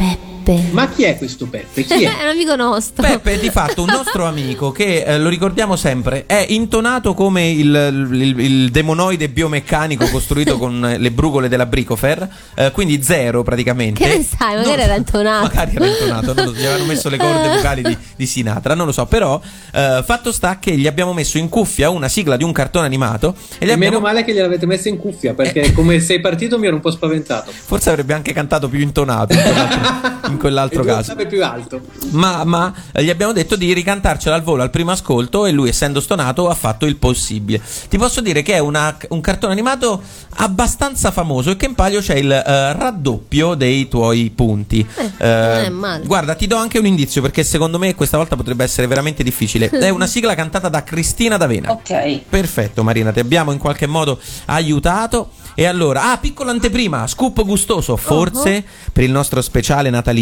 Peppe. 0.43 0.68
Ma 0.72 0.88
chi 0.88 1.05
è 1.05 1.16
questo 1.16 1.47
Peppe? 1.47 1.82
Chi 1.84 2.05
è? 2.05 2.09
è 2.18 2.22
un 2.22 2.28
amico 2.28 2.57
nostro. 2.57 3.03
Peppe 3.07 3.34
è 3.34 3.38
di 3.38 3.51
fatto 3.51 3.82
un 3.82 3.88
nostro 3.88 4.26
amico 4.26 4.70
che, 4.72 5.03
eh, 5.05 5.18
lo 5.18 5.28
ricordiamo 5.28 5.76
sempre, 5.76 6.24
è 6.26 6.45
intonato 6.49 7.14
come 7.14 7.49
il, 7.51 8.09
il- 8.12 8.38
il 8.40 8.70
demonoide 8.70 9.28
biomeccanico 9.28 10.09
costruito 10.09 10.59
con 10.59 10.84
eh, 10.86 10.99
le 10.99 11.11
brugole 11.11 11.49
della 11.49 11.66
Bricofer, 11.66 12.28
eh, 12.55 12.70
quindi 12.72 13.03
zero 13.03 13.43
praticamente. 13.43 14.03
Che 14.03 14.16
ne 14.16 14.22
sai, 14.24 14.55
magari 14.57 14.70
Non 14.70 14.80
era 14.80 14.95
intonato. 14.97 15.43
Magari 15.45 15.76
era 15.76 15.86
intonato, 15.86 16.32
non 16.34 16.45
lo 16.47 16.53
so, 16.53 16.59
gli 16.59 16.64
avevano 16.64 16.84
messo 16.84 17.09
le 17.09 17.16
corde 17.16 17.49
vocali 17.49 17.82
di, 17.82 17.97
di 18.16 18.26
Sinatra, 18.26 18.74
non 18.74 18.86
lo 18.86 18.93
so, 18.93 19.07
però 19.07 19.40
eh, 19.72 20.03
fatto 20.05 20.32
sta 20.32 20.59
che 20.59 20.76
gli 20.76 20.86
abbiamo 20.86 21.12
messo 21.12 21.38
in 21.38 21.49
cuffia 21.49 21.90
una 21.90 22.09
sigla 22.09 22.36
di 22.36 22.45
un 22.45 22.53
cartone 22.53 22.86
animato 22.86 23.34
e 23.59 23.66
gli 23.66 23.68
E 23.68 23.72
abbiamo... 23.72 23.95
meno 23.97 24.01
male 24.01 24.24
che 24.24 24.32
gliel'avete 24.32 24.66
messa 24.66 24.88
in 24.88 24.99
cuffia 24.99 25.34
perché 25.34 25.61
Eh. 25.62 25.72
come 25.72 26.01
sei 26.01 26.20
partito 26.20 26.59
mi 26.59 26.66
ero 26.66 26.74
un 26.76 26.80
po' 26.80 26.90
spaventato. 26.90 27.51
Forse 27.53 27.90
avrebbe 27.90 28.14
anche 28.14 28.32
cantato 28.32 28.68
più 28.68 28.80
intonato 28.80 29.32
in 29.32 29.40
quell'altro, 29.43 30.30
in 30.33 30.39
quell'altro 30.39 30.83
caso. 30.85 31.12
ottave 31.12 31.26
più 31.26 31.45
alto. 31.45 31.80
Ma, 32.11 32.45
ma, 32.45 32.72
gli 32.99 33.11
abbiamo 33.11 33.33
detto 33.33 33.57
di 33.57 33.72
ricantarcela 33.72 34.35
al 34.35 34.43
volo 34.43 34.62
al 34.62 34.70
primo 34.70 34.91
ascolto 34.91 35.47
e 35.47 35.53
lui, 35.53 35.68
essendo 35.68 36.01
stonato, 36.01 36.49
ha 36.49 36.55
fatto 36.55 36.87
il 36.87 36.97
possibile. 36.97 37.61
Ti 37.89 37.99
posso 37.99 38.20
dire 38.20 38.43
che 38.43 38.55
è 38.55 38.59
una- 38.59 38.97
un 39.11 39.20
cartone 39.20 39.53
animato 39.53 40.03
abbastanza 40.37 41.11
famoso 41.11 41.51
e 41.51 41.57
che 41.57 41.66
in 41.66 41.74
palio 41.74 42.01
c'è 42.01 42.14
il 42.16 42.30
eh, 42.33 42.72
raddoppio 42.72 43.55
dei 43.55 43.89
tuoi 43.89 44.30
punti. 44.35 44.87
non 44.97 45.12
Eh, 45.18 45.64
è 45.66 45.68
male. 45.68 46.05
guarda, 46.07 46.35
ti 46.35 46.47
do 46.47 46.57
anche 46.57 46.78
un 46.78 46.87
indizio 46.87 47.20
perché 47.22 47.45
secondo 47.45 47.78
me 47.78 47.95
questa 47.95 48.16
volta 48.16 48.37
potrebbe 48.37 48.64
essere 48.64 48.87
veramente 48.87 49.22
difficile. 49.22 49.68
È 49.83 49.89
una 49.89 50.07
sigla 50.07 50.35
cantata 50.35 50.68
da 50.68 50.83
Cristina 50.85 51.37
D'Avena. 51.37 51.70
Ok. 51.72 52.20
Perfetto, 52.28 52.83
Marina, 52.83 53.12
ti 53.12 53.20
abbiamo 53.20 53.53
in 53.53 53.59
qualche 53.59 53.87
modo 53.87 54.18
aiutato. 54.47 55.30
E 55.55 55.66
allora, 55.66 56.12
ah, 56.12 56.16
piccola 56.16 56.51
anteprima, 56.51 57.07
scoop 57.07 57.45
gustoso, 57.45 57.97
forse 57.99 58.64
per 58.91 59.05
il 59.05 59.11
nostro 59.11 59.43
speciale 59.43 59.91
natalizio. 59.91 60.22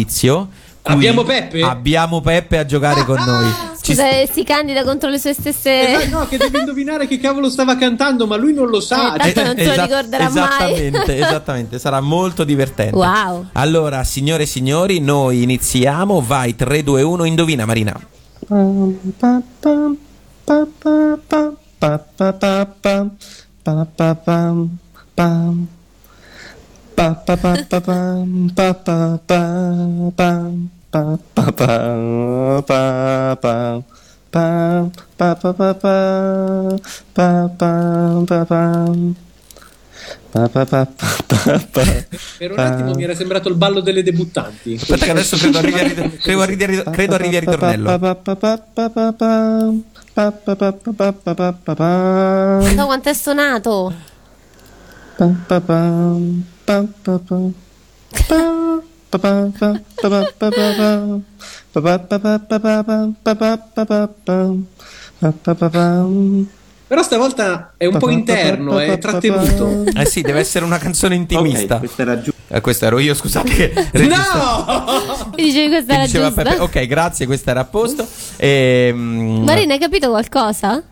Qui 0.81 0.93
Abbiamo 0.93 1.23
Peppe? 1.23 1.61
Abbiamo 1.61 2.21
Peppe 2.21 2.57
a 2.57 2.65
giocare 2.65 3.05
con 3.05 3.21
noi. 3.23 3.49
Ci 3.81 3.93
Scusa, 3.93 4.09
eh, 4.09 4.29
si 4.31 4.43
candida 4.43 4.83
contro 4.83 5.09
le 5.09 5.17
sue 5.19 5.31
Eh, 5.31 5.33
stesse. 5.33 5.91
dai, 5.97 6.09
no, 6.09 6.27
che 6.27 6.37
devi 6.37 6.59
indovinare 6.59 7.07
che 7.07 7.19
cavolo 7.19 7.49
stava 7.49 7.75
cantando, 7.77 8.25
ma 8.27 8.35
lui 8.35 8.53
non 8.53 8.67
lo 8.67 8.79
sa. 8.79 9.15
Eh, 9.15 9.31
tanto 9.31 9.43
non 9.43 9.55
se 9.57 9.65
lo 9.65 9.71
Esa- 9.71 9.83
ricorderà 9.85 10.29
mai. 10.29 10.43
esattamente, 10.43 11.15
esattamente, 11.17 11.79
sarà 11.79 11.99
molto 11.99 12.43
divertente. 12.43 12.95
Wow. 12.95 13.47
Allora, 13.53 14.03
signore 14.03 14.43
e 14.43 14.45
signori, 14.47 14.99
noi 14.99 15.41
iniziamo. 15.43 16.21
Vai 16.21 16.55
3 16.55 16.83
2 16.83 17.01
1, 17.01 17.23
indovina 17.25 17.65
Marina. 17.65 17.99
Per 42.37 42.51
un 42.51 42.59
attimo 42.59 42.93
mi 42.95 43.03
era 43.03 43.15
sembrato 43.15 43.49
il 43.49 43.55
ballo 43.55 43.81
delle 43.81 44.03
debuttanti. 44.03 44.75
Aspetta 44.79 45.05
che 45.05 45.11
adesso 45.11 45.37
credo 45.37 45.57
arrivi 45.57 45.79
a, 45.79 45.83
rit- 45.83 46.17
credo 46.19 46.41
arrivi 46.41 46.63
a 46.63 46.67
rit- 46.67 46.89
credo 46.91 47.15
arrivi 47.15 47.35
a 47.35 47.39
ritornello. 47.39 47.89
No, 52.75 52.85
quanto 52.85 53.09
è 53.09 53.13
suonato. 53.13 53.93
Però 66.91 67.03
stavolta 67.03 67.73
è 67.77 67.85
un 67.85 67.97
po' 67.97 68.09
interno, 68.09 68.77
è 68.77 68.97
trattenuto. 68.97 69.85
Eh 69.95 70.05
sì, 70.05 70.21
deve 70.21 70.39
essere 70.39 70.65
una 70.65 70.77
canzone 70.77 71.15
intimista. 71.15 71.77
questa 71.77 72.01
era 72.01 72.21
giù. 72.21 72.31
Eh, 72.49 72.59
questo 72.59 72.85
ero 72.85 72.99
io, 72.99 73.13
scusate. 73.13 73.91
No! 73.93 75.31
Mi 75.37 75.43
dicevi 75.43 75.69
questa 75.69 75.93
era 75.93 76.05
giusta. 76.05 76.43
Peppe. 76.43 76.59
Ok, 76.59 76.85
grazie, 76.87 77.25
questa 77.25 77.51
era 77.51 77.61
a 77.61 77.65
posto. 77.65 78.05
Ehm, 78.35 79.43
Marina, 79.45 79.73
hai 79.73 79.79
capito 79.79 80.09
qualcosa? 80.09 80.83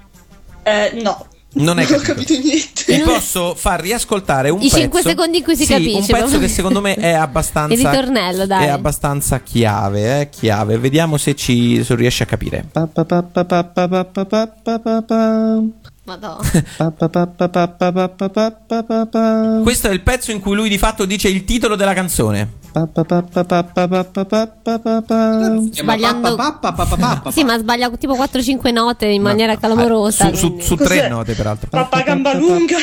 Eh, 0.64 0.92
no. 1.02 1.26
Non 1.52 1.66
Non 1.76 1.80
ho 1.80 1.86
capito. 1.88 2.14
capito 2.14 2.34
niente. 2.34 2.84
Ti 2.86 3.00
posso 3.00 3.56
far 3.56 3.82
riascoltare 3.82 4.50
un 4.52 4.60
I 4.60 4.66
pezzo. 4.66 4.78
cinque 4.78 5.02
secondi 5.02 5.38
in 5.38 5.44
cui 5.44 5.56
si 5.56 5.66
Sì, 5.66 5.72
capisce, 5.74 5.98
Un 6.14 6.20
pezzo 6.20 6.38
che 6.40 6.48
secondo 6.48 6.80
me 6.80 6.94
è 6.94 7.10
abbastanza. 7.12 7.74
Il 7.74 7.80
ritornello, 7.86 8.46
dai. 8.46 8.66
È 8.66 8.70
abbastanza 8.70 9.40
chiave, 9.42 10.20
eh, 10.22 10.30
chiave. 10.30 10.78
Vediamo 10.78 11.18
se 11.18 11.36
ci 11.36 11.84
se 11.84 11.96
riesci 11.96 12.22
a 12.22 12.26
capire. 12.28 12.66
Madonna. 16.10 16.50
Questo 19.64 19.88
è 19.88 19.92
il 19.92 20.02
pezzo 20.02 20.32
in 20.32 20.40
cui 20.40 20.56
lui 20.56 20.70
di 20.70 20.78
fatto 20.78 21.06
dice 21.06 21.28
il 21.30 21.44
titolo 21.46 21.76
della 21.76 21.94
canzone. 21.94 22.58
Sbagliando- 25.72 26.36
Pappa, 26.36 26.72
pappa, 26.72 26.96
pappa, 26.96 27.32
Sì, 27.32 27.44
ma 27.44 27.58
sbaglia 27.58 27.90
tipo 27.92 28.16
4-5 28.16 28.72
note 28.72 29.08
in 29.08 29.22
maniera 29.24 29.58
clamorosa. 29.58 30.30
Su, 30.34 30.58
su- 30.58 30.60
su 30.60 30.76
tre 30.76 31.08
note, 31.10 31.34
peraltro. 31.34 31.68
Papà 31.70 32.02
gamba 32.02 32.34
lunga. 32.36 32.78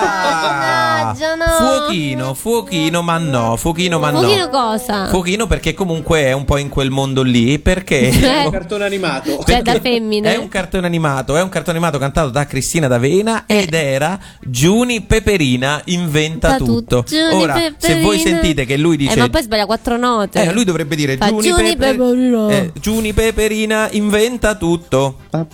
Mannaggia, 0.00 1.34
no. 1.36 1.44
Fuochino, 1.58 2.34
fuochino, 2.34 3.02
ma 3.02 3.18
no, 3.18 3.56
fuochino, 3.56 3.98
ma 3.98 4.10
no. 4.10 4.20
Fuochino 4.20 4.48
cosa? 4.48 5.06
Fuochino 5.08 5.46
perché 5.46 5.72
comunque 5.74 6.22
è 6.24 6.32
un 6.32 6.44
po' 6.44 6.56
in 6.56 6.68
quel 6.68 6.90
mondo 6.90 7.22
lì, 7.22 7.58
perché 7.60 8.08
È 8.10 8.44
un 8.46 8.50
cartone 8.50 8.84
animato. 8.84 9.42
Cioè, 9.44 9.62
da 9.62 9.78
femmine. 9.80 10.34
è 10.34 10.36
un 10.36 10.48
cartone 10.48 10.86
animato, 10.86 11.36
è 11.36 11.42
un 11.42 11.48
cartone 11.48 11.76
animato 11.78 11.98
cantato 11.98 12.30
da 12.30 12.44
Cristina 12.52 12.86
D'Avena 12.86 13.44
ed 13.46 13.72
era 13.72 14.18
Giuni 14.42 15.00
Peperina 15.00 15.80
inventa 15.86 16.50
Fa 16.50 16.56
tutto. 16.58 17.02
Giuni 17.08 17.32
Ora, 17.42 17.54
se 17.54 17.72
Peperina. 17.78 18.02
voi 18.02 18.18
sentite 18.18 18.66
che 18.66 18.76
lui 18.76 18.98
dice 18.98 19.14
Eh, 19.14 19.16
ma 19.16 19.30
poi 19.30 19.42
sbaglia 19.42 19.64
4 19.64 19.96
note. 19.96 20.42
eh, 20.42 20.52
lui 20.52 20.64
dovrebbe 20.64 20.94
dire 20.94 21.16
Fa 21.16 21.28
Giuni, 21.28 21.48
Giuni 21.48 21.76
Peper- 21.76 21.96
Peperina. 21.96 22.48
eh, 22.50 22.72
Giuni 22.78 23.12
Peperina 23.14 23.88
inventa 23.92 24.54
tutto. 24.56 25.16
Ma- 25.30 25.46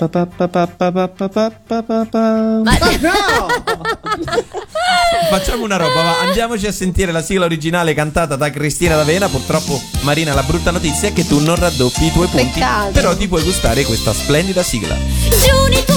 Facciamo 5.30 5.62
una 5.64 5.76
roba, 5.76 6.02
va, 6.02 6.18
andiamoci 6.20 6.66
a 6.66 6.72
sentire 6.72 7.12
la 7.12 7.22
sigla 7.22 7.44
originale 7.44 7.94
cantata 7.94 8.34
da 8.36 8.50
Cristina 8.50 8.96
D'Avena. 8.96 9.28
Purtroppo, 9.28 9.80
Marina, 10.00 10.34
la 10.34 10.42
brutta 10.42 10.70
notizia 10.72 11.08
è 11.08 11.12
che 11.12 11.26
tu 11.26 11.38
non 11.40 11.54
raddoppi 11.56 12.04
i 12.06 12.12
tuoi 12.12 12.26
punti. 12.26 12.58
Peccato. 12.58 12.90
Però 12.92 13.16
ti 13.16 13.28
puoi 13.28 13.42
gustare 13.44 13.84
questa 13.84 14.12
splendida 14.12 14.62
sigla. 14.62 14.96
Giuni 14.96 15.84
tu 15.84 15.92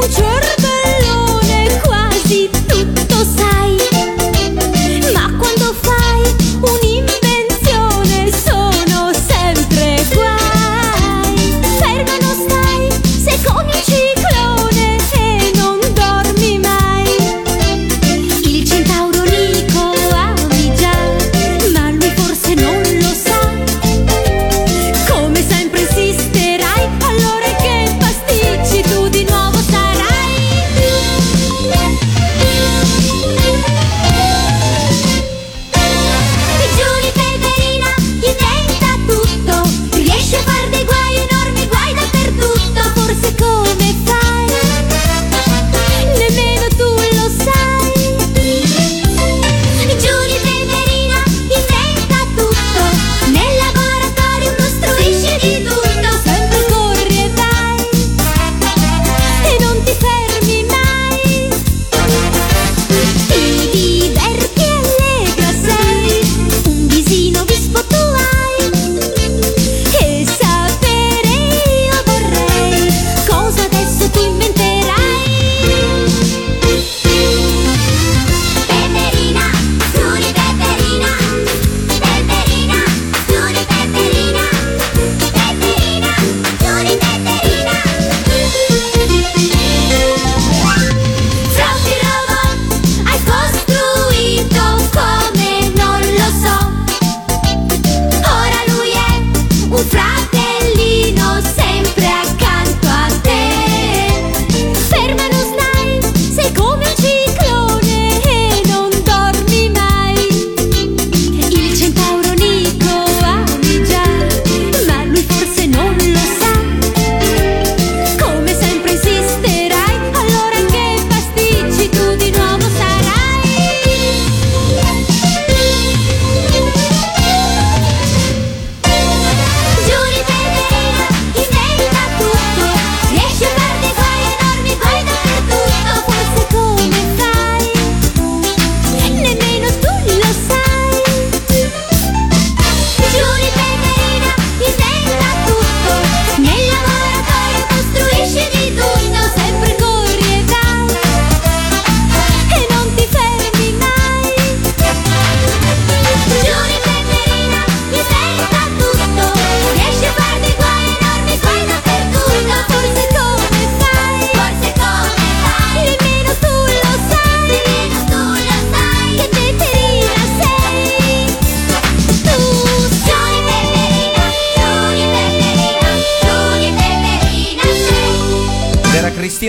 un 0.00 0.10
cervellone, 0.10 1.80
quasi 1.82 2.48
tutto 2.66 3.24
sai. 3.24 3.99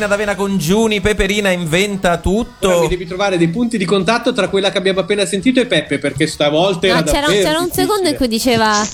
Insalina 0.02 0.08
d'avena 0.08 0.36
con 0.36 0.58
Giuni, 0.58 1.00
Peperina 1.00 1.52
inventa 1.52 2.10
Ora 2.10 2.18
tutto. 2.18 2.82
mi 2.82 2.88
devi 2.88 3.06
trovare 3.06 3.38
dei 3.38 3.50
punti 3.50 3.78
di 3.78 3.86
contatto 3.86 4.34
tra 4.34 4.48
quella 4.50 4.72
che 4.72 4.78
abbiamo 4.80 5.02
appena 5.02 5.26
sentito 5.26 5.60
e 5.60 5.68
Peppe, 5.68 6.00
perché 6.00 6.26
stavolta 6.26 6.88
era 6.88 6.96
No, 7.00 7.04
c'era, 7.04 7.28
davvero 7.28 7.44
c'era 7.44 7.60
un 7.60 7.66
difficile. 7.66 7.86
secondo 7.86 8.10
in 8.10 8.16
cui 8.16 8.28
diceva. 8.28 8.88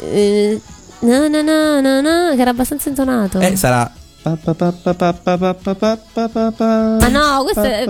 eh, 0.00 0.60
no, 1.00 1.28
no, 1.28 1.42
no, 1.42 1.80
no, 1.80 2.00
no, 2.00 2.34
che 2.34 2.40
era 2.40 2.50
abbastanza 2.50 2.88
intonato. 2.88 3.38
Eh, 3.38 3.54
sarà. 3.56 3.90
Ma 6.98 7.08
no, 7.08 7.42
questo 7.42 7.62
è. 7.62 7.84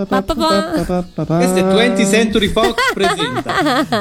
Questo 1.37 1.57
è 1.59 1.63
20 1.63 2.05
Century 2.05 2.47
Fox 2.49 2.73
presenta. 2.93 3.53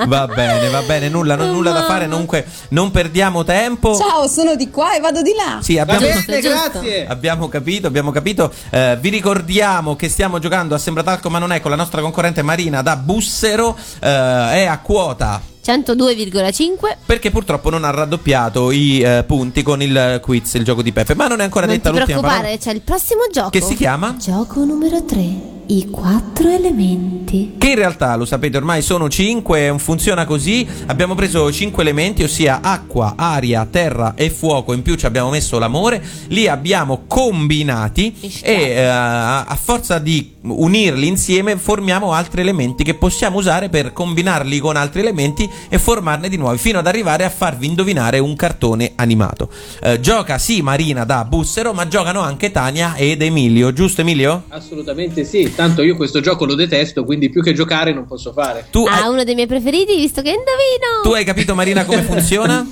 Va 0.07 0.26
bene, 0.26 0.68
va 0.68 0.82
bene, 0.82 1.09
nulla, 1.09 1.34
non- 1.36 1.51
nulla 1.51 1.72
da 1.72 1.84
fare, 1.84 2.09
comunque 2.09 2.47
non 2.70 2.91
perdiamo 2.91 3.45
tempo. 3.45 3.97
Ciao, 3.97 4.26
sono 4.28 4.55
di 4.57 4.70
qua 4.70 4.95
e 4.95 5.01
vado 5.01 5.22
di 5.22 5.32
là. 5.36 5.59
Sì, 5.61 5.78
abbiamo, 5.78 6.01
bene, 6.01 6.41
grazie. 6.41 7.07
abbiamo 7.07 7.49
capito, 7.49 7.86
abbiamo 7.86 8.11
capito. 8.11 8.53
Eh, 8.70 8.97
vi 9.01 9.09
ricordiamo 9.09 9.97
che 9.97 10.09
stiamo 10.09 10.39
giocando 10.39 10.74
a 10.74 10.78
Sembratalco, 10.78 11.30
ma 11.30 11.39
non 11.39 11.53
è 11.53 11.61
con 11.61 11.70
la 11.70 11.76
nostra 11.76 12.01
concorrente 12.01 12.43
Marina 12.43 12.82
da 12.82 12.97
Bussero. 12.97 13.76
eh, 14.01 14.07
è 14.09 14.64
a 14.66 14.78
quota 14.78 15.41
102,5. 15.68 16.96
perché 17.04 17.30
purtroppo 17.30 17.68
non 17.68 17.84
ha 17.84 17.90
raddoppiato 17.90 18.70
i 18.70 19.00
eh, 19.00 19.22
punti 19.26 19.62
con 19.62 19.82
il 19.82 20.18
quiz, 20.22 20.54
il 20.54 20.64
gioco 20.64 20.80
di 20.80 20.92
Peppe. 20.92 21.14
Ma 21.14 21.26
non 21.26 21.40
è 21.40 21.44
ancora 21.44 21.66
Non 21.66 21.74
detta 21.76 21.90
ti 21.90 21.98
l'ultima 21.98 22.20
preoccupare, 22.20 22.48
parola. 22.48 22.62
c'è 22.62 22.72
il 22.72 22.80
prossimo 22.80 23.20
gioco. 23.30 23.50
Che 23.50 23.60
si 23.60 23.74
chiama? 23.74 24.16
Gioco 24.18 24.64
numero 24.64 25.04
3. 25.04 25.56
I 25.70 25.90
quattro 25.90 26.48
elementi. 26.48 27.56
Che 27.58 27.68
in 27.68 27.74
realtà, 27.74 28.16
lo 28.16 28.24
sapete 28.24 28.56
ormai, 28.56 28.80
sono 28.80 29.10
5, 29.10 29.74
funziona 29.76 30.24
così. 30.24 30.66
Abbiamo 30.86 31.14
preso 31.14 31.52
5 31.52 31.82
elementi, 31.82 32.22
ossia 32.22 32.60
acqua, 32.62 33.12
aria, 33.16 33.66
terra 33.70 34.14
e 34.16 34.30
fuoco. 34.30 34.72
In 34.72 34.80
più 34.80 34.94
ci 34.94 35.04
abbiamo 35.04 35.28
messo 35.28 35.58
l'amore. 35.58 36.02
Li 36.28 36.48
abbiamo 36.48 37.02
combinati 37.06 38.14
e 38.42 38.52
eh, 38.70 38.82
a 38.86 39.58
forza 39.62 39.98
di 39.98 40.36
unirli 40.40 41.06
insieme 41.06 41.58
formiamo 41.58 42.12
altri 42.14 42.40
elementi 42.40 42.82
che 42.82 42.94
possiamo 42.94 43.36
usare 43.36 43.68
per 43.68 43.92
combinarli 43.92 44.58
con 44.60 44.76
altri 44.76 45.00
elementi 45.00 45.46
e 45.68 45.78
formarne 45.78 46.28
di 46.28 46.36
nuovi, 46.36 46.59
fino 46.59 46.78
ad 46.78 46.86
arrivare 46.86 47.24
a 47.24 47.30
farvi 47.30 47.66
indovinare 47.66 48.18
un 48.18 48.34
cartone 48.36 48.92
animato. 48.96 49.48
Eh, 49.82 50.00
gioca 50.00 50.38
sì 50.38 50.62
Marina 50.62 51.04
da 51.04 51.24
Bussero, 51.24 51.72
ma 51.72 51.88
giocano 51.88 52.20
anche 52.20 52.50
Tania 52.50 52.94
ed 52.96 53.22
Emilio, 53.22 53.72
giusto 53.72 54.00
Emilio? 54.02 54.44
Assolutamente 54.48 55.24
sì, 55.24 55.54
tanto 55.54 55.82
io 55.82 55.96
questo 55.96 56.20
gioco 56.20 56.44
lo 56.44 56.54
detesto, 56.54 57.04
quindi 57.04 57.28
più 57.30 57.42
che 57.42 57.52
giocare 57.52 57.92
non 57.92 58.06
posso 58.06 58.32
fare. 58.32 58.66
Tu 58.70 58.84
Ah, 58.86 59.02
hai, 59.04 59.09
uno 59.11 59.24
dei 59.24 59.34
miei 59.34 59.46
preferiti, 59.46 59.96
visto 59.96 60.22
che 60.22 60.28
indovino. 60.30 61.02
tu 61.02 61.11
hai 61.12 61.24
capito 61.24 61.54
Marina 61.54 61.84
come 61.84 62.02
funziona? 62.09 62.66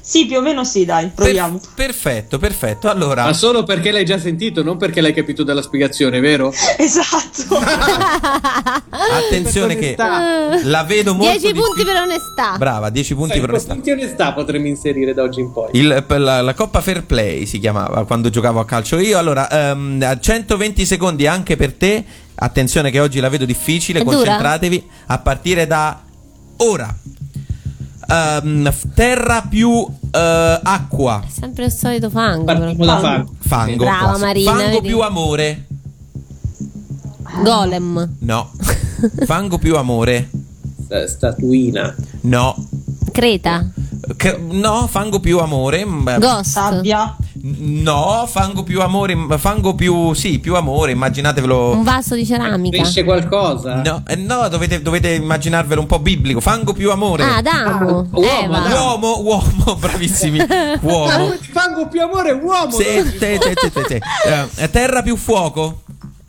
Sì, 0.00 0.24
più 0.26 0.38
o 0.38 0.40
meno 0.40 0.64
sì, 0.64 0.84
dai, 0.86 1.10
proviamo. 1.14 1.58
Per- 1.58 1.68
perfetto, 1.74 2.38
perfetto. 2.38 2.88
Allora, 2.88 3.24
Ma 3.24 3.32
solo 3.34 3.62
perché 3.62 3.90
l'hai 3.90 4.06
già 4.06 4.18
sentito, 4.18 4.62
non 4.62 4.78
perché 4.78 5.02
l'hai 5.02 5.12
capito 5.12 5.42
dalla 5.42 5.60
spiegazione, 5.62 6.18
vero? 6.20 6.50
Esatto. 6.78 7.58
attenzione 8.90 9.76
che 9.76 9.94
la 9.98 10.82
vedo 10.84 11.14
molto 11.14 11.30
10 11.38 11.52
punti 11.52 11.62
difficile. 11.82 11.92
per 11.92 12.02
onestà. 12.02 12.56
Brava, 12.56 12.90
10 12.90 13.14
punti 13.14 13.30
Sai, 13.32 13.40
per 13.40 13.50
onestà. 13.50 13.72
punti 13.74 13.94
di 13.94 14.00
onestà 14.00 14.32
potremmo 14.32 14.66
inserire 14.66 15.14
da 15.14 15.22
oggi 15.22 15.40
in 15.40 15.52
poi. 15.52 15.68
Il- 15.72 16.04
la, 16.08 16.40
la 16.40 16.54
Coppa 16.54 16.80
Fair 16.80 17.04
Play 17.04 17.46
si 17.46 17.58
chiamava 17.58 18.04
quando 18.04 18.30
giocavo 18.30 18.60
a 18.60 18.64
calcio 18.64 18.98
io. 18.98 19.18
Allora, 19.18 19.48
ehm, 19.50 20.02
a 20.02 20.18
120 20.18 20.86
secondi 20.86 21.26
anche 21.26 21.56
per 21.56 21.74
te. 21.74 22.04
Attenzione 22.40 22.90
che 22.90 23.00
oggi 23.00 23.18
la 23.20 23.28
vedo 23.28 23.44
difficile, 23.44 24.00
È 24.00 24.04
dura? 24.04 24.16
concentratevi 24.16 24.88
a 25.06 25.18
partire 25.18 25.66
da 25.66 26.00
ora. 26.58 26.94
F- 28.10 28.86
terra 28.94 29.42
più 29.46 29.86
eh, 30.10 30.60
acqua, 30.62 31.22
Sempre 31.28 31.66
il 31.66 31.72
solito 31.72 32.08
fango. 32.08 32.44
però. 32.44 32.58
Partiamo 32.60 32.84
da 32.86 32.98
fango. 33.00 33.34
fango. 33.38 33.84
Brava. 33.84 34.18
Marina, 34.18 34.50
Fango 34.52 34.70
vedi? 34.70 34.88
più 34.88 35.00
amore. 35.00 35.66
Golem. 37.42 38.08
No. 38.20 38.50
Fango 39.26 39.58
più 39.58 39.76
amore. 39.76 40.30
Statuina. 41.06 41.94
No. 42.22 42.56
Creta. 43.12 43.68
Che- 44.16 44.38
no, 44.38 44.86
fango 44.86 45.20
più 45.20 45.38
amore. 45.38 45.84
mm, 45.84 46.08
Ghost. 46.18 46.44
Sabbia. 46.50 47.14
No, 47.40 48.24
fango 48.26 48.62
più 48.62 48.80
amore, 48.80 49.16
fango 49.38 49.74
più 49.74 50.12
sì, 50.14 50.38
più 50.38 50.56
amore, 50.56 50.92
immaginatevelo. 50.92 51.70
Un 51.72 51.82
vaso 51.84 52.14
di 52.14 52.26
ceramica. 52.26 52.76
Cresce 52.78 53.04
qualcosa? 53.04 53.82
No, 53.82 54.02
eh, 54.06 54.16
no, 54.16 54.48
dovete, 54.48 54.82
dovete 54.82 55.10
immaginarvelo 55.14 55.80
un 55.80 55.86
po' 55.86 55.98
biblico. 55.98 56.40
Fango 56.40 56.72
più 56.72 56.90
amore. 56.90 57.22
Ah, 57.22 57.36
Adamo. 57.36 58.00
Ah, 58.00 58.06
uomo, 58.10 58.42
Eva. 58.42 58.80
Uomo, 58.82 59.20
uomo, 59.22 59.76
bravissimi. 59.78 60.38
Uomo. 60.80 61.34
Fango 61.52 61.86
più 61.88 62.02
amore, 62.02 62.32
uomo! 62.32 62.70
Sì, 62.70 62.84
sì, 62.84 63.38
sì, 63.40 63.70
sì, 63.70 63.82
sì. 63.86 64.00
Eh, 64.56 64.70
terra 64.70 65.02
più 65.02 65.16
fuoco. 65.16 65.82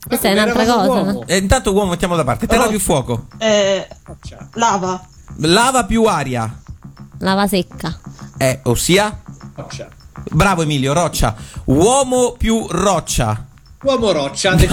Questa 0.06 0.28
è 0.28 0.32
un'altra 0.32 0.64
cosa. 0.64 0.86
uomo. 0.86 1.24
Eh, 1.26 1.38
intanto 1.38 1.72
uomo 1.72 1.90
mettiamo 1.90 2.14
da 2.16 2.24
parte. 2.24 2.46
Terra 2.46 2.64
Oh. 2.66 2.68
più 2.68 2.78
fuoco. 2.80 3.26
Eh, 3.38 3.86
lava. 4.54 5.02
Lava 5.38 5.84
più 5.84 6.04
aria. 6.04 6.52
Lava 7.18 7.46
secca. 7.46 7.98
Eh, 8.38 8.60
ossia 8.64 9.20
Roccia. 9.54 9.88
Bravo 10.30 10.62
Emilio, 10.62 10.92
roccia. 10.92 11.34
Uomo 11.64 12.34
più 12.36 12.66
roccia. 12.68 13.46
Uomo 13.82 14.12
roccia. 14.12 14.54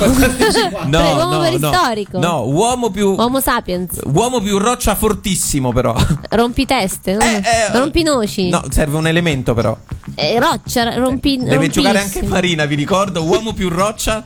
No, 0.87 0.99
Prego, 0.99 1.17
uomo 1.17 1.31
no, 1.31 1.31
no. 1.31 1.39
preistorico. 1.39 2.19
No, 2.19 2.41
uomo 2.43 2.89
più 2.89 3.15
Homo 3.17 3.39
sapiens. 3.39 3.99
Uomo 4.05 4.39
più 4.41 4.57
roccia 4.57 4.95
fortissimo 4.95 5.71
però. 5.71 5.95
Rompiteste. 6.29 7.13
no? 7.13 7.23
Eh, 7.23 7.35
eh, 7.37 7.71
Rompinoci. 7.77 8.49
No, 8.49 8.63
serve 8.69 8.97
un 8.97 9.07
elemento 9.07 9.53
però. 9.53 9.75
Eh, 10.15 10.39
roccia. 10.39 10.93
Rompi, 10.95 11.37
Deve 11.37 11.69
giocare 11.69 11.99
anche. 11.99 12.23
Marina, 12.23 12.65
vi 12.65 12.75
ricordo. 12.75 13.23
Uomo 13.23 13.53
più 13.53 13.69
roccia. 13.69 14.23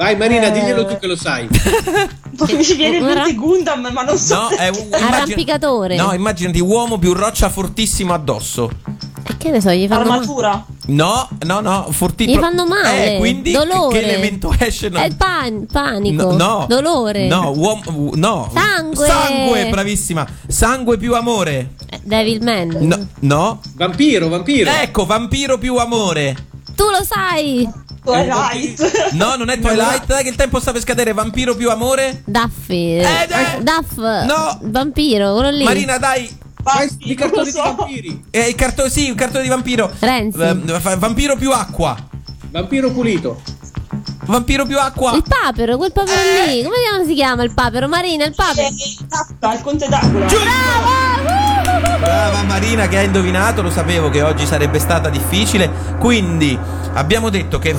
Vai 0.00 0.16
Marina, 0.16 0.48
diglielo 0.48 0.86
tu 0.86 0.98
che 0.98 1.06
lo 1.06 1.14
sai. 1.14 1.46
Mi 1.52 2.74
viene 2.74 2.96
in 2.96 3.04
mente 3.04 3.34
Gundam, 3.34 3.86
ma 3.92 4.00
non 4.00 4.16
so. 4.16 4.34
No, 4.34 4.48
è 4.48 4.68
un 4.68 4.86
Arrampicatore. 4.92 5.94
No, 5.96 6.14
immaginati 6.14 6.58
uomo 6.58 6.96
più 6.98 7.12
roccia 7.12 7.50
fortissimo 7.50 8.14
addosso. 8.14 8.70
E 9.28 9.36
che 9.36 9.50
ne 9.50 9.60
so, 9.60 9.70
gli 9.72 9.86
fanno 9.86 10.08
male. 10.08 10.20
Armatura. 10.20 10.64
No, 10.86 11.28
no, 11.44 11.60
no, 11.60 11.88
fortissimo. 11.90 12.34
Gli 12.34 12.40
fanno 12.40 12.64
male. 12.64 13.16
Eh, 13.16 13.18
quindi 13.18 13.52
Dolore. 13.52 14.00
che 14.00 14.10
elemento 14.10 14.54
esce? 14.58 14.88
No. 14.88 15.00
È 15.00 15.04
il 15.04 15.16
pan- 15.16 15.66
panico. 15.70 16.30
No, 16.30 16.36
no. 16.36 16.66
Dolore. 16.66 17.26
No, 17.26 17.52
uomo 17.54 18.12
no. 18.14 18.50
Sangue. 18.54 19.06
Sangue, 19.06 19.68
bravissima. 19.68 20.26
Sangue 20.46 20.96
più 20.96 21.14
amore. 21.14 21.74
Eh, 21.90 22.00
Devilman. 22.02 22.74
No, 22.80 23.06
no. 23.18 23.60
Vampiro, 23.74 24.30
vampiro. 24.30 24.70
Ecco, 24.70 25.04
vampiro 25.04 25.58
più 25.58 25.76
amore. 25.76 26.34
Tu 26.74 26.84
lo 26.88 27.04
sai. 27.04 27.88
Twilight. 28.02 29.12
No, 29.12 29.36
non 29.36 29.50
è 29.50 29.58
Twilight, 29.58 30.06
dai 30.06 30.22
che 30.22 30.30
il 30.30 30.36
tempo 30.36 30.60
sta 30.60 30.72
per 30.72 30.80
scadere. 30.80 31.12
Vampiro 31.12 31.54
più 31.54 31.70
amore. 31.70 32.22
Duffy. 32.24 32.98
Eh, 32.98 33.26
dai. 33.28 33.62
Duff. 33.62 33.96
No. 33.96 34.58
Vampiro, 34.62 35.34
quello 35.34 35.50
lì. 35.50 35.64
Marina, 35.64 35.98
dai. 35.98 36.38
Di 36.98 37.14
lo 37.14 37.14
cartoni 37.14 37.44
di 37.44 37.50
so. 37.50 37.62
vampiri. 37.62 38.24
Eh, 38.30 38.48
il 38.48 38.54
cartone, 38.54 38.90
sì, 38.90 39.08
il 39.08 39.14
cartone 39.14 39.42
di 39.42 39.48
vampiro. 39.48 39.90
Renzi. 39.98 40.40
Eh, 40.40 40.96
vampiro 40.96 41.36
più 41.36 41.50
acqua. 41.52 41.96
Vampiro 42.50 42.90
pulito. 42.90 43.40
Vampiro 44.30 44.64
più 44.64 44.78
acqua. 44.78 45.12
Il 45.14 45.24
papero, 45.26 45.76
quel 45.76 45.90
papero 45.92 46.20
Eh. 46.20 46.46
lì. 46.46 46.62
Come 46.62 46.76
si 47.04 47.14
chiama 47.14 47.42
il 47.42 47.52
papero? 47.52 47.88
Marina, 47.88 48.24
il 48.24 48.34
papero. 48.34 48.68
Eh, 48.68 49.54
il 49.54 49.60
conte 49.62 49.88
Dracula. 49.88 50.26
Brava 51.98 52.42
Marina 52.44 52.86
che 52.88 52.96
ha 52.98 53.02
indovinato, 53.02 53.60
lo 53.60 53.70
sapevo 53.70 54.08
che 54.08 54.22
oggi 54.22 54.46
sarebbe 54.46 54.78
stata 54.78 55.08
difficile. 55.10 55.68
Quindi 55.98 56.56
abbiamo 56.94 57.28
detto 57.28 57.58
che 57.58 57.74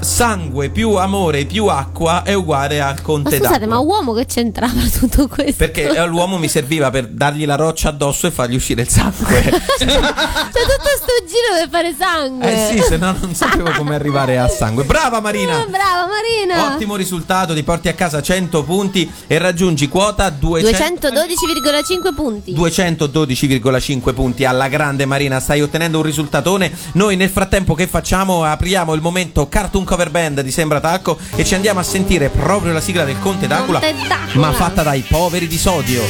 sangue 0.00 0.68
più 0.70 0.94
amore 0.94 1.44
più 1.44 1.66
acqua 1.66 2.22
è 2.22 2.32
uguale 2.32 2.80
al 2.80 2.94
Ma 2.94 3.02
conte 3.02 3.36
scusate, 3.36 3.58
d'acqua. 3.58 3.66
ma 3.66 3.78
uomo 3.80 4.12
che 4.12 4.26
c'entrava 4.26 4.80
tutto 4.96 5.26
questo? 5.28 5.54
Perché 5.56 5.88
eh, 5.88 6.06
l'uomo 6.06 6.38
mi 6.38 6.48
serviva 6.48 6.90
per 6.90 7.08
dargli 7.08 7.44
la 7.44 7.56
roccia 7.56 7.88
addosso 7.88 8.26
e 8.26 8.30
fargli 8.30 8.54
uscire 8.54 8.82
il 8.82 8.88
sangue. 8.88 9.40
C'è 9.78 9.86
tutto 9.86 10.90
sto 10.96 11.24
giro 11.26 11.58
per 11.60 11.68
fare 11.70 11.94
sangue. 11.98 12.70
eh 12.70 12.76
sì, 12.76 12.82
se 12.82 12.96
no 12.96 13.14
non 13.20 13.34
sapevo 13.34 13.70
come 13.76 13.94
arrivare 13.94 14.38
a 14.38 14.48
sangue. 14.48 14.84
Brava 14.84 15.20
Marina! 15.20 15.60
Ah, 15.62 15.66
brava 15.66 16.06
Marina. 16.06 16.74
Ottimo 16.74 16.96
risultato, 16.96 17.54
ti 17.54 17.62
porti 17.62 17.88
a 17.88 17.94
casa 17.94 18.22
100 18.22 18.62
punti 18.64 19.10
e 19.26 19.38
raggiungi 19.38 19.88
quota 19.88 20.30
200 20.30 21.08
212,5 21.08 22.14
punti. 22.14 22.54
212,5 22.54 24.14
punti 24.14 24.44
alla 24.44 24.68
grande 24.68 25.04
Marina, 25.06 25.40
stai 25.40 25.60
ottenendo 25.60 25.98
un 25.98 26.04
risultatone. 26.04 26.70
Noi 26.92 27.16
nel 27.16 27.30
frattempo 27.30 27.74
che 27.74 27.86
facciamo? 27.86 28.44
Apriamo 28.44 28.94
il 28.94 29.00
momento 29.00 29.48
Cartoon 29.48 29.84
Cover 29.88 30.10
Band 30.10 30.42
di 30.42 30.50
Sembra 30.50 30.80
Talco 30.80 31.16
e 31.34 31.46
ci 31.46 31.54
andiamo 31.54 31.80
a 31.80 31.82
sentire 31.82 32.28
proprio 32.28 32.74
la 32.74 32.80
sigla 32.80 33.04
del 33.04 33.18
Conte 33.20 33.46
D'Acula, 33.46 33.80
Conte 33.80 34.06
D'Acula. 34.06 34.46
ma 34.46 34.52
fatta 34.52 34.82
dai 34.82 35.00
poveri 35.00 35.46
di 35.46 35.56
sodio. 35.56 36.02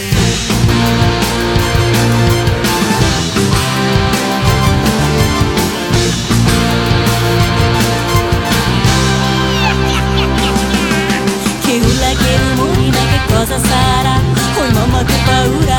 Che 11.62 11.74
urla, 11.74 12.08
che 12.08 12.36
rumorina, 12.36 12.98
che 12.98 13.32
cosa 13.32 13.58
sarà? 13.60 14.16
Oh 14.58 14.70
mamma 14.72 15.04
che 15.04 15.14
paura 15.24 15.78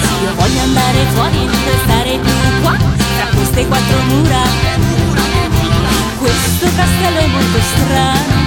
Se 0.00 0.24
io 0.24 0.34
voglio 0.34 0.60
andare 0.62 1.04
fuori 1.12 1.36
e 1.36 1.44
non 1.44 1.64
restare 1.70 2.18
più 2.18 2.60
qua 2.62 2.76
Tra 2.76 3.26
queste 3.36 3.66
quattro 3.66 3.98
mura 4.08 4.57
castello 6.78 7.18
è 7.18 7.26
molto 7.26 7.58
strano 7.60 8.37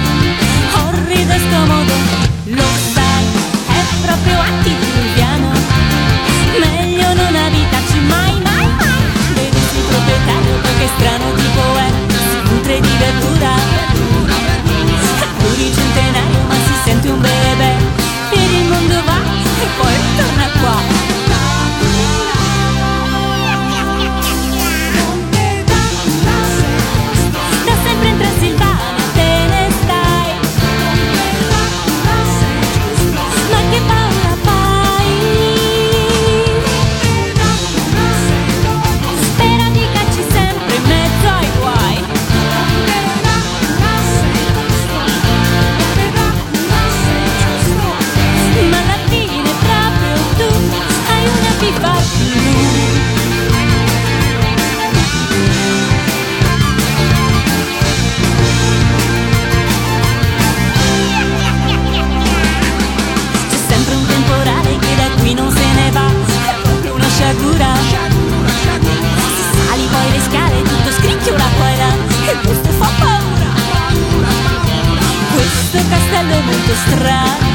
tutto 76.52 76.74
strano, 76.74 77.46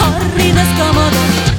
orrido 0.00 0.60
e 0.60 1.49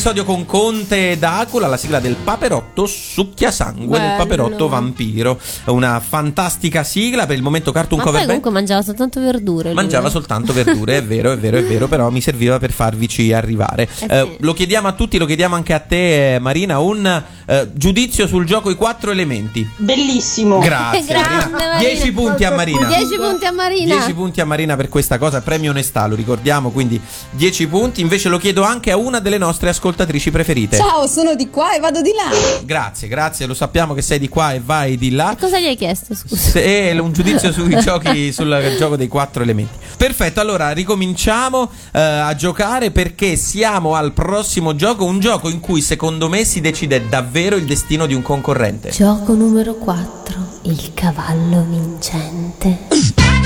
erano 0.00 0.20
i 0.20 0.24
poveri 0.24 0.24
di 0.24 0.24
sodio 0.24 0.24
con 0.24 0.46
Conte 0.46 1.12
ed 1.12 1.22
Acula, 1.22 1.66
la 1.66 1.76
sigla 1.76 2.00
del 2.00 2.16
Paperotto 2.16 2.86
succhia 2.86 3.50
sangue 3.50 3.98
del 3.98 4.08
Bello. 4.08 4.16
Paperotto 4.16 4.68
vampiro. 4.68 5.38
Una 5.66 6.00
fantastica 6.00 6.82
sigla 6.82 7.26
per 7.26 7.36
il 7.36 7.42
momento 7.42 7.70
Cartoon 7.72 7.98
Ma 7.98 8.04
Cover 8.04 8.18
Band. 8.20 8.26
comunque 8.28 8.50
mangiava 8.50 8.82
soltanto 8.82 9.20
verdure. 9.20 9.68
lui. 9.68 9.74
Mangiava 9.74 10.08
soltanto 10.08 10.52
verdure, 10.52 10.96
è 10.96 11.04
vero, 11.04 11.32
è 11.32 11.38
vero, 11.38 11.58
è 11.58 11.64
vero, 11.64 11.86
però 11.86 12.10
mi 12.10 12.20
serviva 12.20 12.58
per 12.58 12.72
farvici 12.72 13.32
arrivare. 13.32 13.88
Eh 14.00 14.18
Eh, 14.20 14.36
lo 14.40 14.52
chiediamo 14.52 14.88
a 14.88 14.92
tutti, 14.92 15.18
lo 15.18 15.26
chiediamo 15.26 15.54
anche 15.54 15.72
a 15.72 15.78
te, 15.78 16.34
eh, 16.34 16.38
Marina, 16.38 16.78
un 16.78 17.22
eh, 17.46 17.70
giudizio 17.72 18.26
sul 18.26 18.44
gioco 18.44 18.70
I 18.70 18.74
quattro 18.74 19.10
elementi. 19.10 19.68
Bellissimo. 19.76 20.58
Grazie. 20.58 21.04
Grande. 21.10 21.50
Marina. 21.50 21.78
10 21.78 22.12
punti 22.12 22.44
a 22.44 22.54
Marina. 22.54 22.86
10 22.86 23.16
punti 23.16 23.44
a 23.44 23.52
Marina. 23.52 23.96
10 23.96 24.14
punti 24.14 24.40
a 24.40 24.44
Marina 24.44 24.76
per 24.76 24.88
questa 24.88 25.18
cosa, 25.18 25.40
premio 25.40 25.70
onestà, 25.70 26.06
lo 26.06 26.14
ricordiamo, 26.14 26.70
quindi 26.70 27.00
10 27.30 27.66
punti. 27.66 28.00
Invece 28.00 28.28
lo 28.28 28.38
chiedo 28.38 28.62
anche 28.62 28.90
a 28.90 28.96
una 28.96 29.18
delle 29.18 29.38
nostre 29.38 29.68
ascoltatrici 29.68 29.89
preferite. 30.30 30.76
Ciao, 30.76 31.06
sono 31.06 31.34
di 31.34 31.50
qua 31.50 31.74
e 31.74 31.80
vado 31.80 32.00
di 32.00 32.12
là. 32.14 32.30
Grazie, 32.64 33.08
grazie, 33.08 33.46
lo 33.46 33.54
sappiamo 33.54 33.94
che 33.94 34.02
sei 34.02 34.18
di 34.18 34.28
qua 34.28 34.52
e 34.52 34.60
vai 34.64 34.96
di 34.96 35.10
là. 35.10 35.36
Cosa 35.38 35.58
gli 35.58 35.66
hai 35.66 35.76
chiesto? 35.76 36.14
Scusa. 36.14 36.36
Se- 36.36 36.98
un 37.00 37.12
giudizio 37.12 37.52
sui 37.52 37.78
giochi, 37.80 38.32
sul 38.32 38.74
gioco 38.78 38.96
dei 38.96 39.08
quattro 39.08 39.42
elementi. 39.42 39.76
Perfetto, 39.96 40.40
allora 40.40 40.70
ricominciamo 40.70 41.70
eh, 41.92 42.00
a 42.00 42.34
giocare 42.34 42.90
perché 42.90 43.36
siamo 43.36 43.94
al 43.94 44.12
prossimo 44.12 44.74
gioco, 44.74 45.04
un 45.04 45.20
gioco 45.20 45.48
in 45.48 45.60
cui 45.60 45.80
secondo 45.80 46.28
me 46.28 46.44
si 46.44 46.60
decide 46.60 47.08
davvero 47.08 47.56
il 47.56 47.64
destino 47.64 48.06
di 48.06 48.14
un 48.14 48.22
concorrente. 48.22 48.90
Gioco 48.90 49.34
numero 49.34 49.74
4. 49.74 50.58
Il 50.62 50.92
cavallo 50.94 51.64
vincente. 51.68 52.78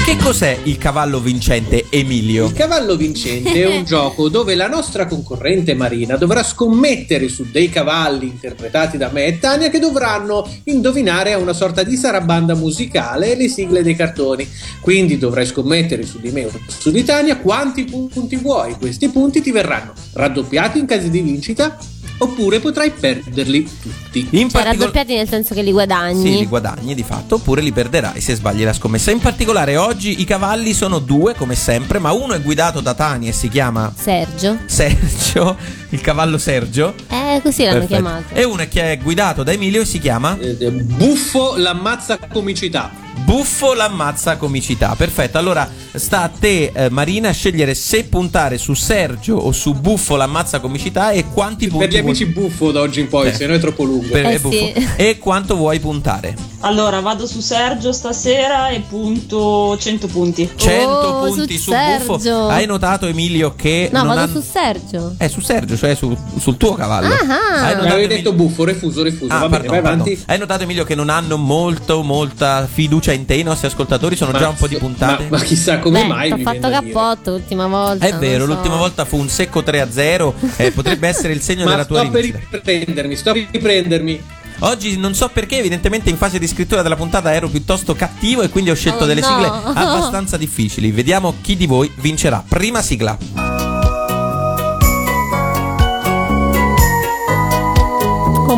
Che 0.05 0.19
cos'è 0.19 0.59
il 0.65 0.77
cavallo 0.77 1.19
vincente 1.19 1.87
Emilio? 1.89 2.45
Il 2.45 2.53
cavallo 2.53 2.95
vincente 2.95 3.55
è 3.55 3.67
un 3.67 3.85
gioco 3.89 4.29
dove 4.29 4.55
la 4.55 4.69
nostra 4.69 5.07
concorrente 5.07 5.73
Marina 5.73 6.17
dovrà 6.17 6.43
scommettere 6.43 7.31
su 7.31 7.47
dei 7.51 7.71
cavalli 7.71 8.27
interpretati 8.27 8.99
da 8.99 9.09
me 9.11 9.25
e 9.25 9.39
Tania 9.39 9.71
che 9.71 9.79
dovranno 9.79 10.47
indovinare 10.65 11.33
a 11.33 11.39
una 11.39 11.55
sorta 11.55 11.85
di 11.85 11.97
sarabanda 11.97 12.55
musicale 12.55 13.35
le 13.35 13.49
sigle 13.49 13.83
dei 13.83 13.97
cartoni. 13.97 14.47
Quindi 14.79 15.17
dovrai 15.17 15.47
scommettere 15.47 16.05
su 16.05 16.21
di 16.21 16.31
me 16.31 16.45
o 16.45 16.51
su 16.67 16.91
di 16.91 17.03
Tania 17.03 17.39
quanti 17.39 17.85
punti 17.85 18.37
vuoi. 18.37 18.75
Questi 18.75 19.09
punti 19.09 19.41
ti 19.41 19.53
verranno 19.53 19.95
raddoppiati 20.13 20.81
in 20.81 20.85
caso 20.85 21.09
di 21.09 21.23
vincita 21.23 21.79
oppure 22.19 22.61
potrai 22.61 22.91
perderli 22.91 23.69
tutti. 23.83 24.29
In 24.31 24.49
Cioè, 24.49 24.63
particol- 24.63 24.79
raddoppiati 24.79 25.15
nel 25.15 25.29
senso 25.29 25.55
che 25.55 25.63
li 25.63 25.73
guadagni. 25.73 26.23
Sì, 26.23 26.39
li 26.39 26.47
guadagni 26.47 26.95
di 26.95 27.03
fatto, 27.03 27.37
oppure 27.37 27.61
li 27.61 27.73
perderai 27.73 28.21
se 28.21 28.35
sbagli 28.35 28.65
la 28.65 28.73
scommessa. 28.73 29.11
In 29.11 29.21
particolare 29.21 29.77
oggi 29.77 30.21
i 30.21 30.25
cavalli 30.25 30.73
sono 30.73 30.99
due, 30.99 31.35
come 31.35 31.55
sempre, 31.55 31.99
ma 31.99 32.13
uno 32.13 32.35
è 32.35 32.41
guidato 32.41 32.81
da 32.81 32.95
Tani 32.95 33.29
e 33.29 33.33
si 33.33 33.49
chiama 33.49 33.93
Sergio. 33.97 34.59
Sergio, 34.67 35.57
il 35.95 36.01
cavallo 36.01 36.39
Sergio. 36.39 36.95
Eh, 37.09 37.41
così 37.43 37.63
l'hanno 37.63 37.79
Perfetto. 37.79 38.01
chiamato. 38.03 38.35
E 38.35 38.45
uno 38.45 38.65
che 38.69 38.93
è 38.93 38.99
guidato 38.99 39.43
da 39.45 39.53
Emilio 39.53 39.83
e 39.83 39.85
si 39.85 39.99
chiama 40.01 40.37
Eh, 40.39 40.57
eh, 40.59 40.71
Buffo 40.71 41.55
l'ammazza 41.57 42.19
comicità. 42.19 42.91
Buffo 43.25 43.75
l'ammazza 43.75 44.37
comicità. 44.37 44.95
Perfetto, 44.97 45.39
allora 45.39 45.69
sta 45.95 46.23
a 46.23 46.29
te 46.29 46.73
eh, 46.75 46.91
Marina 46.91 47.31
scegliere 47.31 47.75
se 47.75 48.05
puntare 48.05 48.59
su 48.59 48.75
Sergio 48.75 49.37
o 49.37 49.53
su 49.53 49.73
Buffo 49.75 50.17
l'ammazza 50.17 50.59
comicità 50.59 51.13
e 51.13 51.27
quanti 51.33 51.69
punti 51.69 51.87
Per 51.87 51.95
gli 51.95 51.99
amici 52.01 52.25
vuoi- 52.25 52.49
buffo 52.49 52.73
da 52.73 52.81
oggi 52.81 53.01
in 53.01 53.09
poi, 53.09 53.29
Eh. 53.29 53.33
se 53.33 53.47
no 53.47 53.55
è 53.55 53.61
troppo 53.61 53.85
lungo. 53.85 54.09
per- 54.11 54.27
Eh 54.27 54.39
sì. 54.41 54.73
e 54.97 55.19
quanto 55.19 55.55
vuoi 55.57 55.79
puntare. 55.79 56.37
Allora, 56.61 57.01
vado 57.01 57.27
su 57.27 57.41
Sergio 57.41 57.93
stasera 57.93 58.69
e 58.71 58.81
punto 58.81 59.77
100 59.79 60.07
punti. 60.09 60.51
100 60.57 60.89
Oh, 60.91 61.25
punti 61.27 61.57
su 61.57 61.71
su 61.73 61.77
Buffo. 62.07 62.49
Hai 62.49 62.67
notato 62.67 63.07
Emilio 63.07 63.55
che 63.55 63.89
No, 63.93 63.99
non 63.99 64.09
vado 64.09 64.21
hanno- 64.21 64.41
su 64.41 64.47
Sergio. 64.51 65.15
Eh, 65.19 65.29
su 65.29 65.41
Sergio, 65.41 65.77
cioè 65.85 65.95
su- 65.95 66.17
sul 66.39 66.57
tuo 66.57 66.75
cavallo. 66.75 67.13
Ah, 67.13 67.67
Hai 67.67 67.77
Mi 67.77 67.83
notato, 67.83 68.07
detto 68.07 68.33
buffo, 68.33 68.65
refuso, 68.65 69.03
refuso. 69.03 69.33
Ah, 69.33 69.39
Va 69.41 69.49
bene, 69.49 69.65
pardon, 69.65 69.83
vai 69.83 69.93
avanti. 69.93 70.23
Hai 70.27 70.39
notato 70.39 70.63
Emilio 70.63 70.85
che 70.85 70.95
non 70.95 71.11
hanno 71.11 71.37
molto 71.37 72.03
molta 72.03 72.67
fiducia 72.71 73.13
in 73.13 73.27
te 73.27 73.35
i 73.35 73.43
nostri 73.43 73.67
ascoltatori, 73.67 74.17
sono 74.17 74.33
già 74.33 74.49
un 74.49 74.57
po' 74.57 74.67
di 74.67 74.77
puntate. 74.77 75.27
Ma, 75.29 75.37
ma 75.39 75.43
chissà 75.45 75.79
come 75.79 76.01
Beh, 76.03 76.07
mai. 76.07 76.33
Mi 76.33 76.43
fatto 76.43 76.71
cappotto 76.71 77.31
l'ultima 77.33 77.67
volta. 77.67 78.07
È 78.07 78.15
vero, 78.17 78.45
so. 78.47 78.53
l'ultima 78.53 78.77
volta 78.77 79.05
fu 79.05 79.19
un 79.19 79.29
secco 79.29 79.61
3-0 79.61 80.33
e 80.57 80.71
potrebbe 80.71 81.07
essere 81.09 81.33
il 81.33 81.41
segno 81.43 81.65
Ma 81.65 81.71
della 81.73 81.85
tua 81.85 82.01
sto 82.01 82.11
per 82.11 82.23
riprendermi, 82.25 83.17
sto 83.17 83.33
per 83.33 83.47
riprendermi. 83.51 84.23
Oggi 84.61 84.97
non 84.97 85.15
so 85.15 85.29
perché, 85.33 85.59
evidentemente 85.59 86.11
in 86.11 86.17
fase 86.17 86.39
di 86.39 86.47
scrittura 86.47 86.81
della 86.81 86.97
puntata 86.97 87.35
ero 87.35 87.49
piuttosto 87.49 87.95
cattivo 87.95 88.43
e 88.43 88.49
quindi 88.49 88.71
ho 88.71 88.75
scelto 88.75 89.03
Oh, 89.05 89.07
delle 89.07 89.21
no. 89.21 89.27
sigle 89.27 89.47
abbastanza 89.75 90.37
difficili. 90.37 90.93
Vediamo 90.93 91.35
chi 91.43 91.57
di 91.57 91.67
voi 91.67 91.91
vincerà. 91.97 92.43
Prima 92.49 92.81
sigla. 92.81 93.54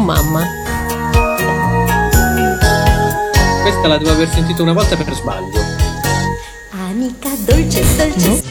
Mamma. 0.07 0.47
Questa 3.63 3.89
la 3.89 3.99
devo 3.99 4.11
aver 4.13 4.29
sentita 4.31 4.63
una 4.63 4.73
volta 4.73 4.97
per 4.97 5.13
sbaglio. 5.13 5.61
Amica 6.89 7.29
dolce, 7.45 7.83
dolce. 7.97 8.43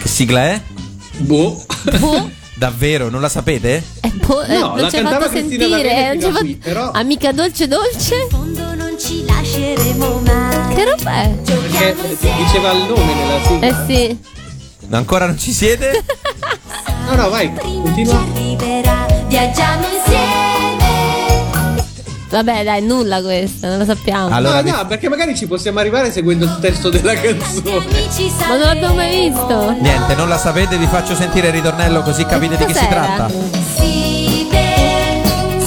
Che 0.00 0.08
sigla 0.08 0.44
è? 0.52 0.60
Boh. 1.18 1.60
Boh, 1.98 2.30
Davvero, 2.54 3.08
non 3.08 3.20
la 3.20 3.28
sapete? 3.28 3.82
eh, 4.02 4.08
boh, 4.24 4.42
eh, 4.42 4.58
No, 4.58 4.68
non 4.68 4.80
la 4.82 4.90
ci 4.90 4.96
hai 4.96 5.02
fatto 5.04 5.28
sentire. 5.30 6.12
Eh, 6.12 6.18
qui, 6.32 6.56
però- 6.56 6.90
Amica 6.92 7.32
dolce 7.32 7.66
dolce? 7.66 8.14
In 8.14 8.28
fondo 8.30 8.74
non 8.74 8.94
ci 8.98 9.24
lasceremo 9.26 10.20
mai. 10.24 10.74
Che 10.74 10.84
roba 10.84 11.22
è? 11.22 11.28
Perché 11.30 11.96
diceva 12.36 12.70
il 12.72 12.84
nome 12.84 13.14
nella 13.14 13.44
sigla. 13.46 13.66
Eh 13.66 13.74
sì. 13.86 14.18
Ancora 14.92 15.26
non 15.26 15.38
ci 15.38 15.52
siete? 15.52 16.04
No, 17.08 17.14
no, 17.16 17.28
vai, 17.28 17.52
continua. 17.54 18.20
Arriverà, 18.20 19.06
viaggiamo 19.26 19.84
insieme. 19.86 20.49
Vabbè, 22.30 22.62
dai, 22.62 22.80
nulla 22.82 23.20
questa, 23.22 23.68
non 23.68 23.78
lo 23.78 23.84
sappiamo. 23.84 24.32
Allora, 24.34 24.62
no, 24.62 24.70
no, 24.70 24.86
perché 24.86 25.08
magari 25.08 25.36
ci 25.36 25.46
possiamo 25.48 25.80
arrivare 25.80 26.12
seguendo 26.12 26.44
il 26.44 26.58
testo 26.60 26.88
della 26.88 27.14
canzone. 27.14 27.82
Ma 28.48 28.56
non 28.56 28.60
l'abbiamo 28.66 28.94
mai 28.94 29.28
visto. 29.28 29.70
Niente, 29.80 30.14
non 30.14 30.28
la 30.28 30.38
sapete, 30.38 30.76
vi 30.78 30.86
faccio 30.86 31.14
sentire 31.16 31.48
il 31.48 31.54
ritornello 31.54 32.02
così 32.02 32.24
capite 32.24 32.56
di 32.56 32.64
che 32.66 32.74
si 32.74 32.86
tratta. 32.88 33.28
Si 33.28 34.46
be, 34.48 35.22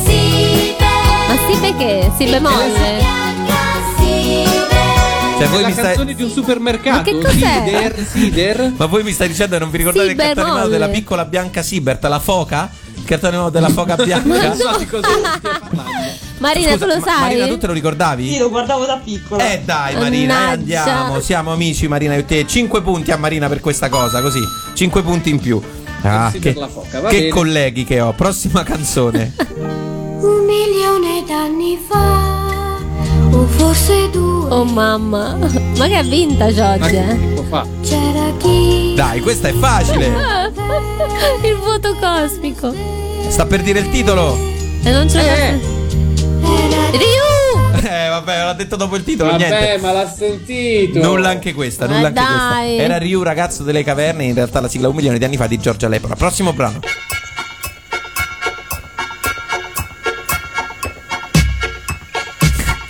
si 0.05 0.75
be. 0.77 0.85
Ma 1.27 1.59
perché? 1.59 2.11
Si 2.17 2.25
bemolle. 2.29 2.97
Bianca, 2.97 3.61
si 3.97 4.43
be. 4.69 5.37
Cioè, 5.37 5.47
voi 5.49 5.61
la 5.61 5.67
mi 5.67 5.73
stai... 5.73 5.83
canzone 5.85 6.13
di 6.15 6.23
un 6.23 6.29
supermercato. 6.29 6.95
Ma 6.97 7.01
che 7.03 7.19
cos'è? 7.25 7.63
Sider, 7.65 8.05
Sider. 8.09 8.71
Ma 8.77 8.85
voi 8.85 9.03
mi 9.03 9.11
stai 9.11 9.27
dicendo 9.27 9.55
che 9.57 9.61
non 9.61 9.69
vi 9.69 9.77
ricordate 9.79 10.05
il 10.05 10.11
Sì, 10.11 10.15
cartone 10.17 10.39
animato 10.45 10.69
bemolle. 10.69 10.79
della 10.79 10.97
piccola 10.97 11.25
bianca 11.25 11.61
Sibert, 11.61 12.03
la 12.05 12.19
foca? 12.19 12.69
Il 12.95 13.03
cartone 13.03 13.33
animato 13.35 13.51
della 13.51 13.69
foca 13.69 13.95
bianca? 13.97 14.21
Non 14.53 14.55
so 14.55 14.77
di 14.77 14.85
cosa 14.87 15.07
stia 15.07 15.39
parlando. 15.59 16.22
Marina, 16.39 16.71
Scusa, 16.71 16.85
tu 16.85 16.91
lo 16.91 16.99
Ma- 16.99 17.05
sai? 17.05 17.19
Marina, 17.21 17.47
tu 17.47 17.57
te 17.57 17.67
lo 17.67 17.73
ricordavi? 17.73 18.29
Sì, 18.31 18.37
lo 18.37 18.49
guardavo 18.49 18.85
da 18.85 18.99
piccola. 19.03 19.51
Eh 19.51 19.61
dai 19.63 19.95
Marina, 19.95 20.49
eh, 20.49 20.53
andiamo, 20.53 21.19
siamo 21.21 21.51
amici 21.53 21.87
Marina 21.87 22.15
e 22.15 22.25
te. 22.25 22.45
5 22.45 22.81
punti 22.81 23.11
a 23.11 23.17
Marina 23.17 23.47
per 23.47 23.59
questa 23.61 23.89
cosa, 23.89 24.21
così. 24.21 24.41
5 24.73 25.01
punti 25.03 25.29
in 25.29 25.39
più. 25.39 25.61
Ah, 26.01 26.31
che, 26.37 26.53
la 26.53 26.67
foca, 26.67 26.99
va 26.99 27.09
che 27.09 27.17
bene. 27.17 27.29
colleghi 27.29 27.85
che 27.85 28.01
ho. 28.01 28.11
Prossima 28.11 28.63
canzone. 28.63 29.33
Un 29.57 30.45
milione 30.45 31.23
d'anni 31.25 31.79
fa, 31.87 32.77
o 33.31 33.45
forse 33.47 34.09
due. 34.11 34.49
Oh 34.49 34.65
mamma, 34.65 35.37
ma 35.77 35.87
che 35.87 36.03
vintage 36.03 36.61
oggi, 36.61 36.95
eh? 36.95 37.31
C'era 37.83 38.31
chi 38.37 38.93
Dai, 38.95 39.21
questa 39.21 39.47
è 39.47 39.53
facile. 39.53 40.07
Il 41.43 41.55
voto 41.55 41.95
cosmico. 41.95 42.73
Sta 43.29 43.45
per 43.45 43.61
dire 43.61 43.79
il 43.79 43.89
titolo. 43.89 44.37
E 44.83 44.91
non 44.91 45.09
ce 45.09 45.17
l'ho. 45.21 45.82
Ryu! 46.97 47.71
Eh, 47.83 48.07
vabbè, 48.07 48.43
l'ha 48.43 48.53
detto 48.53 48.77
dopo 48.77 48.95
il 48.95 49.03
titolo. 49.03 49.31
Vabbè, 49.31 49.49
niente. 49.49 49.81
ma 49.81 49.91
l'ha 49.91 50.07
sentito. 50.09 50.99
Nulla 51.01 51.29
anche 51.29 51.53
questa, 51.53 51.85
Ma 51.85 51.95
nulla 51.95 52.07
anche 52.07 52.21
dai. 52.21 52.65
questa. 52.67 52.83
Era 52.83 52.97
Ryu, 52.97 53.23
ragazzo 53.23 53.63
delle 53.63 53.83
caverne, 53.83 54.23
in 54.23 54.33
realtà 54.33 54.61
la 54.61 54.69
sigla 54.69 54.87
un 54.87 54.95
milione 54.95 55.17
di 55.17 55.25
anni 55.25 55.35
fa 55.35 55.47
di 55.47 55.59
Giorgia 55.59 55.89
Lepora. 55.89 56.15
Prossimo 56.15 56.53
brano. 56.53 56.79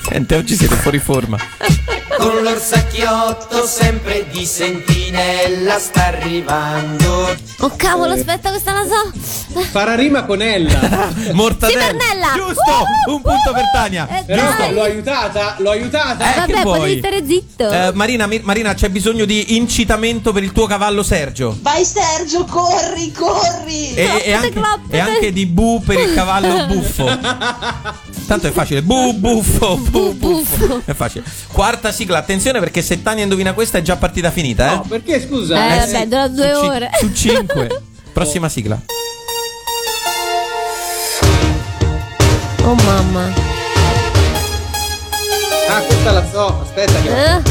Sente, 0.07 0.35
oggi 0.35 0.55
siete 0.55 0.75
fuori 0.75 0.99
forma. 0.99 1.37
Con 2.23 2.41
l'orsacchiotto 2.41 3.65
sempre 3.65 4.25
di 4.31 4.45
sentinella 4.45 5.77
sta 5.77 6.05
arrivando. 6.05 7.35
Oh 7.59 7.73
cavolo, 7.75 8.13
aspetta, 8.13 8.49
questa 8.49 8.71
la 8.71 8.85
so. 8.85 9.59
Farà 9.71 9.95
rima 9.95 10.23
con 10.23 10.41
Ella. 10.41 11.11
Mortadella. 11.33 11.81
Cibernella! 11.81 12.27
Giusto! 12.33 12.85
Un 13.09 13.21
punto 13.21 13.51
per 13.53 13.63
Tania. 13.73 14.07
Eh, 14.07 14.23
Però 14.23 14.41
dai. 14.57 14.73
l'ho 14.73 14.83
aiutata, 14.83 15.55
l'ho 15.57 15.71
aiutata. 15.71 16.33
Eh, 16.33 16.39
Vabbè, 16.39 16.61
puoi 16.61 16.97
stare 16.99 17.25
zitto. 17.25 17.69
Eh, 17.69 17.91
Marina, 17.93 18.25
Mi- 18.25 18.39
Marina, 18.41 18.73
c'è 18.73 18.87
bisogno 18.87 19.25
di 19.25 19.57
incitamento 19.57 20.31
per 20.31 20.43
il 20.43 20.53
tuo 20.53 20.65
cavallo 20.65 21.03
Sergio. 21.03 21.57
Vai 21.61 21.83
Sergio, 21.83 22.45
corri, 22.45 23.11
corri! 23.11 23.93
E, 23.95 24.21
e 24.25 24.31
anche, 24.33 24.61
e 24.91 24.99
anche 24.99 25.33
di 25.33 25.45
bu 25.45 25.81
per 25.85 25.99
il 25.99 26.13
cavallo 26.13 26.67
buffo. 26.73 27.05
Tanto 28.25 28.47
è 28.47 28.51
facile. 28.51 28.81
Bu 28.81 29.13
buffo, 29.13 29.77
bu 29.77 30.13
buffo. 30.13 30.81
È 30.85 30.93
facile. 30.93 31.23
Quarta 31.51 31.91
sigla, 31.91 32.17
attenzione 32.19 32.59
perché 32.59 32.81
se 32.81 33.01
Tania 33.03 33.23
indovina 33.23 33.53
questa 33.53 33.77
è 33.77 33.81
già 33.81 33.95
partita 33.97 34.31
finita, 34.31 34.71
eh? 34.71 34.75
No, 34.75 34.85
perché 34.87 35.15
Eh, 35.15 35.21
scusa? 35.27 35.55
vabbè, 35.55 36.05
dura 36.07 36.27
due 36.27 36.53
Su 36.53 36.61
ci- 36.61 36.67
ore. 36.69 36.89
Su 36.99 37.11
cinque. 37.13 37.81
Prossima 38.13 38.49
sigla. 38.49 38.79
Oh 42.65 42.75
mamma. 42.75 43.31
Ah, 45.69 45.79
questa 45.81 46.11
la 46.11 46.25
so. 46.31 46.61
Aspetta 46.61 47.01
che 47.01 47.09
Eh? 47.09 47.41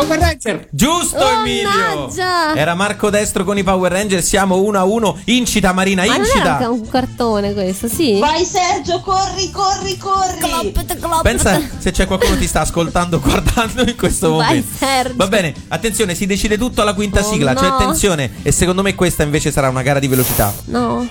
Power 0.00 0.18
Ranger. 0.18 0.68
Giusto 0.70 1.16
Oh, 1.16 1.28
Emilio. 1.40 1.68
mannaggia. 1.68 2.54
Era 2.54 2.74
Marco 2.74 3.10
Destro 3.10 3.44
con 3.44 3.58
i 3.58 3.62
Power 3.62 3.90
Ranger, 3.92 4.22
siamo 4.22 4.56
1 4.60 4.78
a 4.78 4.84
1. 4.84 5.18
Incita 5.24 5.72
Marina, 5.72 6.04
Ma 6.04 6.16
incita. 6.16 6.68
un 6.70 6.88
cartone 6.88 7.52
questo, 7.52 7.88
sì? 7.88 8.18
Vai 8.18 8.44
Sergio, 8.44 9.00
corri, 9.00 9.50
corri, 9.50 9.96
corri! 9.96 10.38
Cloppete, 10.38 10.96
cloppete. 10.96 11.22
Pensa 11.22 11.60
se 11.78 11.90
c'è 11.90 12.06
qualcuno 12.06 12.32
che 12.34 12.40
ti 12.40 12.46
sta 12.46 12.60
ascoltando 12.60 13.20
guardando 13.20 13.82
in 13.82 13.96
questo 13.96 14.34
Vai, 14.36 14.46
momento. 14.46 14.76
Sergio. 14.78 15.14
Va 15.16 15.26
bene, 15.28 15.54
attenzione, 15.68 16.14
si 16.14 16.26
decide 16.26 16.56
tutto 16.58 16.82
alla 16.82 16.94
quinta 16.94 17.20
Oh, 17.20 17.24
sigla. 17.32 17.52
No. 17.52 17.60
attenzione. 17.60 18.30
E 18.42 18.52
secondo 18.52 18.82
me 18.82 18.94
questa 18.94 19.22
invece 19.22 19.50
sarà 19.52 19.68
una 19.68 19.82
gara 19.82 19.98
di 19.98 20.08
velocità. 20.08 20.52
No. 20.66 21.06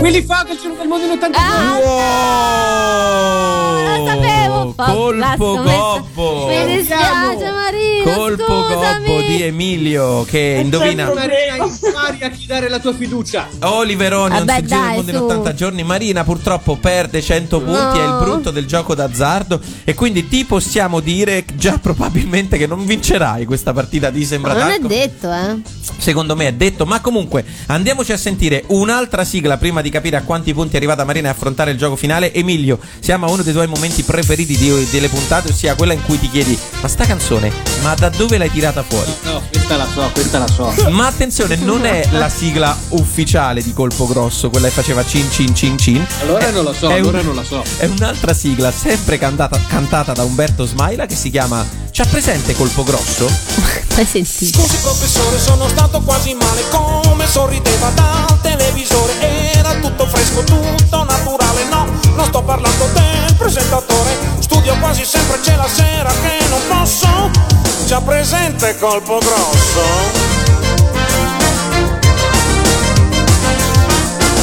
Willy 0.00 0.24
Fogg, 0.24 0.48
il 0.50 0.58
cielo 0.58 0.74
del 0.74 0.88
mondo 0.88 1.04
in 1.04 1.10
82. 1.12 1.38
Ah, 1.42 1.78
lo 3.96 4.06
sapevo. 4.06 4.72
fa- 4.74 4.84
Colpo 4.92 5.62
gobbo. 5.62 6.46
Mi 6.48 6.76
dispiace, 6.76 7.50
Marina. 7.50 8.12
Colpo 8.14 8.44
gobbo 8.46 9.20
di 9.22 9.42
Emilio 9.42 10.24
che 10.24 10.60
indovina. 10.62 11.12
Marina, 11.12 11.56
impari 11.56 12.18
a 12.22 12.30
chi 12.30 12.46
dare 12.46 12.68
la 12.70 12.78
tua 12.78 12.94
fiducia. 12.94 13.46
Oliver 13.60 14.12
Onions, 14.14 14.44
Vabbè, 14.44 14.58
il 14.60 14.66
giro 14.66 14.80
del 14.80 14.94
mondo 14.94 15.10
in 15.10 15.16
su. 15.16 15.24
80 15.24 15.54
giorni. 15.54 15.82
Marina 15.82 16.24
purtroppo 16.24 16.76
perde 16.76 17.20
100 17.20 17.60
punti, 17.60 17.98
è 17.98 18.02
il 18.02 18.08
No. 18.08 18.18
brutto 18.20 18.50
del 18.50 18.66
gioco 18.66 18.94
d'azzardo. 18.94 19.60
E 19.84 19.94
quindi 19.94 20.28
ti 20.28 20.44
possiamo 20.46 21.00
dire 21.00 21.44
già 21.54 21.78
probabilmente 21.78 22.56
che 22.56 22.66
non 22.66 22.84
vincerai 22.86 23.44
questa 23.44 23.72
partita 23.74 24.08
di 24.10 24.24
Sembra 24.24 24.54
non 24.54 24.70
è 24.70 24.78
detto, 24.78 25.30
eh. 25.32 25.58
Secondo 25.98 26.34
me 26.36 26.46
è 26.48 26.52
detto, 26.54 26.86
ma 26.86 27.00
comunque 27.00 27.44
andiamoci 27.66 28.12
a 28.12 28.16
sentire 28.16 28.64
un'altra 28.68 29.24
sigla 29.24 29.56
prima 29.58 29.82
di 29.82 29.89
capire 29.90 30.16
a 30.16 30.22
quanti 30.22 30.54
punti 30.54 30.74
è 30.74 30.76
arrivata 30.76 31.04
Marina 31.04 31.28
e 31.28 31.30
affrontare 31.32 31.70
il 31.72 31.78
gioco 31.78 31.96
finale. 31.96 32.32
Emilio, 32.32 32.78
siamo 33.00 33.26
a 33.26 33.30
uno 33.30 33.42
dei 33.42 33.52
tuoi 33.52 33.66
momenti 33.66 34.02
preferiti 34.02 34.56
di- 34.56 34.88
delle 34.90 35.08
puntate, 35.08 35.50
ossia 35.50 35.74
quella 35.74 35.92
in 35.92 36.02
cui 36.04 36.18
ti 36.18 36.30
chiedi: 36.30 36.58
Ma 36.80 36.88
sta 36.88 37.04
canzone, 37.04 37.52
ma 37.82 37.94
da 37.94 38.08
dove 38.08 38.38
l'hai 38.38 38.50
tirata 38.50 38.82
fuori? 38.82 39.12
No, 39.24 39.42
questa 39.50 39.76
la 39.76 39.86
so, 39.92 40.10
questa 40.12 40.38
la 40.38 40.46
so. 40.48 40.72
Ma 40.90 41.06
attenzione, 41.06 41.56
non 41.56 41.84
è 41.84 42.06
la 42.12 42.28
sigla 42.28 42.76
ufficiale 42.90 43.62
di 43.62 43.72
Colpo 43.72 44.06
Grosso, 44.06 44.50
quella 44.50 44.68
che 44.68 44.74
faceva 44.74 45.04
cin 45.04 45.30
cin 45.30 45.54
cin 45.54 45.76
cin. 45.78 46.06
Allora 46.22 46.48
È- 46.48 46.50
non 46.52 46.64
lo 46.64 46.72
so, 46.72 46.88
è 46.90 46.94
allora 46.94 47.22
non 47.22 47.34
la 47.34 47.44
so. 47.44 47.62
È 47.78 47.86
un'altra 47.86 48.32
sigla, 48.34 48.70
sempre 48.72 49.18
cantata, 49.18 49.58
cantata 49.68 50.12
da 50.12 50.22
Umberto 50.24 50.64
Smaila, 50.66 51.06
che 51.06 51.14
si 51.16 51.30
chiama 51.30 51.66
C'ha 51.92 52.04
presente 52.06 52.54
Colpo 52.54 52.84
Grosso? 52.84 53.26
Hai 53.96 54.04
sentito? 54.06 54.60
Scusi 54.60 54.76
professore, 54.82 55.38
sono 55.38 55.68
stato 55.68 56.00
quasi 56.00 56.34
male 56.34 56.62
come 56.70 57.26
sorrideva 57.26 57.90
dal 57.90 58.40
televisore. 58.40 59.12
Era 59.20 59.39
tutto 59.80 60.06
fresco, 60.06 60.44
tutto 60.44 61.04
naturale. 61.04 61.64
No, 61.70 61.86
non 62.14 62.26
sto 62.26 62.42
parlando 62.42 62.88
del 62.92 63.34
presentatore. 63.36 64.16
Studio 64.38 64.76
quasi 64.78 65.04
sempre, 65.04 65.40
c'è 65.40 65.56
la 65.56 65.68
sera 65.68 66.10
che 66.22 66.38
non 66.48 66.60
posso. 66.68 67.08
Già 67.86 68.00
presente 68.00 68.76
colpo 68.78 69.18
grosso. 69.18 70.28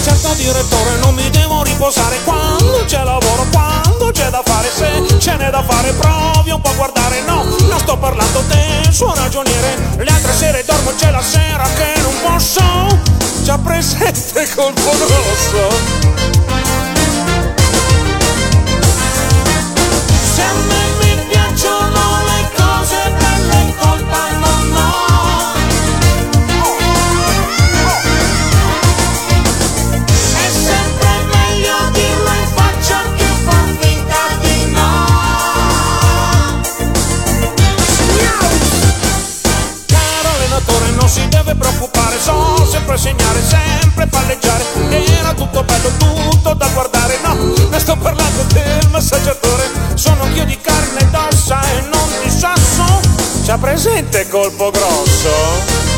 Certo 0.03 0.33
direttore, 0.35 0.97
non 1.01 1.13
mi 1.13 1.29
devo 1.29 1.63
riposare 1.63 2.17
quando 2.23 2.83
c'è 2.85 3.03
lavoro, 3.03 3.45
quando 3.51 4.11
c'è 4.11 4.29
da 4.29 4.41
fare. 4.43 4.69
Se 4.73 5.19
ce 5.19 5.35
n'è 5.35 5.49
da 5.49 5.63
fare, 5.63 5.91
provi 5.93 6.51
un 6.51 6.61
po' 6.61 6.69
a 6.69 6.73
guardare. 6.73 7.21
No, 7.25 7.43
non 7.43 7.79
sto 7.79 7.97
parlando 7.97 8.41
del 8.47 8.91
suo 8.91 9.13
ragioniere. 9.13 9.77
Le 9.97 10.09
altre 10.09 10.33
sere 10.33 10.63
dormo, 10.65 10.93
c'è 10.95 11.11
la 11.11 11.21
sera 11.21 11.63
che 11.75 12.01
non 12.01 12.13
posso. 12.23 13.26
Già 13.47 13.57
presente 13.59 14.45
colpo 14.55 14.91
grosso. 14.97 15.69
Se 20.35 20.43
mi 20.99 21.15
piacciono 21.29 22.23
le 22.25 22.49
cose 22.57 22.97
belle, 23.17 23.73
colpa 23.79 24.31
non. 24.31 24.75
È 30.33 30.49
sempre 30.51 31.09
meglio 31.31 31.75
dirlo 31.93 32.31
in 32.33 32.47
faccia 32.53 33.01
finta 33.79 34.21
di 34.41 34.71
no. 34.71 34.91
Caro 39.85 40.29
allenatore 40.35 40.89
non 40.97 41.07
si 41.07 41.25
deve 41.29 41.55
preoccupare, 41.55 41.76
sempre 42.97 42.97
segnare, 42.97 43.41
sempre 43.41 44.07
palleggiare. 44.07 44.63
Era 44.89 45.33
tutto 45.33 45.63
bello, 45.63 45.89
tutto 45.97 46.53
da 46.53 46.67
guardare, 46.73 47.19
no, 47.23 47.35
ne 47.69 47.79
sto 47.79 47.95
parlando 47.95 48.43
del 48.53 48.87
massaggiatore. 48.89 49.69
Sono 49.93 50.23
anch'io 50.23 50.45
di 50.45 50.57
carne 50.59 50.99
ed 50.99 51.13
ossa 51.13 51.61
e 51.61 51.81
non 51.81 52.09
di 52.23 52.29
sasso. 52.29 52.99
C'ha 53.45 53.57
presente 53.57 54.27
colpo 54.27 54.71
grosso? 54.71 55.96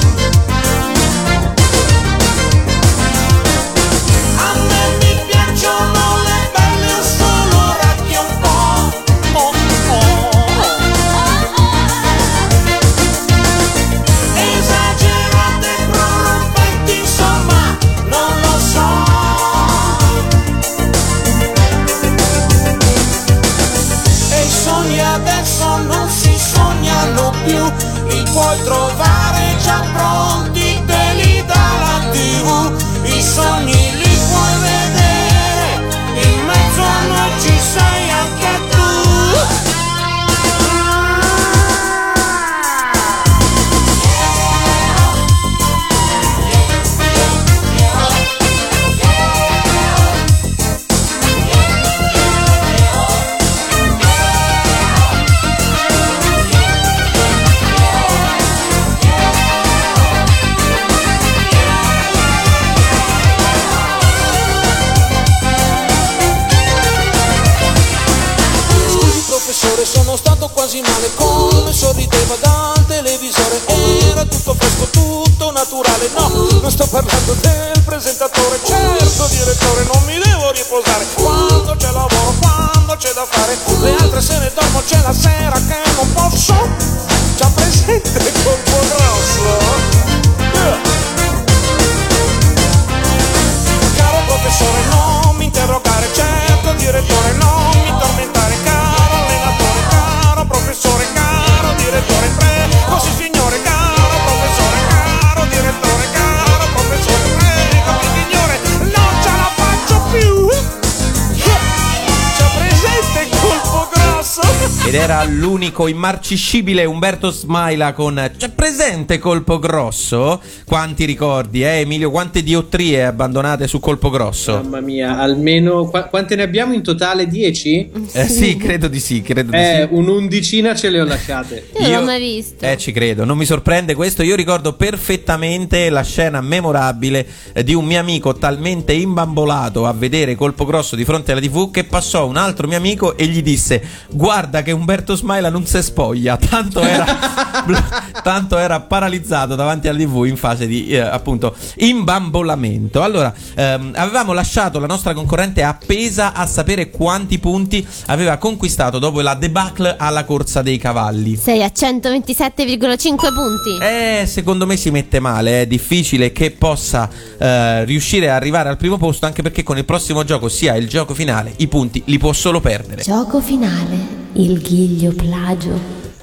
L'unico 115.79 115.87
immarciscibile 115.87 116.83
Umberto 116.85 117.31
Smaila 117.31 117.93
con 117.93 118.31
C'è 118.37 118.49
presente 118.49 119.17
Colpo 119.17 119.59
Grosso? 119.59 120.41
Quanti 120.65 121.05
ricordi, 121.05 121.63
eh 121.63 121.79
Emilio? 121.79 122.11
Quante 122.11 122.43
diottrie 122.43 123.05
abbandonate 123.05 123.67
su 123.67 123.79
Colpo 123.79 124.09
Grosso? 124.09 124.55
Mamma 124.61 124.81
mia, 124.81 125.17
almeno 125.17 125.85
qua- 125.85 126.05
quante 126.05 126.35
ne 126.35 126.43
abbiamo 126.43 126.73
in 126.73 126.83
totale? 126.83 127.27
10? 127.27 127.91
Eh, 128.11 128.27
sì, 128.27 128.57
credo 128.57 128.87
di 128.87 128.99
sì, 128.99 129.21
credo 129.21 129.51
di 129.51 129.57
Eh, 129.57 129.87
sì. 129.89 129.95
un'undicina 129.95 130.75
ce 130.75 130.89
le 130.89 131.01
ho 131.01 131.05
lasciate. 131.05 131.69
Io 131.79 131.87
non 131.87 131.99
l'ho 131.99 132.05
mai 132.05 132.19
visto. 132.19 132.65
Eh, 132.65 132.77
ci 132.77 132.91
credo, 132.91 133.23
non 133.23 133.37
mi 133.37 133.45
sorprende 133.45 133.95
questo. 133.95 134.23
Io 134.23 134.35
ricordo 134.35 134.73
perfettamente 134.73 135.89
la 135.89 136.03
scena 136.03 136.41
memorabile 136.41 137.25
eh, 137.53 137.63
di 137.63 137.73
un 137.73 137.85
mio 137.85 137.99
amico 137.99 138.33
talmente 138.35 138.93
imbambolato 138.93 139.85
a 139.85 139.93
vedere 139.93 140.35
colpo 140.35 140.65
grosso 140.65 140.95
di 140.95 141.05
fronte 141.05 141.31
alla 141.31 141.41
TV 141.41 141.71
che 141.71 141.83
passò 141.85 142.27
un 142.27 142.37
altro 142.37 142.67
mio 142.67 142.77
amico 142.77 143.15
e 143.15 143.27
gli 143.27 143.41
disse: 143.41 143.81
Guarda 144.11 144.61
che 144.61 144.71
Umberto 144.71 145.15
Smaila 145.15 145.49
non 145.49 145.67
si 145.69 145.83
spoglia. 145.83 146.37
Tanto 146.37 146.81
era, 146.81 147.05
tanto 148.23 148.57
era 148.57 148.79
paralizzato 148.79 149.55
davanti 149.55 149.87
alla 149.87 149.99
TV 149.99 150.25
in 150.25 150.35
fase 150.35 150.65
di 150.65 150.87
eh, 150.87 150.99
appunto 150.99 151.55
imbambolamento. 151.77 153.03
Allora, 153.03 153.33
ehm, 153.55 153.91
avevamo 153.95 154.33
lasciato 154.33 154.79
la 154.79 154.87
nostra 154.87 155.13
concorrente 155.13 155.61
appesa 155.61 156.33
a 156.33 156.47
sapere 156.47 156.89
quanti 156.89 157.37
punti 157.37 157.85
aveva 158.07 158.37
conquistato 158.37 158.97
dopo 158.97 159.21
la 159.21 159.35
debacle 159.35 159.95
alla 159.97 160.25
corsa 160.25 160.61
dei 160.61 160.77
cavalli. 160.77 161.35
Sei 161.35 161.61
a 161.61 161.67
127,5 161.67 163.33
punti. 163.33 163.77
Eh, 163.81 164.25
secondo 164.25 164.65
me 164.65 164.75
si 164.75 164.89
mette 164.89 165.19
male, 165.19 165.61
è 165.61 165.67
difficile 165.67 166.31
che 166.31 166.51
possa 166.51 167.09
eh, 167.37 167.85
riuscire 167.85 168.29
a 168.29 168.35
arrivare 168.35 168.69
al 168.69 168.77
primo 168.77 168.97
posto 168.97 169.25
anche 169.25 169.41
perché 169.41 169.61
con 169.63 169.77
il 169.77 169.85
prossimo 169.85 170.23
gioco, 170.23 170.49
sia 170.49 170.75
il 170.75 170.87
gioco 170.87 171.13
finale, 171.13 171.53
i 171.57 171.67
punti 171.67 172.01
li 172.05 172.17
può 172.17 172.33
solo 172.33 172.59
perdere. 172.59 173.03
Gioco 173.03 173.39
finale. 173.39 174.17
Il 174.33 174.61
ghiglio 174.61 175.11
plagio. 175.11 175.58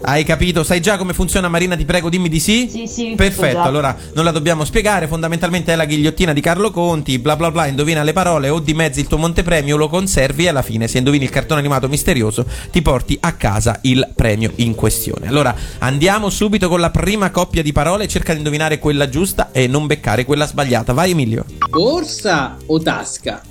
Hai 0.02 0.24
capito? 0.24 0.62
Sai 0.62 0.80
già 0.80 0.98
come 0.98 1.14
funziona 1.14 1.48
Marina? 1.48 1.74
Ti 1.74 1.84
prego, 1.84 2.08
dimmi 2.08 2.28
di 2.28 2.38
sì. 2.38 2.68
Sì, 2.70 2.86
sì, 2.86 3.14
Perfetto, 3.16 3.56
già. 3.56 3.62
allora 3.62 3.96
non 4.14 4.24
la 4.24 4.30
dobbiamo 4.30 4.64
spiegare. 4.64 5.08
Fondamentalmente 5.08 5.72
è 5.72 5.76
la 5.76 5.84
ghigliottina 5.84 6.32
di 6.32 6.40
Carlo 6.40 6.70
Conti. 6.70 7.18
Bla 7.18 7.34
bla 7.34 7.50
bla, 7.50 7.66
indovina 7.66 8.02
le 8.02 8.12
parole 8.12 8.48
o 8.48 8.60
dimezzi 8.60 9.00
il 9.00 9.06
tuo 9.08 9.18
montepremio, 9.18 9.76
lo 9.76 9.88
conservi 9.88 10.44
e 10.44 10.48
alla 10.48 10.62
fine, 10.62 10.86
se 10.86 10.98
indovini 10.98 11.24
il 11.24 11.30
cartone 11.30 11.60
animato 11.60 11.88
misterioso, 11.88 12.46
ti 12.70 12.82
porti 12.82 13.16
a 13.20 13.32
casa 13.32 13.78
il 13.82 14.08
premio 14.14 14.52
in 14.56 14.74
questione. 14.74 15.26
Allora 15.26 15.54
andiamo 15.78 16.30
subito 16.30 16.68
con 16.68 16.78
la 16.78 16.90
prima 16.90 17.30
coppia 17.30 17.62
di 17.62 17.72
parole. 17.72 18.06
Cerca 18.06 18.32
di 18.32 18.38
indovinare 18.38 18.78
quella 18.78 19.08
giusta 19.08 19.50
e 19.50 19.66
non 19.66 19.86
beccare 19.86 20.24
quella 20.24 20.46
sbagliata. 20.46 20.92
Vai, 20.92 21.12
Emilio. 21.12 21.44
Borsa 21.68 22.56
o 22.66 22.78
tasca? 22.80 23.42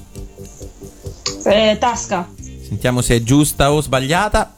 Eh, 1.43 1.75
tasca. 1.79 2.29
Sentiamo 2.65 3.01
se 3.01 3.15
è 3.17 3.23
giusta 3.23 3.71
o 3.71 3.81
sbagliata. 3.81 4.55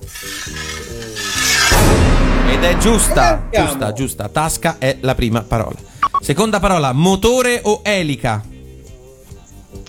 Ed 2.49 2.63
è 2.63 2.77
giusta, 2.77 3.47
giusta, 3.51 3.93
giusta. 3.93 4.29
Tasca 4.29 4.75
è 4.79 4.97
la 5.01 5.15
prima 5.15 5.41
parola. 5.41 5.75
Seconda 6.21 6.59
parola, 6.59 6.91
motore 6.93 7.59
o 7.63 7.81
elica? 7.83 8.43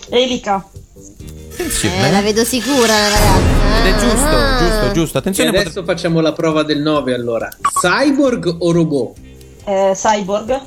Elica. 0.09 0.67
Attenzione. 1.51 2.07
Eh, 2.07 2.11
la 2.11 2.21
vedo 2.21 2.43
sicura 2.43 2.87
la 2.87 3.09
ragazza. 3.09 3.79
Ed 3.79 3.85
è 3.95 3.99
giusto, 3.99 4.25
Ah. 4.27 4.57
giusto, 4.59 4.91
giusto. 4.93 5.17
E 5.17 5.19
Attenzione, 5.19 5.51
pot- 5.51 5.59
adesso 5.61 5.83
facciamo 5.83 6.19
la 6.19 6.33
prova 6.33 6.63
del 6.63 6.81
9 6.81 7.13
allora. 7.13 7.49
Cyborg 7.81 8.55
o 8.59 8.71
robot? 8.71 9.17
Eh, 9.65 9.91
cyborg. 9.95 10.61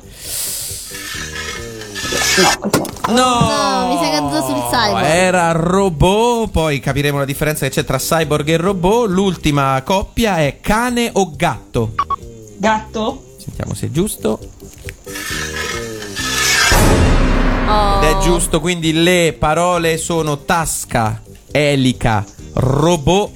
No, 3.07 3.13
No, 3.13 3.87
mi 3.89 3.97
sei 3.99 4.11
caduto 4.11 4.41
sul 4.43 4.61
cyborg. 4.69 5.03
Era 5.03 5.51
robot, 5.51 6.49
poi 6.51 6.79
capiremo 6.79 7.17
la 7.17 7.25
differenza 7.25 7.65
che 7.65 7.71
c'è 7.71 7.83
tra 7.83 7.97
cyborg 7.97 8.47
e 8.47 8.57
robot. 8.57 9.09
L'ultima 9.09 9.81
coppia 9.83 10.37
è 10.37 10.59
cane 10.61 11.09
o 11.13 11.31
gatto. 11.35 11.93
Gatto. 12.57 13.35
Sentiamo 13.37 13.73
se 13.73 13.87
è 13.87 13.91
giusto. 13.91 14.39
Oh. 17.67 18.01
Ed 18.01 18.17
è 18.17 18.17
giusto, 18.21 18.59
quindi 18.59 18.93
le 18.93 19.35
parole 19.37 19.97
sono 19.97 20.39
tasca, 20.39 21.21
elica, 21.51 22.25
robot 22.53 23.31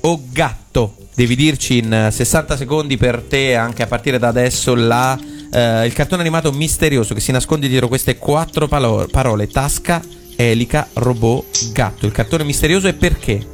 o 0.00 0.20
gatto. 0.30 0.94
Devi 1.14 1.36
dirci 1.36 1.78
in 1.78 1.92
eh, 1.92 2.10
60 2.10 2.56
secondi 2.56 2.96
per 2.96 3.22
te, 3.22 3.54
anche 3.54 3.82
a 3.82 3.86
partire 3.86 4.18
da 4.18 4.28
adesso, 4.28 4.74
la, 4.74 5.18
eh, 5.52 5.84
il 5.86 5.92
cartone 5.92 6.22
animato 6.22 6.50
misterioso 6.52 7.14
che 7.14 7.20
si 7.20 7.30
nasconde 7.30 7.68
dietro 7.68 7.88
queste 7.88 8.16
quattro 8.16 8.66
palo- 8.68 9.06
parole: 9.10 9.48
tasca, 9.48 10.00
elica, 10.36 10.88
robot, 10.94 11.72
gatto. 11.72 12.06
Il 12.06 12.12
cartone 12.12 12.44
misterioso 12.44 12.88
è 12.88 12.94
perché? 12.94 13.46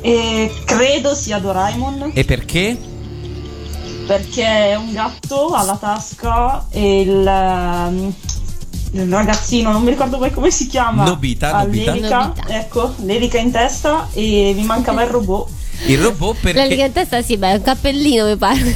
E 0.00 0.50
credo 0.64 1.14
sia 1.14 1.38
Doraemon. 1.38 2.10
E 2.14 2.24
perché? 2.24 2.76
Perché 4.06 4.44
è 4.44 4.74
un 4.74 4.92
gatto 4.92 5.52
alla 5.54 5.76
tasca 5.76 6.66
e 6.70 7.00
il, 7.02 7.24
ehm, 7.24 8.12
il 8.92 9.08
ragazzino, 9.08 9.70
non 9.70 9.82
mi 9.82 9.90
ricordo 9.90 10.18
poi 10.18 10.32
come 10.32 10.50
si 10.50 10.66
chiama. 10.66 11.04
Nobita, 11.04 11.54
ha 11.54 11.62
Nobita. 11.62 11.92
l'elica, 11.92 12.18
Nobita. 12.26 12.48
ecco, 12.48 12.94
l'elica 13.04 13.38
in 13.38 13.52
testa 13.52 14.08
e 14.12 14.52
mi 14.56 14.64
mancava 14.64 15.04
il 15.04 15.08
robot. 15.10 15.48
Il 15.86 15.98
robot 15.98 16.34
La 16.34 16.52
perché? 16.52 16.68
liga 16.68 16.84
in 16.84 16.92
testa 16.92 17.22
sì, 17.22 17.36
beh, 17.36 17.50
è 17.50 17.54
un 17.54 17.62
cappellino 17.62 18.26
mi 18.26 18.36
pare. 18.36 18.60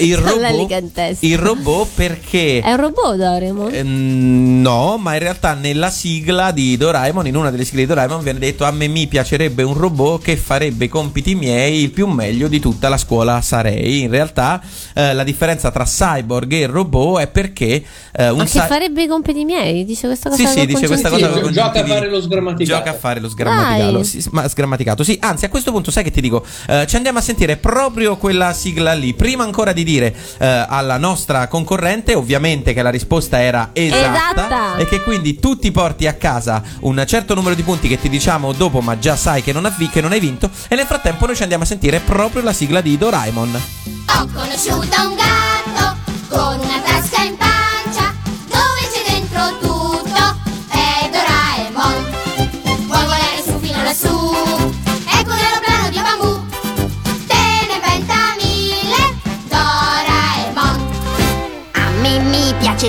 Il 0.00 0.16
La 0.40 0.48
liga 0.50 0.80
robot, 0.80 1.16
il 1.20 1.38
robot 1.38 1.88
perché? 1.94 2.60
È 2.60 2.70
un 2.70 2.80
robot 2.80 3.16
Doraemon? 3.16 3.74
Eh, 3.74 3.82
no, 3.82 4.96
ma 4.96 5.12
in 5.14 5.18
realtà 5.20 5.54
nella 5.54 5.90
sigla 5.90 6.50
di 6.50 6.76
Doraemon, 6.76 7.26
in 7.26 7.36
una 7.36 7.50
delle 7.50 7.64
sigle 7.64 7.82
di 7.82 7.86
Doraemon, 7.86 8.22
viene 8.22 8.38
detto: 8.38 8.64
A 8.64 8.70
me 8.70 8.88
mi 8.88 9.06
piacerebbe 9.06 9.62
un 9.62 9.74
robot 9.74 10.22
che 10.22 10.36
farebbe 10.36 10.86
i 10.86 10.88
compiti 10.88 11.34
miei 11.34 11.82
il 11.82 11.90
più 11.90 12.06
meglio 12.06 12.48
di 12.48 12.58
tutta 12.60 12.88
la 12.88 12.96
scuola 12.96 13.40
sarei. 13.42 14.02
In 14.02 14.10
realtà, 14.10 14.60
eh, 14.94 15.12
la 15.12 15.24
differenza 15.24 15.70
tra 15.70 15.84
cyborg 15.84 16.52
e 16.52 16.66
robot 16.66 17.20
è 17.20 17.26
perché 17.28 17.82
eh, 18.12 18.30
un 18.30 18.38
Ma 18.38 18.44
che 18.44 18.60
farebbe 18.60 19.02
i 19.02 19.06
compiti 19.06 19.44
miei? 19.44 19.84
Dice 19.84 20.06
questa 20.06 20.30
cosa 20.30 20.46
Sì, 20.46 20.60
sì, 20.60 20.66
dice 20.66 20.86
questa 20.86 21.10
cosa 21.10 21.28
con 21.28 21.52
Gioca 21.52 21.80
a 21.80 21.86
fare 21.86 22.08
lo 22.08 22.20
sgrammaticato. 22.20 22.78
Gioca 22.78 22.90
a 22.90 22.98
fare 22.98 23.20
lo 23.20 23.28
sgrammaticato. 23.28 24.02
Sì, 24.02 24.24
ma 24.30 24.48
sgrammaticato. 24.48 24.69
Sì, 25.04 25.16
anzi, 25.20 25.44
a 25.44 25.48
questo 25.48 25.70
punto 25.72 25.90
sai 25.90 26.02
che 26.04 26.10
ti 26.10 26.20
dico? 26.20 26.44
Eh, 26.66 26.86
ci 26.86 26.96
andiamo 26.96 27.18
a 27.18 27.22
sentire 27.22 27.56
proprio 27.56 28.16
quella 28.16 28.52
sigla 28.52 28.92
lì. 28.94 29.14
Prima 29.14 29.44
ancora 29.44 29.72
di 29.72 29.84
dire 29.84 30.14
eh, 30.38 30.66
alla 30.68 30.96
nostra 30.98 31.48
concorrente, 31.48 32.14
ovviamente, 32.14 32.72
che 32.72 32.82
la 32.82 32.90
risposta 32.90 33.40
era 33.42 33.70
esatta, 33.72 34.30
Esatta. 34.46 34.76
e 34.76 34.86
che 34.86 35.00
quindi 35.02 35.38
tu 35.38 35.58
ti 35.58 35.70
porti 35.70 36.06
a 36.06 36.14
casa 36.14 36.62
un 36.80 37.02
certo 37.06 37.34
numero 37.34 37.54
di 37.54 37.62
punti 37.62 37.88
che 37.88 37.98
ti 38.00 38.08
diciamo 38.08 38.52
dopo, 38.52 38.80
ma 38.80 38.98
già 38.98 39.16
sai 39.16 39.42
che 39.42 39.52
non, 39.52 39.64
ha 39.64 39.74
vi- 39.76 39.88
che 39.88 40.00
non 40.00 40.12
hai 40.12 40.20
vinto. 40.20 40.50
E 40.68 40.74
nel 40.76 40.86
frattempo 40.86 41.26
noi 41.26 41.36
ci 41.36 41.42
andiamo 41.42 41.64
a 41.64 41.66
sentire 41.66 42.00
proprio 42.00 42.42
la 42.42 42.52
sigla 42.52 42.80
di 42.80 42.96
Doraemon. 42.98 43.62
Ho 44.16 44.28
conosciuto 44.32 45.08
un 45.08 45.14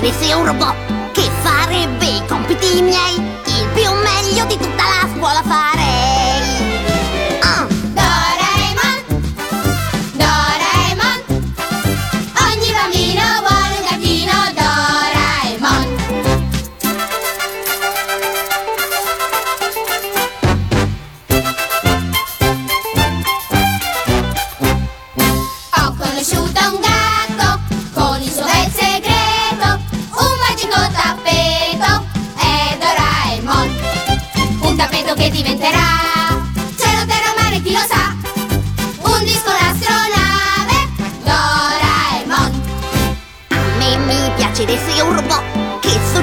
piacerebbe 0.00 0.32
un 0.32 0.46
robot 0.46 1.10
che 1.12 1.28
farebbe 1.42 2.06
i 2.06 2.22
compiti 2.26 2.80
miei, 2.80 3.31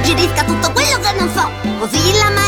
suggerisca 0.10 0.44
tutto 0.44 0.72
quello 0.72 0.98
che 1.00 1.14
non 1.20 1.30
so. 1.30 1.48
Così 1.78 2.18
la 2.18 2.39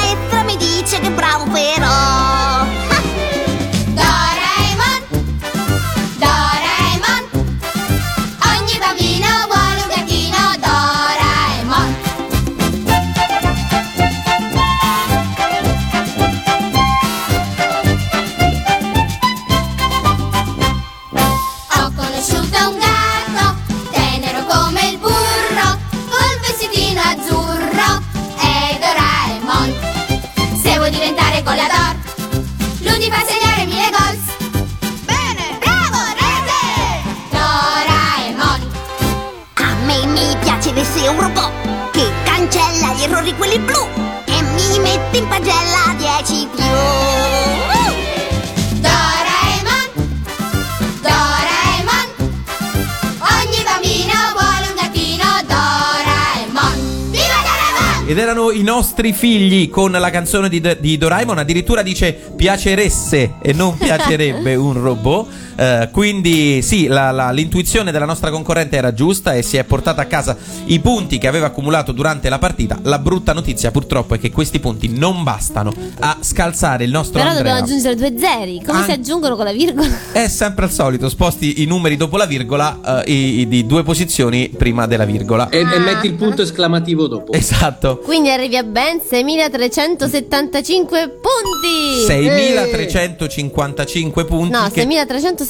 erano 59.02 59.08
i 59.08 59.12
nostri 59.12 59.14
figli 59.14 59.70
con 59.70 59.92
la 59.92 60.10
canzone 60.10 60.48
di, 60.48 60.62
di 60.80 60.98
Doraemon. 60.98 61.40
Addirittura 61.40 61.82
dice 61.82 62.14
piaceresse 62.14 63.34
e 63.42 63.54
non 63.54 63.78
piacerebbe 63.78 64.56
un 64.56 64.82
robot. 64.82 65.28
Eh, 65.62 65.90
quindi 65.92 66.64
sì, 66.64 66.88
la- 66.88 67.12
la- 67.12 67.30
l'intuizione 67.30 67.92
della 67.92 68.06
nostra 68.06 68.32
concorrente 68.32 68.78
era 68.78 68.94
giusta 68.96 69.36
e 69.36 69.44
si 69.44 69.58
è 69.58 69.64
portata 69.64 70.02
a 70.02 70.06
casa 70.06 70.36
i 70.66 70.80
punti 70.80 71.20
che 71.20 71.28
aveva 71.28 71.46
accumulato 71.48 71.92
durante 71.92 72.30
la 72.30 72.40
partita. 72.40 72.80
La 72.82 72.98
brutta 72.98 73.32
notizia 73.34 73.70
purtroppo 73.70 74.16
è 74.16 74.20
che 74.20 74.32
questi 74.32 74.60
punti 74.60 74.88
non 74.90 75.22
bastano 75.24 75.72
a 76.00 76.18
scalzare 76.20 76.84
il 76.86 76.90
nostro 76.90 77.20
Però 77.20 77.30
Andrea. 77.30 77.44
dobbiamo 77.54 77.68
aggiungere 77.68 77.94
due 77.96 78.12
zeri. 78.18 78.60
Come 78.66 78.80
Ah. 78.80 78.84
si 78.86 78.92
aggiungono 78.92 79.36
con 79.36 79.46
la 79.46 79.52
virgola? 79.52 79.88
È 80.12 80.28
sempre 80.28 80.66
al 80.66 80.72
solito, 80.72 81.10
sposti 81.10 81.62
i 81.62 81.66
numeri 81.66 81.96
dopo 81.96 82.18
la 82.18 82.26
virgola 82.26 83.04
eh, 83.06 83.12
i- 83.12 83.40
i- 83.42 83.48
di 83.48 83.68
due 83.68 83.84
posizioni 83.84 84.50
prima 84.50 84.88
della 84.88 85.06
virgola. 85.06 85.48
E, 85.50 85.60
e 85.60 85.78
metti 85.78 86.08
il 86.08 86.14
punto 86.16 86.42
esclamativo 86.42 87.06
dopo. 87.08 87.34
Esatto. 87.34 88.00
Quindi 88.00 88.32
arrivi 88.32 88.58
a 88.58 88.64
ben 88.64 89.00
6375 89.00 91.20
punti. 91.22 92.04
6355 92.08 94.26
punti. 94.26 94.50
No, 94.52 94.68
che- 94.72 94.86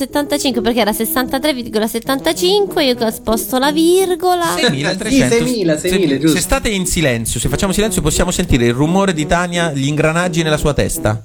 6375 0.01 0.61
perché 0.61 0.79
era 0.79 0.91
63,75. 0.91 2.81
Io 2.81 3.11
sposto 3.11 3.57
la 3.59 3.71
virgola. 3.71 4.55
6300. 4.57 5.35
6.000, 5.35 5.75
6.000, 5.75 5.77
se, 5.77 6.19
giusto. 6.19 6.37
se 6.37 6.41
state 6.41 6.69
in 6.69 6.85
silenzio, 6.85 7.39
se 7.39 7.49
facciamo 7.49 7.71
silenzio, 7.73 8.01
possiamo 8.01 8.31
sentire 8.31 8.65
il 8.65 8.73
rumore 8.73 9.13
di 9.13 9.25
Tania, 9.27 9.71
gli 9.71 9.85
ingranaggi 9.87 10.41
nella 10.43 10.57
sua 10.57 10.73
testa. 10.73 11.23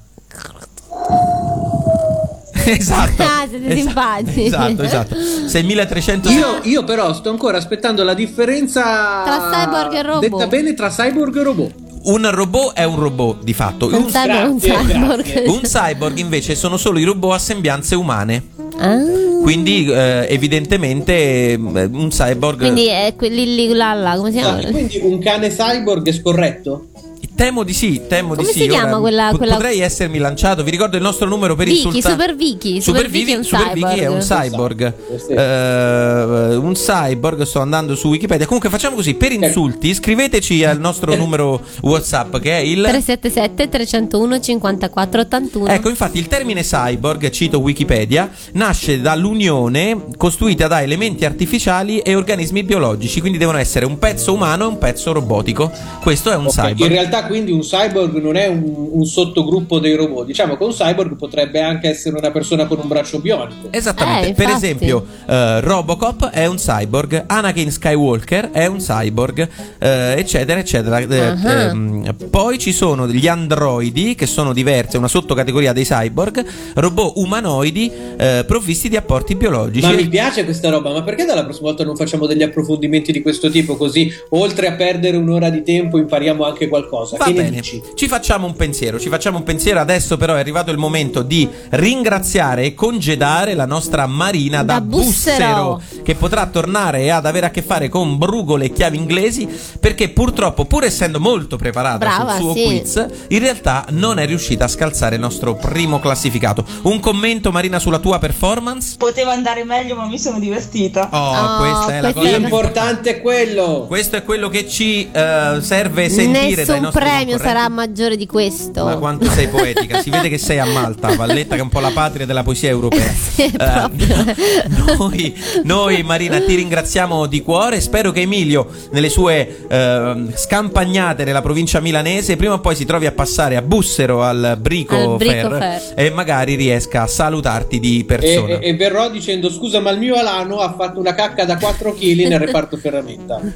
esatto. 2.66 3.22
Ah, 3.22 3.46
siete 3.48 3.66
Esa- 3.66 3.76
simpatici. 3.76 4.44
Esatto, 4.44 4.82
esatto. 4.82 5.16
6300 5.46 6.30
Io, 6.30 6.58
io 6.62 6.84
però 6.84 7.14
sto 7.14 7.30
ancora 7.30 7.58
aspettando 7.58 8.02
la 8.02 8.14
differenza 8.14 9.22
Tra 9.24 9.50
cyborg 9.52 9.92
e 9.94 10.02
robot. 10.02 10.20
Detta 10.28 10.46
bene 10.48 10.74
tra 10.74 10.88
cyborg 10.90 11.36
e 11.36 11.42
robot. 11.42 11.74
Un 12.08 12.30
robot 12.30 12.72
è 12.74 12.84
un 12.84 13.00
robot, 13.00 13.42
di 13.42 13.52
fatto. 13.52 13.86
Un 13.86 14.06
cyborg 14.06 14.30
è 14.30 14.42
un 14.44 14.58
Grazie, 14.58 14.92
cyborg. 14.92 15.22
grazie. 15.22 15.48
Un 15.48 15.60
cyborg 15.62 16.18
invece 16.18 16.54
sono 16.54 16.76
solo 16.76 16.98
i 17.00 17.04
robot 17.04 17.32
a 17.32 17.38
sembianze 17.38 17.96
umane. 17.96 18.54
Ah, 18.78 18.98
Quindi, 19.42 19.86
eh, 19.90 20.26
evidentemente, 20.28 21.12
eh, 21.52 21.54
un 21.54 22.08
cyborg. 22.10 22.58
quindi 22.58 22.86
è 22.88 23.14
quelli 23.16 23.54
lì 23.54 23.68
là, 23.72 23.94
là, 23.94 24.16
come 24.16 24.30
si 24.32 24.38
chiama? 24.38 24.58
Ah, 24.58 24.70
quindi 24.70 24.98
un 25.02 25.18
cane 25.18 25.48
cyborg 25.48 26.06
è 26.06 26.12
scorretto? 26.12 26.88
Temo 27.34 27.62
di 27.64 27.72
sì, 27.74 28.02
temo 28.08 28.34
Come 28.34 28.46
di 28.46 28.52
sì. 28.52 28.60
si 28.60 28.68
chiama 28.68 28.92
Ora, 28.92 29.00
quella- 29.00 29.32
quella- 29.36 29.54
Potrei 29.54 29.80
essermi 29.80 30.18
lanciato. 30.18 30.62
Vi 30.64 30.70
ricordo 30.70 30.96
il 30.96 31.02
nostro 31.02 31.28
numero 31.28 31.54
per 31.54 31.66
Vicky, 31.66 31.84
insultare. 31.84 32.14
Super 32.14 32.34
Vicky. 32.36 32.80
Super 32.80 33.08
Vicky 33.10 33.32
è 33.32 33.36
un 33.36 33.44
Super 33.44 33.72
Vicky 33.74 33.98
è 33.98 34.06
un 34.06 34.18
cyborg. 34.20 34.94
cyborg. 34.94 34.94
Eh, 35.30 36.56
un 36.56 36.72
cyborg, 36.74 37.42
sto 37.42 37.60
andando 37.60 37.94
su 37.94 38.08
Wikipedia. 38.08 38.46
Comunque 38.46 38.70
facciamo 38.70 38.96
così, 38.96 39.14
per 39.14 39.32
insulti 39.32 39.94
scriveteci 39.94 40.64
al 40.64 40.78
nostro 40.78 41.14
numero 41.14 41.60
WhatsApp 41.82 42.36
che 42.38 42.52
è 42.58 42.60
il 42.60 42.80
377 42.82 43.68
301 43.68 44.40
54 44.40 45.20
81. 45.20 45.68
Ecco, 45.68 45.88
infatti 45.88 46.18
il 46.18 46.26
termine 46.28 46.62
cyborg, 46.62 47.28
cito 47.30 47.58
Wikipedia, 47.60 48.30
nasce 48.52 49.00
dall'unione 49.00 50.04
costruita 50.16 50.66
da 50.66 50.82
elementi 50.82 51.24
artificiali 51.24 51.98
e 52.00 52.14
organismi 52.14 52.62
biologici, 52.62 53.20
quindi 53.20 53.38
devono 53.38 53.58
essere 53.58 53.84
un 53.86 53.98
pezzo 53.98 54.32
umano 54.32 54.64
e 54.64 54.66
un 54.68 54.78
pezzo 54.78 55.12
robotico. 55.12 55.70
Questo 56.02 56.30
è 56.30 56.36
un 56.36 56.46
Ok, 56.46 56.52
cyborg. 56.52 56.80
In 56.80 56.88
realtà 56.88 57.15
quindi 57.24 57.52
un 57.52 57.60
cyborg 57.60 58.20
non 58.20 58.36
è 58.36 58.46
un, 58.46 58.88
un 58.92 59.04
sottogruppo 59.04 59.78
dei 59.78 59.94
robot. 59.94 60.26
Diciamo 60.26 60.56
che 60.56 60.64
un 60.64 60.70
cyborg 60.72 61.16
potrebbe 61.16 61.60
anche 61.62 61.88
essere 61.88 62.16
una 62.16 62.30
persona 62.30 62.66
con 62.66 62.78
un 62.80 62.88
braccio 62.88 63.18
bionico. 63.20 63.68
Esattamente, 63.70 64.28
Eh, 64.30 64.32
per 64.34 64.48
esempio 64.50 65.04
eh, 65.26 65.60
Robocop 65.60 66.30
è 66.30 66.46
un 66.46 66.56
cyborg, 66.56 67.24
Anakin 67.26 67.70
Skywalker 67.70 68.50
è 68.50 68.66
un 68.66 68.78
cyborg, 68.78 69.48
eh, 69.78 70.14
eccetera, 70.18 70.58
eccetera. 70.60 70.98
Eh, 70.98 71.04
Ah. 71.46 71.50
ehm, 71.70 72.14
poi 72.30 72.58
ci 72.58 72.72
sono 72.72 73.06
gli 73.08 73.26
androidi, 73.26 74.14
che 74.14 74.26
sono 74.26 74.52
diversi, 74.52 74.96
è 74.96 74.98
una 74.98 75.08
sottocategoria 75.08 75.72
dei 75.72 75.84
cyborg, 75.84 76.44
robot 76.74 77.12
umanoidi 77.16 77.90
eh, 78.16 78.44
provvisti 78.46 78.88
di 78.88 78.96
apporti 78.96 79.34
biologici. 79.34 79.86
Ma 79.86 79.92
mi 79.92 80.08
piace 80.08 80.44
questa 80.44 80.70
roba, 80.70 80.90
ma 80.92 81.02
perché 81.02 81.24
dalla 81.24 81.44
prossima 81.44 81.68
volta 81.68 81.84
non 81.84 81.96
facciamo 81.96 82.26
degli 82.26 82.42
approfondimenti 82.42 83.12
di 83.12 83.22
questo 83.22 83.50
tipo? 83.50 83.76
Così, 83.76 84.10
oltre 84.30 84.68
a 84.68 84.72
perdere 84.72 85.16
un'ora 85.16 85.50
di 85.50 85.62
tempo, 85.62 85.98
impariamo 85.98 86.44
anche 86.44 86.68
qualcosa. 86.68 86.95
Va 87.04 87.24
che 87.24 87.32
ne 87.32 87.42
bene, 87.42 87.56
dici? 87.56 87.82
ci 87.94 88.08
facciamo 88.08 88.46
un 88.46 88.54
pensiero, 88.54 88.98
ci 88.98 89.08
facciamo 89.08 89.38
un 89.38 89.44
pensiero. 89.44 89.80
Adesso 89.80 90.16
però 90.16 90.34
è 90.34 90.38
arrivato 90.38 90.70
il 90.70 90.78
momento 90.78 91.22
di 91.22 91.48
ringraziare 91.70 92.64
e 92.64 92.74
congedare 92.74 93.54
la 93.54 93.66
nostra 93.66 94.06
Marina 94.06 94.62
da, 94.62 94.74
Da 94.74 94.80
Bussero. 94.80 95.80
che 96.02 96.14
potrà 96.14 96.46
tornare 96.46 97.10
ad 97.10 97.26
avere 97.26 97.46
a 97.46 97.50
che 97.50 97.62
fare 97.62 97.88
con 97.88 98.18
brugole 98.18 98.66
e 98.66 98.72
chiavi 98.72 98.96
inglesi, 98.96 99.48
perché 99.78 100.08
purtroppo, 100.08 100.64
pur 100.64 100.84
essendo 100.84 101.20
molto 101.20 101.56
preparata 101.56 101.98
Brava, 101.98 102.32
sul 102.36 102.40
suo 102.40 102.54
sì. 102.54 102.64
quiz, 102.64 103.06
in 103.28 103.38
realtà 103.38 103.84
non 103.90 104.18
è 104.18 104.26
riuscita 104.26 104.64
a 104.64 104.68
scalzare 104.68 105.14
il 105.16 105.20
nostro 105.20 105.54
primo 105.54 106.00
classificato. 106.00 106.64
Un 106.82 107.00
commento 107.00 107.52
Marina 107.52 107.78
sulla 107.78 107.98
tua 107.98 108.18
performance? 108.18 108.96
Poteva 108.98 109.32
andare 109.32 109.64
meglio, 109.64 109.94
ma 109.94 110.06
mi 110.06 110.18
sono 110.18 110.38
divertita. 110.38 111.08
Oh, 111.12 111.34
Oh, 111.36 111.56
questa 111.58 111.96
è 111.96 112.00
la 112.00 112.12
questa 112.12 112.20
cosa 112.20 112.36
L'importante 112.38 113.10
è 113.10 113.20
quello. 113.20 113.84
Questo 113.86 114.16
è 114.16 114.22
quello 114.24 114.48
che 114.48 114.68
ci 114.68 115.08
eh, 115.10 115.58
serve 115.60 116.08
sentire 116.08 116.64
dai 116.64 116.66
Nessun 116.66 116.74
nostri 116.76 116.85
premio 116.90 117.36
concorrenti. 117.36 117.42
sarà 117.44 117.68
maggiore 117.68 118.16
di 118.16 118.26
questo. 118.26 118.84
Ma 118.84 118.96
quanto 118.96 119.30
sei 119.30 119.48
poetica, 119.48 120.00
si 120.00 120.10
vede 120.10 120.28
che 120.28 120.38
sei 120.38 120.58
a 120.58 120.64
Malta, 120.66 121.14
Valletta 121.14 121.54
che 121.54 121.60
è 121.60 121.64
un 121.64 121.68
po' 121.68 121.80
la 121.80 121.90
patria 121.90 122.26
della 122.26 122.42
poesia 122.42 122.68
europea. 122.70 123.04
Sì, 123.36 123.50
proprio. 123.50 124.24
noi, 124.96 125.36
noi, 125.64 126.02
Marina 126.02 126.40
ti 126.40 126.54
ringraziamo 126.54 127.26
di 127.26 127.42
cuore, 127.42 127.80
spero 127.80 128.10
che 128.12 128.22
Emilio 128.22 128.66
nelle 128.92 129.08
sue 129.10 129.66
ehm, 129.68 130.34
scampagnate 130.34 131.24
nella 131.24 131.42
provincia 131.42 131.80
milanese 131.80 132.36
prima 132.36 132.54
o 132.54 132.60
poi 132.60 132.74
si 132.74 132.84
trovi 132.86 133.04
a 133.06 133.12
passare 133.12 133.56
a 133.56 133.62
Bussero 133.62 134.22
al 134.22 134.56
Brico, 134.58 134.94
Al 134.96 135.16
Brico 135.16 135.48
Fair, 135.50 135.58
Fair. 135.58 135.92
e 135.96 136.10
magari 136.10 136.54
riesca 136.54 137.02
a 137.02 137.06
salutarti 137.06 137.78
di 137.78 138.00
E, 138.00 138.04
persona. 138.04 138.58
e- 138.58 138.68
e 138.68 138.74
verrò 138.74 139.10
dicendo: 139.10 139.50
Scusa, 139.50 139.80
ma 139.80 139.90
il 139.90 139.98
mio 139.98 140.14
Alano 140.16 140.60
ha 140.60 140.72
fatto 140.74 140.98
una 140.98 141.14
cacca 141.14 141.44
da 141.44 141.56
4 141.58 141.92
kg 141.92 142.26
nel 142.28 142.38
reparto 142.38 142.76
ferramenta. 142.78 143.38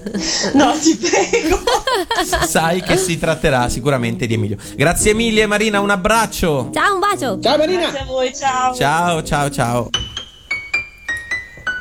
No, 0.53 0.73
ti 0.81 0.97
prego. 0.97 1.61
Sai 2.47 2.83
che 2.83 2.97
si 2.97 3.17
tratterà 3.21 3.69
sicuramente 3.69 4.27
di 4.27 4.35
Emilio. 4.35 4.57
Grazie 4.75 5.15
mille 5.15 5.47
Marina, 5.47 5.79
un 5.79 5.91
abbraccio. 5.91 6.71
Ciao, 6.73 6.95
un 6.95 6.99
bacio. 6.99 7.39
Ciao 7.39 7.57
Marina! 7.57 7.83
Grazie 7.83 8.01
a 8.01 8.05
voi, 8.05 8.35
ciao. 8.35 8.75
Ciao, 8.75 9.23
ciao, 9.23 9.51
ciao. 9.51 10.10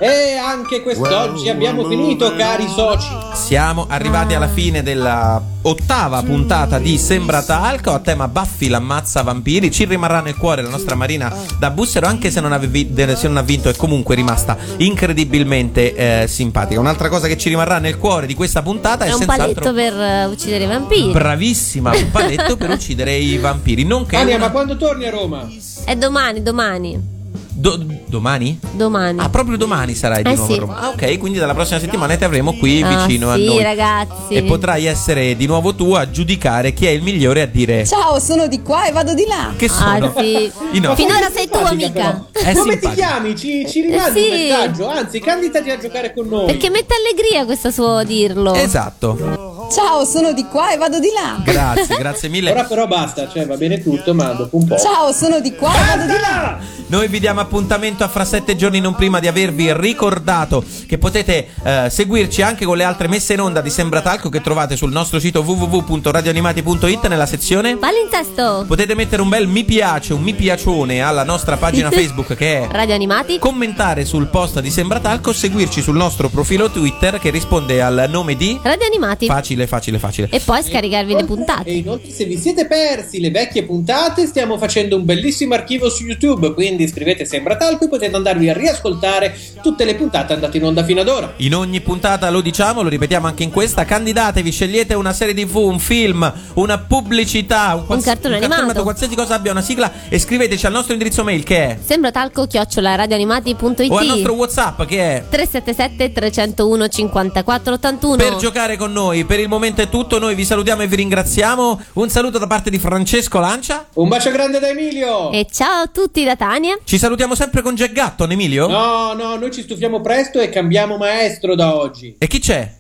E 0.02 0.38
anche 0.38 0.82
quest'oggi 0.82 1.50
abbiamo 1.50 1.84
finito, 1.86 2.34
cari 2.38 2.66
soci. 2.70 3.10
Siamo 3.34 3.86
arrivati 3.90 4.34
alla 4.34 4.48
fine 4.48 4.82
della 4.82 5.42
ottava 5.64 6.24
puntata 6.24 6.80
di 6.80 6.98
Sembra 6.98 7.44
Talco 7.44 7.92
a 7.92 8.00
tema 8.00 8.30
Buffy 8.30 8.70
l'ammazza 8.70 9.22
vampiri. 9.24 9.70
Ci 9.70 9.84
rimarrà 9.84 10.22
nel 10.22 10.38
cuore 10.38 10.62
la 10.62 10.70
nostra 10.70 10.96
Marina 10.96 11.36
da 11.58 11.70
Bussero, 11.72 12.08
anche 12.08 12.32
se 12.32 12.40
non, 12.40 12.54
avevi- 12.54 12.90
se 12.96 13.28
non 13.28 13.36
ha 13.36 13.42
vinto, 13.42 13.68
è 13.68 13.76
comunque 13.76 14.16
rimasta 14.16 14.56
incredibilmente 14.78 15.94
eh, 16.24 16.28
simpatica. 16.30 16.80
Un'altra 16.80 17.10
cosa 17.10 17.28
che 17.28 17.38
ci 17.38 17.50
rimarrà 17.50 17.80
nel 17.80 17.98
cuore 17.98 18.26
di 18.26 18.36
questa 18.36 18.62
puntata 18.62 19.04
è, 19.04 19.10
È 19.10 19.12
un 19.12 19.18
senz'altro 19.20 19.72
paletto 19.72 19.74
per 19.74 20.00
eh, 20.00 20.26
uccidere 20.28 20.64
i 20.64 20.68
vampiri. 20.68 21.12
bravissima, 21.12 21.92
un 21.94 22.10
paletto 22.10 22.56
per 22.56 22.70
uccidere 22.72 23.16
i 23.16 23.38
vampiri. 23.38 23.84
Nonché 23.84 24.16
Ania, 24.16 24.38
una- 24.38 24.46
ma 24.46 24.52
quando 24.52 24.78
torni 24.78 25.06
a 25.06 25.10
Roma? 25.10 25.46
È 25.84 25.96
domani, 25.98 26.42
domani. 26.42 27.18
Do- 27.52 27.86
domani? 28.10 28.60
Domani. 28.72 29.20
Ah, 29.20 29.30
proprio 29.30 29.56
domani 29.58 29.94
sarai 29.94 30.24
di 30.24 30.30
Eh 30.32 30.36
nuovo 30.36 30.52
a 30.52 30.54
sì. 30.54 30.60
Roma. 30.60 30.80
Ah, 30.80 30.90
ok, 30.90 31.18
quindi 31.18 31.38
dalla 31.40 31.54
prossima 31.54 31.80
settimana 31.80 32.16
ti 32.18 32.24
avremo 32.24 32.54
qui 32.58 32.82
Ah, 32.82 33.06
vicino 33.06 33.32
a 33.32 33.36
sì, 33.36 33.46
noi. 33.46 33.64
ragazzi. 33.64 34.34
E 34.34 34.44
potrai 34.44 34.86
essere 34.86 35.36
di 35.36 35.46
nuovo 35.46 35.74
tu 35.76 35.94
a 35.94 36.10
giudicare 36.10 36.74
chi 36.74 36.86
è 36.86 36.90
il 36.90 37.02
migliore 37.02 37.42
a 37.42 37.46
dire. 37.46 37.86
Ciao, 37.86 38.20
sono 38.20 38.48
di 38.48 38.62
qua 38.62 38.86
e 38.88 38.92
vado 38.92 39.14
di 39.14 39.26
là. 39.28 39.54
Che 39.56 39.70
sono? 39.70 40.14
Ah, 40.16 40.22
sì. 40.22 40.52
Finora 40.96 41.30
sei 41.34 41.48
tu, 41.48 41.58
amica. 41.58 42.26
Come 42.34 42.54
ti 42.54 42.56
simpatico. 42.56 42.90
chiami? 42.94 43.36
Ci, 43.38 43.66
ci 43.70 43.82
rimandi 43.82 44.20
Eh, 44.20 44.22
sì. 44.24 44.30
un 44.30 44.38
messaggio? 44.38 44.88
Anzi, 44.90 45.20
candidati 45.20 45.70
a 45.70 45.78
giocare 45.78 46.14
con 46.14 46.28
noi. 46.28 46.46
Perché 46.48 46.70
mette 46.70 46.94
allegria 46.96 47.46
questo 47.46 47.72
suo 47.72 48.04
dirlo. 48.04 48.54
Esatto. 48.54 49.49
Ciao, 49.72 50.04
sono 50.04 50.34
di 50.34 50.46
qua 50.46 50.72
e 50.72 50.78
vado 50.78 51.00
di 51.00 51.10
là. 51.14 51.40
Grazie, 51.44 51.96
grazie 52.00 52.28
mille. 52.28 52.52
Ora 52.52 52.64
però 52.64 52.88
basta, 52.88 53.30
cioè 53.30 53.46
va 53.46 53.56
bene 53.56 53.82
tutto, 53.82 54.16
ma 54.16 54.32
dopo 54.32 54.58
un 54.58 54.66
po'. 54.66 54.78
Ciao, 54.78 55.12
sono 55.12 55.40
di 55.40 55.56
qua 55.56 55.72
e 55.74 55.98
vado 55.98 56.12
di 56.12 56.20
là. 56.20 56.60
Noi 56.90 57.08
vi 57.08 57.20
diamo 57.20 57.40
appuntamento 57.40 58.04
a 58.04 58.08
fra 58.08 58.26
sette 58.26 58.56
giorni, 58.56 58.80
non 58.80 58.96
prima 58.96 59.20
di 59.20 59.28
avervi 59.28 59.72
ricordato 59.74 60.64
che 60.88 60.98
potete 60.98 61.50
eh, 61.64 61.88
seguirci 61.88 62.42
anche 62.42 62.66
con 62.66 62.78
le 62.78 62.84
altre 62.84 63.08
messe 63.08 63.34
in 63.34 63.42
onda 63.42 63.62
di 63.62 63.70
Sembratalco 63.70 64.30
che 64.30 64.42
trovate 64.42 64.76
sul 64.76 64.92
nostro 64.92 65.20
sito 65.20 65.42
www.radioanimati.it 65.42 67.08
nella 67.08 67.28
sezione. 67.28 67.78
Palinsesto. 67.78 68.66
Potete 68.68 68.96
mettere 68.96 69.22
un 69.22 69.30
bel 69.30 69.48
mi 69.48 69.64
piace, 69.66 70.14
un 70.14 70.24
mi 70.24 70.34
piacione 70.34 71.02
alla 71.04 71.24
nostra 71.24 71.58
pagina 71.58 71.92
Facebook 71.94 72.34
che 72.34 72.64
è 72.64 72.68
Radio 72.72 72.96
Animati. 72.96 73.38
commentare 73.38 74.04
sul 74.04 74.26
post 74.26 74.60
di 74.60 74.72
Sembratalco, 74.72 75.32
seguirci 75.32 75.84
sul 75.84 75.96
nostro 75.96 76.28
profilo 76.30 76.72
Twitter 76.72 77.20
che 77.20 77.30
risponde 77.30 77.84
al 77.84 78.08
nome 78.10 78.36
di 78.36 78.60
Radio 78.64 78.88
Animati. 78.88 79.28
Facile, 79.28 79.59
facile, 79.68 80.00
facile. 80.00 80.28
E 80.32 80.40
poi 80.40 80.62
scaricarvi 80.64 81.14
le 81.14 81.20
E 81.20 81.26
puntate. 81.26 81.70
inoltre, 81.72 82.12
se 82.12 82.26
vi 82.26 82.38
siete 82.38 82.66
persi 82.68 83.20
le 83.20 83.32
vecchie 83.32 83.64
puntate, 83.64 84.26
stiamo 84.26 84.58
facendo 84.58 84.96
un 84.96 85.06
bellissimo 85.06 85.54
archivio 85.54 85.90
su 85.90 86.06
YouTube. 86.06 86.54
Quindi 86.54 86.84
iscrivete 86.84 87.26
Sembra 87.26 87.56
Talco 87.56 87.86
e 87.86 87.90
potete 87.90 88.16
andarvi 88.16 88.50
a 88.50 88.54
riascoltare 88.54 89.38
tutte 89.62 89.86
le 89.86 89.96
puntate 89.96 90.34
andate 90.34 90.58
in 90.58 90.64
onda 90.64 90.84
fino 90.84 91.02
ad 91.02 91.08
ora. 91.08 91.34
In 91.38 91.56
ogni 91.56 91.82
puntata 91.82 92.30
lo 92.30 92.42
diciamo, 92.42 92.82
lo 92.82 92.90
ripetiamo 92.90 93.28
anche 93.28 93.44
in 93.44 93.52
questa. 93.52 93.86
Candidatevi, 93.86 94.52
scegliete 94.52 94.94
una 94.94 95.14
serie 95.14 95.34
TV, 95.34 95.56
un 95.58 95.80
film, 95.80 96.32
una 96.56 96.78
pubblicità, 96.80 97.76
un, 97.76 97.86
quals- 97.86 98.04
cartone 98.06 98.38
animato. 98.38 98.84
qualsiasi 98.84 99.16
cosa 99.16 99.36
abbia 99.36 99.52
una 99.52 99.62
sigla 99.62 99.92
e 100.10 100.20
scriveteci 100.20 100.66
al 100.66 100.72
nostro 100.72 100.94
indirizzo 100.94 101.24
mail 101.24 101.44
che 101.44 101.58
è 101.68 101.78
Sembra 101.84 102.12
talco 102.12 102.46
chiocciola 102.48 102.96
radioanimati.it 102.96 103.92
o 103.92 103.98
al 103.98 104.06
nostro 104.06 104.34
WhatsApp 104.34 104.84
che 104.86 104.98
è 105.18 105.24
377 105.30 106.12
301 106.14 106.88
54 106.88 107.74
81 107.74 108.16
per 108.16 108.36
giocare 108.38 108.78
con 108.78 108.92
noi. 108.92 109.26
Per 109.26 109.40
il 109.40 109.49
momento 109.50 109.82
è 109.82 109.90
tutto, 109.90 110.20
noi 110.20 110.36
vi 110.36 110.46
salutiamo 110.46 110.84
e 110.84 110.88
vi 110.88 110.96
ringraziamo. 110.96 111.82
Un 111.94 112.10
saluto 112.10 112.38
da 112.38 112.48
parte 112.48 112.70
di 112.70 112.80
Francesco 112.80 113.40
Lancia. 113.40 113.88
Un 113.96 114.08
bacio 114.08 114.32
grande 114.32 114.60
da 114.60 114.70
Emilio! 114.70 115.32
E 115.32 115.48
ciao 115.52 115.82
a 115.82 115.88
tutti 115.88 116.24
da 116.24 116.38
Tania. 116.38 116.78
Ci 116.84 116.98
salutiamo 116.98 117.36
sempre 117.36 117.62
con 117.62 117.76
Jack 117.76 117.92
Gatton, 117.92 118.32
Emilio. 118.32 118.68
No, 118.68 119.14
no, 119.14 119.36
noi 119.36 119.52
ci 119.52 119.64
stufiamo 119.64 120.00
presto 120.00 120.40
e 120.40 120.50
cambiamo 120.50 120.96
maestro 120.96 121.56
da 121.56 121.76
oggi. 121.76 122.16
E 122.18 122.28
chi 122.28 122.40
c'è? 122.40 122.76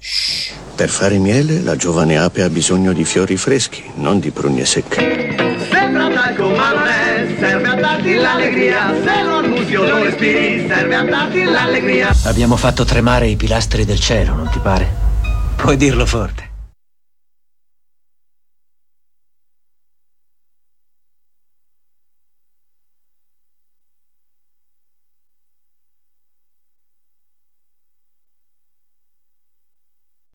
Per 0.76 0.90
fare 0.90 1.18
miele 1.18 1.62
la 1.62 1.76
giovane 1.76 2.18
ape 2.18 2.44
ha 2.44 2.50
bisogno 2.50 2.94
di 2.94 3.04
fiori 3.04 3.36
freschi, 3.36 3.84
non 3.96 4.20
di 4.20 4.32
prugne 4.32 4.64
secche. 4.64 5.36
Sembra 5.70 6.10
talco 6.10 6.50
ma 6.50 6.72
non 6.72 6.88
è, 6.88 7.36
serve 7.40 7.68
a 7.68 7.76
darti 7.76 8.14
l'allegria, 8.14 8.94
se 9.04 9.24
lo 9.24 9.36
annusi 9.38 9.76
o 9.76 9.84
lo 9.84 10.04
respiri, 10.04 10.68
serve 10.68 10.96
a 10.96 11.04
darti 11.04 11.44
l'allegria. 11.44 12.16
Abbiamo 12.26 12.56
fatto 12.56 12.86
tremare 12.86 13.28
i 13.28 13.36
pilastri 13.36 13.86
del 13.86 14.00
cielo, 14.00 14.36
non 14.36 14.50
ti 14.50 14.60
pare? 14.60 15.08
Puoi 15.56 15.76
dirlo 15.76 16.06
forte. 16.06 16.49